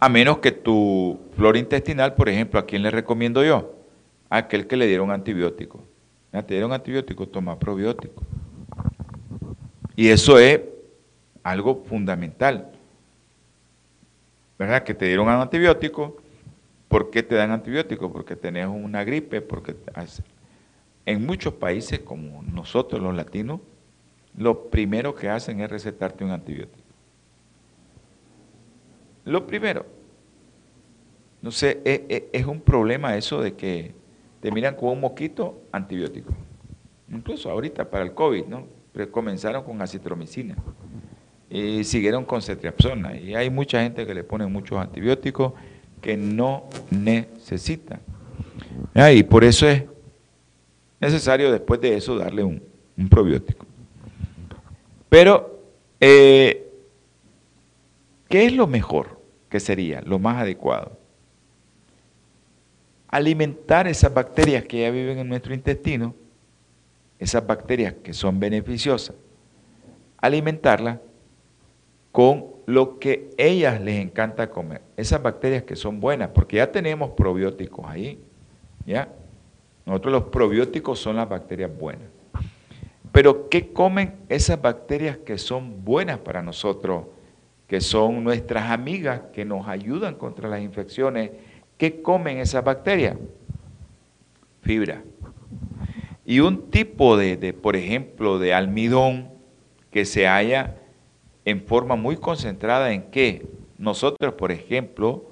A 0.00 0.08
menos 0.08 0.38
que 0.38 0.50
tu 0.50 1.20
flora 1.36 1.58
intestinal, 1.58 2.14
por 2.14 2.30
ejemplo, 2.30 2.58
¿a 2.58 2.64
quién 2.64 2.82
le 2.82 2.90
recomiendo 2.90 3.44
yo? 3.44 3.74
A 4.30 4.38
aquel 4.38 4.66
que 4.66 4.78
le 4.78 4.86
dieron 4.86 5.10
antibiótico. 5.10 5.84
Te 6.30 6.54
dieron 6.54 6.72
antibiótico, 6.72 7.28
toma 7.28 7.58
probiótico. 7.58 8.22
Y 9.96 10.08
eso 10.08 10.38
es 10.38 10.60
algo 11.42 11.84
fundamental. 11.84 12.70
¿Verdad? 14.58 14.84
Que 14.84 14.94
te 14.94 15.04
dieron 15.04 15.28
un 15.28 15.34
antibiótico. 15.34 16.16
¿Por 16.88 17.10
qué 17.10 17.22
te 17.22 17.34
dan 17.34 17.50
antibiótico? 17.50 18.10
Porque 18.10 18.36
tenés 18.36 18.68
una 18.68 19.04
gripe, 19.04 19.42
porque 19.42 19.76
en 21.04 21.26
muchos 21.26 21.54
países 21.54 22.00
como 22.00 22.42
nosotros 22.42 23.02
los 23.02 23.14
latinos, 23.14 23.60
lo 24.36 24.70
primero 24.70 25.14
que 25.14 25.28
hacen 25.28 25.60
es 25.60 25.70
recetarte 25.70 26.24
un 26.24 26.30
antibiótico. 26.30 26.79
Lo 29.30 29.46
primero. 29.46 29.86
No 31.40 31.52
sé, 31.52 31.80
es, 31.84 32.00
e, 32.08 32.28
es, 32.32 32.46
un 32.46 32.60
problema 32.60 33.16
eso 33.16 33.40
de 33.40 33.54
que 33.54 33.94
te 34.40 34.50
miran 34.50 34.74
con 34.74 34.88
un 34.90 35.00
moquito 35.00 35.62
antibiótico. 35.70 36.32
Incluso 37.08 37.48
ahorita 37.48 37.88
para 37.88 38.04
el 38.04 38.12
COVID, 38.12 38.46
¿no? 38.46 38.66
Pero 38.92 39.10
comenzaron 39.10 39.62
con 39.62 39.80
acitromicina 39.80 40.56
y 41.48 41.84
siguieron 41.84 42.24
con 42.24 42.42
cetiapsona. 42.42 43.16
Y 43.16 43.36
hay 43.36 43.50
mucha 43.50 43.80
gente 43.80 44.04
que 44.04 44.14
le 44.14 44.24
pone 44.24 44.46
muchos 44.46 44.78
antibióticos 44.78 45.52
que 46.02 46.16
no 46.16 46.64
necesita. 46.90 48.00
Y 49.14 49.22
por 49.22 49.44
eso 49.44 49.68
es 49.68 49.84
necesario 50.98 51.52
después 51.52 51.80
de 51.80 51.96
eso 51.96 52.18
darle 52.18 52.42
un, 52.42 52.60
probiótico. 53.08 53.64
Pero 55.08 55.62
eh, 56.00 56.66
¿Qué 58.30 58.46
es 58.46 58.52
lo 58.52 58.68
mejor 58.68 59.19
que 59.50 59.60
sería, 59.60 60.00
lo 60.00 60.18
más 60.18 60.40
adecuado? 60.40 60.92
Alimentar 63.08 63.86
esas 63.88 64.14
bacterias 64.14 64.64
que 64.64 64.80
ya 64.80 64.90
viven 64.90 65.18
en 65.18 65.28
nuestro 65.28 65.52
intestino, 65.52 66.14
esas 67.18 67.46
bacterias 67.46 67.94
que 68.02 68.14
son 68.14 68.40
beneficiosas, 68.40 69.16
alimentarlas 70.18 71.00
con 72.12 72.46
lo 72.66 72.98
que 72.98 73.30
ellas 73.36 73.80
les 73.80 74.00
encanta 74.00 74.48
comer, 74.48 74.80
esas 74.96 75.20
bacterias 75.20 75.64
que 75.64 75.74
son 75.76 76.00
buenas, 76.00 76.30
porque 76.30 76.56
ya 76.56 76.70
tenemos 76.70 77.10
probióticos 77.10 77.84
ahí, 77.86 78.18
¿ya? 78.86 79.08
Nosotros 79.84 80.12
los 80.12 80.22
probióticos 80.24 81.00
son 81.00 81.16
las 81.16 81.28
bacterias 81.28 81.70
buenas. 81.76 82.08
Pero 83.12 83.48
¿qué 83.48 83.72
comen 83.72 84.14
esas 84.28 84.62
bacterias 84.62 85.18
que 85.18 85.36
son 85.36 85.84
buenas 85.84 86.18
para 86.18 86.42
nosotros, 86.42 87.06
que 87.70 87.80
son 87.80 88.24
nuestras 88.24 88.68
amigas, 88.72 89.20
que 89.32 89.44
nos 89.44 89.68
ayudan 89.68 90.16
contra 90.16 90.48
las 90.48 90.60
infecciones? 90.60 91.30
¿Qué 91.78 92.02
comen 92.02 92.38
esas 92.38 92.64
bacterias? 92.64 93.16
Fibra. 94.60 95.04
Y 96.26 96.40
un 96.40 96.68
tipo 96.72 97.16
de, 97.16 97.36
de 97.36 97.52
por 97.52 97.76
ejemplo, 97.76 98.40
de 98.40 98.54
almidón 98.54 99.28
que 99.92 100.04
se 100.04 100.26
halla 100.26 100.78
en 101.44 101.62
forma 101.62 101.94
muy 101.94 102.16
concentrada 102.16 102.92
en 102.92 103.04
qué? 103.12 103.46
Nosotros, 103.78 104.34
por 104.34 104.50
ejemplo, 104.50 105.30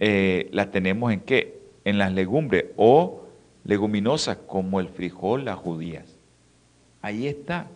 eh, 0.00 0.48
la 0.50 0.72
tenemos 0.72 1.12
en 1.12 1.20
qué? 1.20 1.60
En 1.84 1.98
las 1.98 2.12
legumbres 2.12 2.64
o 2.76 3.28
leguminosas 3.62 4.38
como 4.48 4.80
el 4.80 4.88
frijol, 4.88 5.44
las 5.44 5.58
judías. 5.60 6.18
Ahí 7.00 7.28
está. 7.28 7.68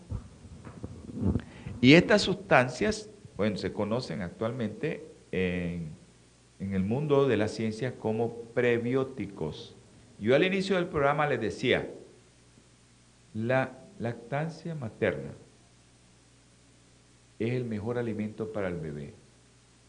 Y 1.81 1.95
estas 1.95 2.23
sustancias, 2.23 3.09
bueno, 3.39 3.57
se 3.57 3.73
conocen 3.73 4.21
actualmente 4.21 5.07
en, 5.31 5.97
el 6.59 6.83
mundo 6.83 7.29
de 7.29 7.37
la 7.37 7.47
ciencia 7.47 7.95
como 7.95 8.35
prebióticos. 8.53 9.77
Yo 10.19 10.35
al 10.35 10.43
inicio 10.43 10.75
del 10.75 10.89
programa 10.89 11.29
les 11.29 11.41
decía, 11.41 11.89
la 13.33 13.79
lactancia 14.01 14.75
materna 14.75 15.31
es 17.39 17.55
el 17.55 17.65
mejor 17.65 17.97
alimento 17.97 18.53
para 18.53 18.67
el 18.67 18.75
bebé. 18.75 19.15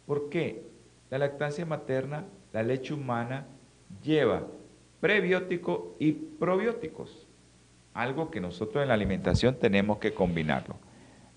¿Por 0.06 0.30
qué? 0.30 0.62
La 1.10 1.18
lactancia 1.18 1.66
materna, 1.66 2.26
la 2.54 2.62
leche 2.62 2.94
humana, 2.94 3.48
lleva 4.04 4.46
prebióticos 5.02 5.96
y 5.98 6.12
probióticos, 6.12 7.28
algo 7.96 8.30
que 8.30 8.40
nosotros 8.40 8.84
en 8.84 8.90
la 8.90 8.94
alimentación 8.94 9.56
tenemos 9.56 9.98
que 9.98 10.14
combinarlo. 10.14 10.76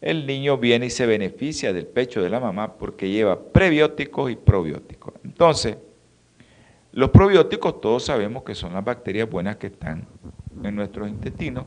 El 0.02 0.26
niño 0.26 0.58
viene 0.58 0.86
y 0.86 0.90
se 0.90 1.06
beneficia 1.06 1.72
del 1.72 1.86
pecho 1.86 2.20
de 2.20 2.28
la 2.28 2.40
mamá 2.40 2.74
porque 2.74 3.08
lleva 3.08 3.40
prebióticos 3.40 4.32
y 4.32 4.36
probióticos. 4.36 5.14
Entonces, 5.24 5.76
los 6.90 7.10
probióticos 7.10 7.80
todos 7.80 8.04
sabemos 8.04 8.42
que 8.42 8.56
son 8.56 8.74
las 8.74 8.84
bacterias 8.84 9.30
buenas 9.30 9.56
que 9.56 9.68
están 9.68 10.04
en 10.64 10.74
nuestros 10.74 11.08
intestinos 11.08 11.66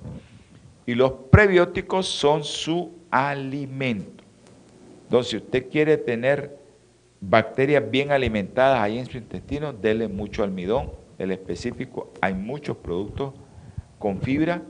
y 0.85 0.95
los 0.95 1.13
prebióticos 1.31 2.07
son 2.07 2.43
su 2.43 2.91
alimento. 3.09 4.23
Entonces, 5.03 5.31
si 5.31 5.37
usted 5.37 5.69
quiere 5.69 5.97
tener 5.97 6.57
bacterias 7.21 7.89
bien 7.89 8.11
alimentadas 8.11 8.81
ahí 8.81 8.97
en 8.97 9.05
su 9.05 9.17
intestino, 9.17 9.71
dele 9.71 10.09
mucho 10.09 10.43
almidón, 10.43 10.91
el 11.17 11.31
específico. 11.31 12.11
Hay 12.19 12.33
muchos 12.33 12.75
productos 12.75 13.33
con 13.97 14.21
fibra, 14.21 14.61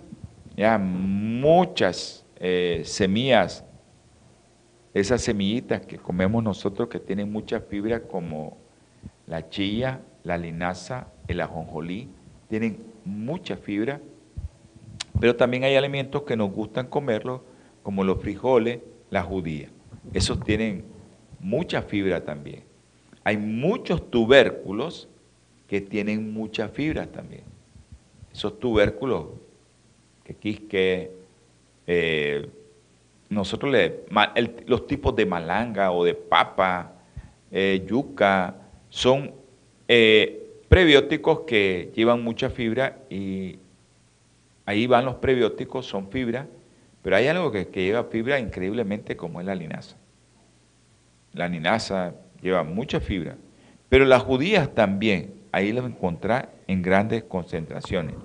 ya 0.56 0.78
muchas 0.78 2.25
eh, 2.40 2.82
semillas, 2.86 3.64
esas 4.94 5.22
semillitas 5.22 5.86
que 5.86 5.98
comemos 5.98 6.44
nosotros 6.44 6.90
que 6.90 7.00
tienen 7.00 7.32
mucha 7.32 7.60
fibra 7.60 8.02
como 8.04 8.58
la 9.28 9.50
chilla, 9.50 10.02
la 10.24 10.38
linaza, 10.38 11.08
el 11.28 11.42
ajonjolí, 11.42 12.10
tienen 12.50 12.78
mucha 13.04 13.58
fibra, 13.58 14.00
pero 15.20 15.36
también 15.36 15.64
hay 15.64 15.76
alimentos 15.76 16.24
que 16.24 16.36
nos 16.36 16.52
gustan 16.52 16.88
comerlos, 16.88 17.42
como 17.84 18.04
los 18.04 18.22
frijoles, 18.22 18.80
la 19.10 19.24
judía. 19.24 19.70
Esos 20.14 20.44
tienen 20.44 20.84
mucha 21.40 21.82
fibra 21.82 22.24
también. 22.24 22.64
Hay 23.24 23.38
muchos 23.38 24.10
tubérculos 24.10 25.08
que 25.68 25.82
tienen 25.82 26.34
mucha 26.34 26.70
fibra 26.70 27.08
también. 27.08 27.44
Esos 28.32 28.60
tubérculos, 28.60 29.28
que 30.24 30.36
quisque, 30.36 31.12
eh, 31.88 32.50
nosotros 33.30 33.76
los 34.68 34.88
tipos 34.88 35.16
de 35.16 35.26
malanga 35.26 35.92
o 35.92 36.04
de 36.04 36.14
papa, 36.14 36.94
eh, 37.52 37.84
yuca, 37.88 38.56
son 38.90 39.32
eh, 39.88 40.62
prebióticos 40.70 41.42
que 41.42 41.92
llevan 41.96 42.24
mucha 42.24 42.50
fibra 42.50 42.98
y 43.10 43.60
ahí 44.66 44.88
van 44.88 45.06
los 45.06 45.16
prebióticos, 45.16 45.86
son 45.86 46.10
fibra, 46.10 46.48
pero 47.02 47.16
hay 47.16 47.28
algo 47.28 47.52
que, 47.52 47.66
lleva 47.66 48.06
fibra 48.06 48.40
increíblemente 48.40 49.16
como 49.16 49.40
es 49.40 49.46
la 49.46 49.56
linaza. 49.56 49.96
La 51.34 51.48
linaza 51.48 52.14
lleva 52.42 52.64
mucha 52.64 53.00
fibra, 53.00 53.36
pero 53.90 54.06
las 54.06 54.24
judías 54.24 54.74
también 54.74 55.34
ahí 55.52 55.72
lo 55.72 55.86
encontrar 55.86 56.52
en 56.68 56.82
grandes 56.82 57.24
concentraciones. 57.24 58.16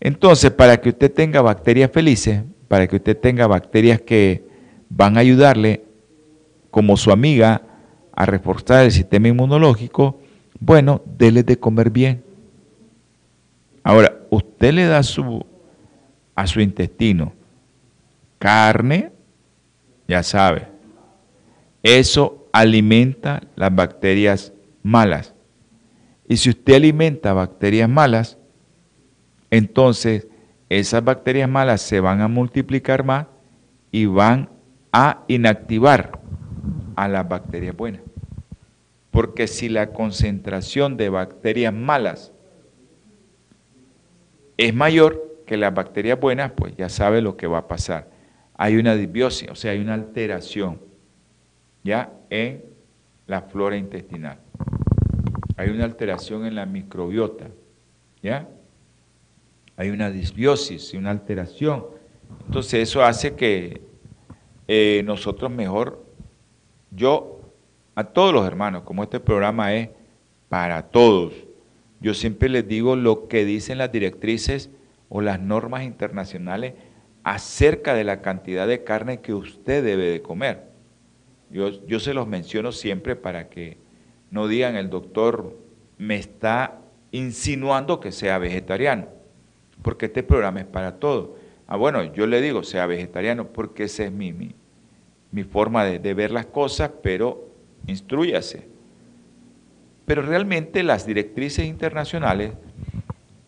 Entonces, 0.00 0.50
para 0.50 0.80
que 0.80 0.90
usted 0.90 1.12
tenga 1.12 1.40
bacterias 1.40 1.90
felices, 1.90 2.42
para 2.68 2.86
que 2.86 2.96
usted 2.96 3.16
tenga 3.16 3.46
bacterias 3.46 4.00
que 4.00 4.46
van 4.88 5.16
a 5.16 5.20
ayudarle 5.20 5.84
como 6.70 6.96
su 6.96 7.10
amiga 7.10 7.62
a 8.12 8.26
reforzar 8.26 8.84
el 8.84 8.92
sistema 8.92 9.28
inmunológico, 9.28 10.20
bueno, 10.60 11.02
dele 11.04 11.42
de 11.42 11.58
comer 11.58 11.90
bien. 11.90 12.22
Ahora, 13.82 14.20
usted 14.30 14.72
le 14.74 14.86
da 14.86 15.02
su, 15.02 15.44
a 16.34 16.46
su 16.46 16.60
intestino 16.60 17.32
carne, 18.38 19.10
ya 20.06 20.22
sabe, 20.22 20.68
eso 21.82 22.48
alimenta 22.52 23.42
las 23.56 23.74
bacterias 23.74 24.52
malas. 24.82 25.34
Y 26.28 26.36
si 26.36 26.50
usted 26.50 26.74
alimenta 26.74 27.32
bacterias 27.32 27.88
malas, 27.88 28.38
entonces 29.50 30.26
esas 30.68 31.04
bacterias 31.04 31.48
malas 31.48 31.80
se 31.80 32.00
van 32.00 32.20
a 32.20 32.28
multiplicar 32.28 33.04
más 33.04 33.26
y 33.90 34.06
van 34.06 34.50
a 34.92 35.24
inactivar 35.28 36.20
a 36.96 37.08
las 37.08 37.28
bacterias 37.28 37.76
buenas. 37.76 38.02
Porque 39.10 39.46
si 39.46 39.68
la 39.68 39.92
concentración 39.92 40.96
de 40.96 41.08
bacterias 41.08 41.72
malas 41.72 42.32
es 44.56 44.74
mayor 44.74 45.42
que 45.46 45.56
las 45.56 45.72
bacterias 45.72 46.20
buenas, 46.20 46.52
pues 46.52 46.76
ya 46.76 46.88
sabe 46.88 47.22
lo 47.22 47.36
que 47.36 47.46
va 47.46 47.58
a 47.58 47.68
pasar. 47.68 48.10
Hay 48.54 48.76
una 48.76 48.94
disbiosis, 48.94 49.48
o 49.50 49.54
sea, 49.54 49.72
hay 49.72 49.80
una 49.80 49.94
alteración 49.94 50.80
ya 51.84 52.12
en 52.28 52.64
la 53.26 53.42
flora 53.42 53.76
intestinal 53.76 54.38
hay 55.58 55.70
una 55.70 55.84
alteración 55.84 56.46
en 56.46 56.54
la 56.54 56.66
microbiota, 56.66 57.48
¿ya? 58.22 58.48
Hay 59.78 59.90
una 59.90 60.10
disbiosis, 60.10 60.92
una 60.92 61.10
alteración. 61.10 61.86
Entonces 62.46 62.88
eso 62.88 63.02
hace 63.02 63.34
que 63.36 63.80
eh, 64.66 65.02
nosotros 65.06 65.50
mejor, 65.50 66.04
yo, 66.90 67.40
a 67.94 68.04
todos 68.04 68.34
los 68.34 68.46
hermanos, 68.46 68.82
como 68.82 69.04
este 69.04 69.20
programa 69.20 69.72
es 69.74 69.88
para 70.48 70.82
todos, 70.82 71.32
yo 72.00 72.12
siempre 72.12 72.48
les 72.48 72.66
digo 72.66 72.96
lo 72.96 73.28
que 73.28 73.44
dicen 73.44 73.78
las 73.78 73.92
directrices 73.92 74.70
o 75.08 75.20
las 75.20 75.40
normas 75.40 75.84
internacionales 75.84 76.74
acerca 77.22 77.94
de 77.94 78.04
la 78.04 78.20
cantidad 78.20 78.66
de 78.66 78.82
carne 78.84 79.20
que 79.20 79.32
usted 79.32 79.84
debe 79.84 80.10
de 80.10 80.22
comer. 80.22 80.68
Yo, 81.50 81.86
yo 81.86 82.00
se 82.00 82.14
los 82.14 82.26
menciono 82.26 82.72
siempre 82.72 83.14
para 83.14 83.48
que 83.48 83.78
no 84.30 84.48
digan 84.48 84.74
el 84.74 84.90
doctor 84.90 85.56
me 85.98 86.16
está 86.16 86.80
insinuando 87.10 88.00
que 88.00 88.12
sea 88.12 88.38
vegetariano, 88.38 89.06
porque 89.88 90.04
este 90.04 90.22
programa 90.22 90.60
es 90.60 90.66
para 90.66 90.96
todo. 90.96 91.38
Ah, 91.66 91.78
bueno, 91.78 92.04
yo 92.12 92.26
le 92.26 92.42
digo 92.42 92.62
sea 92.62 92.84
vegetariano 92.84 93.46
porque 93.48 93.84
esa 93.84 94.04
es 94.04 94.12
mi, 94.12 94.34
mi, 94.34 95.44
forma 95.44 95.82
de, 95.82 96.12
ver 96.12 96.30
las 96.30 96.44
cosas, 96.44 96.90
pero 97.02 97.48
instruyase. 97.86 98.68
Pero 100.04 100.20
realmente 100.20 100.82
las 100.82 101.06
directrices 101.06 101.64
internacionales 101.64 102.52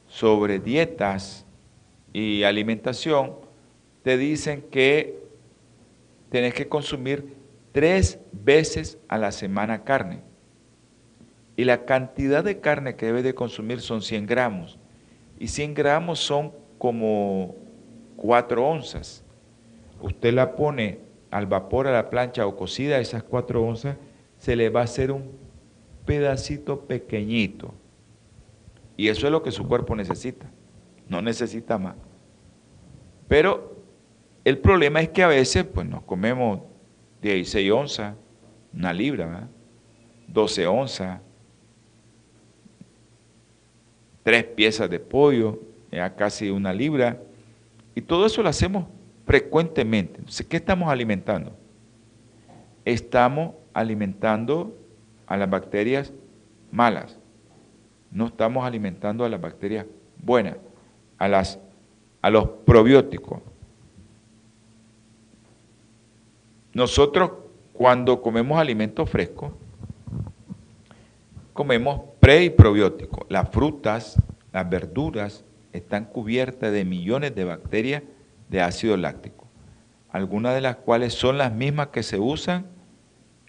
sobre 0.09 0.61
dietas 0.61 1.45
y 2.15 2.43
alimentación 2.45 3.35
te 4.03 4.17
dicen 4.17 4.65
que 4.71 5.19
tienes 6.31 6.55
que 6.55 6.69
consumir 6.69 7.35
tres 7.71 8.19
veces 8.33 8.97
a 9.09 9.19
la 9.19 9.31
semana 9.31 9.85
carne 9.85 10.23
y 11.55 11.65
la 11.65 11.85
cantidad 11.85 12.43
de 12.43 12.61
carne 12.61 12.97
que 12.97 13.05
debe 13.05 13.23
de 13.23 13.35
consumir 13.35 13.83
son 13.83 14.01
100 14.01 14.25
gramos. 14.25 14.80
Y 15.41 15.49
100 15.49 15.73
gramos 15.73 16.21
son 16.21 16.53
como 16.79 17.57
4 18.17 18.65
onzas. 18.65 19.25
Usted 20.01 20.35
la 20.35 20.55
pone 20.55 21.01
al 21.31 21.47
vapor, 21.47 21.87
a 21.87 21.93
la 21.93 22.11
plancha 22.11 22.47
o 22.47 22.57
cocida, 22.57 22.99
esas 22.99 23.23
4 23.23 23.63
onzas, 23.63 23.97
se 24.37 24.55
le 24.55 24.69
va 24.69 24.83
a 24.83 24.85
hacer 24.85 25.11
un 25.11 25.33
pedacito 26.05 26.81
pequeñito. 26.81 27.73
Y 28.99 29.09
eso 29.09 29.27
es 29.27 29.33
lo 29.33 29.43
que 29.43 29.51
su 29.51 29.67
cuerpo 29.67 29.97
necesita. 29.97 30.47
No 31.09 31.23
necesita 31.23 31.79
más. 31.79 31.97
Pero 33.27 33.77
el 34.45 34.59
problema 34.59 35.01
es 35.01 35.09
que 35.09 35.23
a 35.23 35.29
veces 35.29 35.65
pues 35.65 35.87
nos 35.87 36.03
comemos 36.03 36.61
16 37.23 37.73
onzas, 37.73 38.15
una 38.75 38.93
libra, 38.93 39.25
¿verdad? 39.25 39.49
12 40.29 40.67
onzas, 40.67 41.21
tres 44.23 44.45
piezas 44.45 44.91
de 44.91 45.01
pollo, 45.01 45.61
ya 45.91 46.15
casi 46.15 46.51
una 46.51 46.73
libra, 46.73 47.21
y 47.95 48.01
todo 48.01 48.27
eso 48.27 48.43
lo 48.43 48.49
hacemos 48.49 48.87
frecuentemente. 49.27 50.19
Entonces, 50.19 50.47
¿qué 50.47 50.57
estamos 50.57 50.91
alimentando? 50.91 51.57
Estamos 52.85 53.55
alimentando 53.73 54.77
a 55.27 55.37
las 55.37 55.49
bacterias 55.49 56.13
malas, 56.71 57.19
no 58.11 58.27
estamos 58.27 58.65
alimentando 58.65 59.25
a 59.25 59.29
las 59.29 59.41
bacterias 59.41 59.87
buenas, 60.19 60.57
a, 61.19 61.29
las, 61.29 61.59
a 62.23 62.31
los 62.31 62.49
probióticos. 62.65 63.41
Nosotros 66.73 67.33
cuando 67.73 68.21
comemos 68.21 68.59
alimentos 68.59 69.09
frescos, 69.09 69.53
comemos 71.61 72.01
pre 72.21 72.45
y 72.45 72.49
probióticos. 72.49 73.27
Las 73.29 73.51
frutas, 73.51 74.17
las 74.51 74.71
verduras 74.71 75.45
están 75.75 76.07
cubiertas 76.07 76.73
de 76.73 76.87
millones 76.87 77.35
de 77.35 77.45
bacterias 77.45 78.03
de 78.49 78.63
ácido 78.63 78.97
láctico, 78.97 79.47
algunas 80.09 80.55
de 80.55 80.63
las 80.63 80.77
cuales 80.77 81.13
son 81.13 81.37
las 81.37 81.53
mismas 81.53 81.89
que 81.89 82.03
se 82.03 82.19
usan 82.19 82.65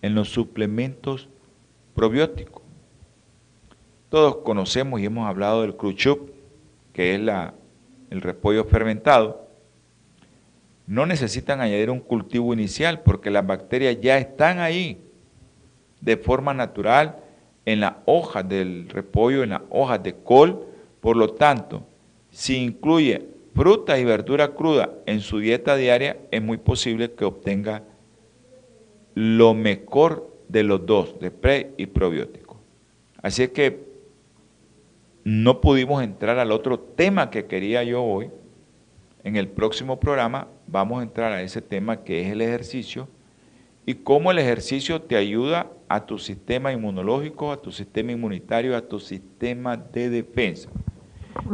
en 0.01 0.13
los 0.13 0.27
suplementos 0.27 1.29
probióticos. 1.95 2.63
Todos 4.09 4.39
conocemos 4.43 4.99
y 4.99 5.05
hemos 5.05 5.25
hablado 5.25 5.61
del 5.61 5.77
cruchup, 5.77 6.31
que 6.91 7.15
es 7.15 7.21
la, 7.21 7.53
el 8.09 8.19
repollo 8.19 8.65
fermentado. 8.65 9.47
No 10.85 11.05
necesitan 11.05 11.61
añadir 11.61 11.89
un 11.89 12.01
cultivo 12.01 12.53
inicial 12.53 13.03
porque 13.03 13.31
las 13.31 13.47
bacterias 13.47 14.01
ya 14.01 14.17
están 14.17 14.59
ahí 14.59 15.01
de 16.01 16.17
forma 16.17 16.53
natural 16.53 17.20
en 17.65 17.79
las 17.79 17.93
hojas 18.05 18.47
del 18.47 18.89
repollo, 18.89 19.43
en 19.43 19.51
las 19.51 19.61
hojas 19.69 20.01
de 20.03 20.15
col. 20.15 20.65
Por 20.99 21.17
lo 21.17 21.33
tanto, 21.33 21.83
si 22.29 22.57
incluye 22.57 23.27
fruta 23.53 23.99
y 23.99 24.05
verdura 24.05 24.53
cruda 24.53 24.91
en 25.05 25.19
su 25.19 25.39
dieta 25.39 25.75
diaria, 25.75 26.17
es 26.31 26.41
muy 26.41 26.57
posible 26.57 27.11
que 27.11 27.25
obtenga 27.25 27.83
lo 29.13 29.53
mejor 29.53 30.31
de 30.47 30.63
los 30.63 30.85
dos, 30.85 31.19
de 31.19 31.31
pre 31.31 31.71
y 31.77 31.87
probiótico. 31.87 32.59
Así 33.21 33.43
es 33.43 33.49
que 33.49 33.91
no 35.23 35.61
pudimos 35.61 36.03
entrar 36.03 36.39
al 36.39 36.51
otro 36.51 36.79
tema 36.79 37.29
que 37.29 37.45
quería 37.45 37.83
yo 37.83 38.03
hoy. 38.03 38.29
En 39.23 39.35
el 39.35 39.47
próximo 39.47 39.99
programa 39.99 40.47
vamos 40.65 40.99
a 40.99 41.03
entrar 41.03 41.31
a 41.31 41.43
ese 41.43 41.61
tema 41.61 42.03
que 42.03 42.21
es 42.21 42.31
el 42.31 42.41
ejercicio 42.41 43.07
y 43.85 43.95
cómo 43.95 44.31
el 44.31 44.39
ejercicio 44.39 45.01
te 45.01 45.15
ayuda 45.15 45.67
a 45.93 46.05
tu 46.05 46.17
sistema 46.17 46.71
inmunológico, 46.71 47.51
a 47.51 47.61
tu 47.61 47.71
sistema 47.71 48.11
inmunitario, 48.11 48.75
a 48.77 48.81
tu 48.81 48.99
sistema 48.99 49.75
de 49.75 50.09
defensa. 50.09 50.69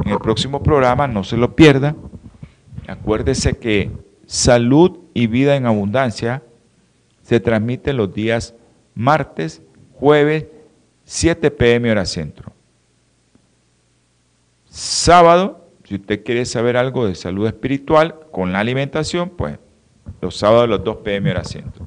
En 0.05 0.11
el 0.11 0.19
próximo 0.19 0.61
programa, 0.61 1.07
no 1.07 1.23
se 1.23 1.37
lo 1.37 1.55
pierda, 1.55 1.95
acuérdese 2.87 3.57
que 3.57 3.91
salud 4.25 4.99
y 5.13 5.27
vida 5.27 5.55
en 5.55 5.65
abundancia 5.65 6.43
se 7.21 7.39
transmite 7.39 7.93
los 7.93 8.13
días 8.13 8.53
martes, 8.95 9.61
jueves, 9.93 10.45
7 11.03 11.51
pm 11.51 11.91
hora 11.91 12.05
centro. 12.05 12.53
Sábado, 14.69 15.67
si 15.83 15.95
usted 15.95 16.23
quiere 16.23 16.45
saber 16.45 16.77
algo 16.77 17.07
de 17.07 17.15
salud 17.15 17.47
espiritual 17.47 18.19
con 18.31 18.51
la 18.51 18.59
alimentación, 18.59 19.29
pues 19.29 19.57
los 20.21 20.37
sábados 20.37 20.65
a 20.65 20.67
las 20.67 20.83
2 20.83 20.97
pm 20.97 21.31
hora 21.31 21.43
centro. 21.43 21.85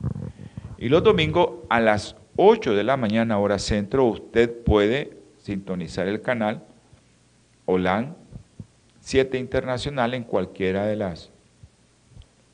Y 0.79 0.89
los 0.89 1.03
domingos 1.03 1.51
a 1.69 1.81
las 1.81 2.17
8 2.37 2.75
de 2.75 2.85
la 2.85 2.97
mañana 2.97 3.39
hora 3.39 3.59
centro 3.59 4.07
usted 4.07 4.51
puede 4.65 5.17
sintonizar 5.39 6.09
el 6.09 6.23
canal 6.23 6.63
OLAN 7.67 8.17
7 9.01 9.39
Internacional 9.39 10.15
en 10.15 10.25
cualquiera 10.25 10.87
de 10.87 10.97
las 10.97 11.31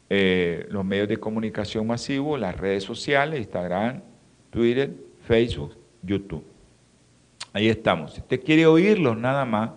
eh, 0.09 0.67
los 0.71 0.85
medios 0.85 1.09
de 1.09 1.17
comunicación 1.17 1.87
masivos, 1.87 2.39
las 2.39 2.57
redes 2.57 2.85
sociales, 2.85 3.41
Instagram, 3.41 4.03
Twitter, 4.51 4.93
Facebook, 5.27 5.77
YouTube. 6.03 6.45
Ahí 7.53 7.69
estamos. 7.69 8.15
Si 8.15 8.21
usted 8.21 8.41
quiere 8.41 8.67
oírlos 8.67 9.19
nada 9.19 9.45
más, 9.45 9.71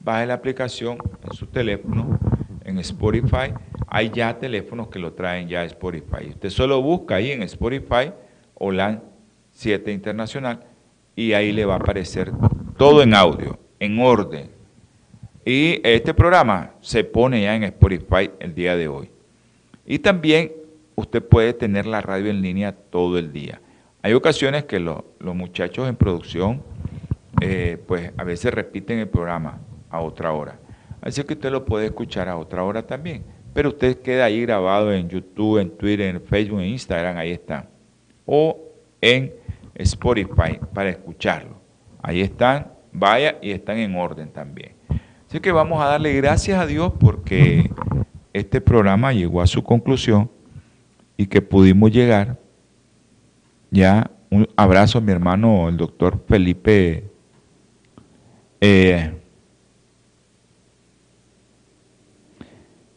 baje 0.00 0.26
la 0.26 0.34
aplicación 0.34 0.96
en 1.22 1.32
su 1.34 1.46
teléfono, 1.48 2.18
en 2.64 2.78
Spotify. 2.78 3.52
Hay 3.88 4.10
ya 4.10 4.38
teléfonos 4.38 4.88
que 4.88 4.98
lo 4.98 5.12
traen 5.12 5.48
ya 5.48 5.60
a 5.60 5.64
Spotify. 5.64 6.30
Usted 6.30 6.48
solo 6.48 6.80
busca 6.80 7.16
ahí 7.16 7.32
en 7.32 7.42
Spotify 7.42 8.12
OLAN 8.54 9.02
7 9.54 9.90
Internacional 9.90 10.60
y 11.16 11.32
ahí 11.32 11.52
le 11.52 11.64
va 11.64 11.74
a 11.74 11.78
aparecer 11.78 12.32
todo 12.76 13.02
en 13.02 13.14
audio, 13.14 13.58
en 13.78 13.98
orden. 13.98 14.50
Y 15.44 15.80
este 15.84 16.12
programa 16.14 16.72
se 16.80 17.04
pone 17.04 17.42
ya 17.42 17.54
en 17.54 17.64
Spotify 17.64 18.30
el 18.40 18.54
día 18.54 18.76
de 18.76 18.88
hoy. 18.88 19.10
Y 19.86 19.98
también 19.98 20.52
usted 20.96 21.22
puede 21.22 21.52
tener 21.52 21.86
la 21.86 22.00
radio 22.00 22.30
en 22.30 22.40
línea 22.40 22.72
todo 22.72 23.18
el 23.18 23.32
día. 23.32 23.60
Hay 24.02 24.12
ocasiones 24.12 24.64
que 24.64 24.80
los 24.80 25.04
muchachos 25.20 25.88
en 25.88 25.96
producción, 25.96 26.62
eh, 27.40 27.78
pues 27.86 28.12
a 28.16 28.24
veces 28.24 28.52
repiten 28.52 28.98
el 28.98 29.08
programa 29.08 29.60
a 29.90 30.00
otra 30.00 30.32
hora. 30.32 30.58
Así 31.00 31.22
que 31.22 31.34
usted 31.34 31.50
lo 31.50 31.64
puede 31.64 31.86
escuchar 31.86 32.28
a 32.28 32.36
otra 32.36 32.64
hora 32.64 32.86
también. 32.86 33.24
Pero 33.52 33.68
usted 33.68 34.00
queda 34.00 34.24
ahí 34.24 34.42
grabado 34.42 34.92
en 34.92 35.08
YouTube, 35.08 35.58
en 35.58 35.70
Twitter, 35.70 36.14
en 36.14 36.22
Facebook, 36.22 36.60
en 36.60 36.66
Instagram, 36.66 37.18
ahí 37.18 37.30
está. 37.30 37.68
O 38.26 38.63
en 39.04 39.34
Spotify 39.74 40.58
para 40.72 40.88
escucharlo. 40.88 41.60
Ahí 42.02 42.22
están, 42.22 42.72
vaya 42.90 43.36
y 43.42 43.50
están 43.50 43.76
en 43.76 43.94
orden 43.94 44.30
también. 44.32 44.72
Así 45.28 45.40
que 45.40 45.52
vamos 45.52 45.82
a 45.82 45.86
darle 45.86 46.14
gracias 46.14 46.58
a 46.58 46.66
Dios 46.66 46.92
porque 46.98 47.70
este 48.32 48.62
programa 48.62 49.12
llegó 49.12 49.42
a 49.42 49.46
su 49.46 49.62
conclusión 49.62 50.30
y 51.18 51.26
que 51.26 51.42
pudimos 51.42 51.90
llegar. 51.90 52.38
Ya, 53.70 54.10
un 54.30 54.48
abrazo 54.56 55.02
mi 55.02 55.12
hermano, 55.12 55.68
el 55.68 55.76
doctor 55.76 56.24
Felipe. 56.26 57.04
Eh, 58.60 59.12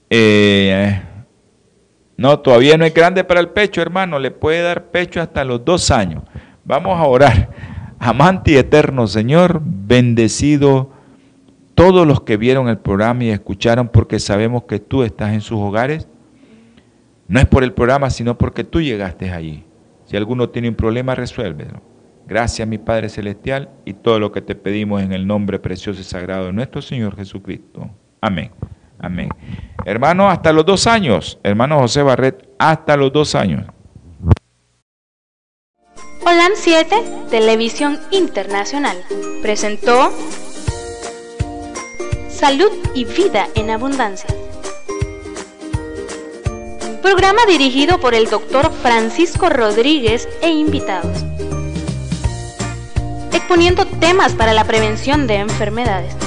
eh, 0.09 1.01
no, 2.17 2.39
todavía 2.39 2.77
no 2.77 2.85
es 2.85 2.93
grande 2.93 3.23
para 3.23 3.39
el 3.39 3.49
pecho, 3.49 3.81
hermano. 3.81 4.17
Le 4.17 4.31
puede 4.31 4.61
dar 4.63 4.85
pecho 4.85 5.21
hasta 5.21 5.43
los 5.43 5.63
dos 5.63 5.91
años. 5.91 6.23
Vamos 6.65 6.99
a 6.99 7.03
orar. 7.03 7.49
Amante 7.99 8.51
y 8.51 8.55
eterno 8.57 9.07
Señor, 9.07 9.61
bendecido 9.63 10.91
todos 11.73 12.07
los 12.07 12.21
que 12.21 12.37
vieron 12.37 12.69
el 12.69 12.79
programa 12.79 13.23
y 13.23 13.29
escucharon 13.29 13.87
porque 13.87 14.19
sabemos 14.19 14.63
que 14.63 14.79
tú 14.79 15.03
estás 15.03 15.33
en 15.33 15.41
sus 15.41 15.59
hogares. 15.59 16.07
No 17.27 17.39
es 17.39 17.45
por 17.45 17.63
el 17.63 17.73
programa, 17.73 18.09
sino 18.09 18.37
porque 18.37 18.63
tú 18.63 18.81
llegaste 18.81 19.31
allí. 19.31 19.63
Si 20.05 20.17
alguno 20.17 20.49
tiene 20.49 20.69
un 20.69 20.75
problema, 20.75 21.13
resuélvelo. 21.13 21.81
Gracias, 22.27 22.67
mi 22.67 22.77
Padre 22.77 23.09
Celestial, 23.09 23.69
y 23.85 23.93
todo 23.93 24.19
lo 24.19 24.31
que 24.31 24.41
te 24.41 24.55
pedimos 24.55 25.01
en 25.01 25.13
el 25.13 25.27
nombre 25.27 25.59
precioso 25.59 26.01
y 26.01 26.03
sagrado 26.03 26.47
de 26.47 26.53
nuestro 26.53 26.81
Señor 26.81 27.15
Jesucristo. 27.15 27.89
Amén. 28.21 28.51
Amén. 28.99 29.29
Hermano, 29.85 30.29
hasta 30.29 30.51
los 30.51 30.65
dos 30.65 30.87
años. 30.87 31.39
Hermano 31.43 31.79
José 31.79 32.01
Barret, 32.01 32.49
hasta 32.59 32.97
los 32.97 33.13
dos 33.13 33.35
años. 33.35 33.65
Holan 36.25 36.51
7, 36.55 36.95
Televisión 37.29 37.99
Internacional, 38.11 38.97
presentó 39.41 40.11
Salud 42.29 42.69
y 42.93 43.05
Vida 43.05 43.47
en 43.55 43.69
Abundancia. 43.69 44.29
Programa 47.01 47.39
dirigido 47.47 47.99
por 48.01 48.13
el 48.13 48.29
doctor 48.29 48.69
Francisco 48.81 49.47
Rodríguez 49.47 50.27
e 50.41 50.49
invitados. 50.49 51.23
Exponiendo 53.31 53.85
temas 53.85 54.33
para 54.33 54.53
la 54.53 54.65
prevención 54.65 55.27
de 55.27 55.35
enfermedades. 55.35 56.26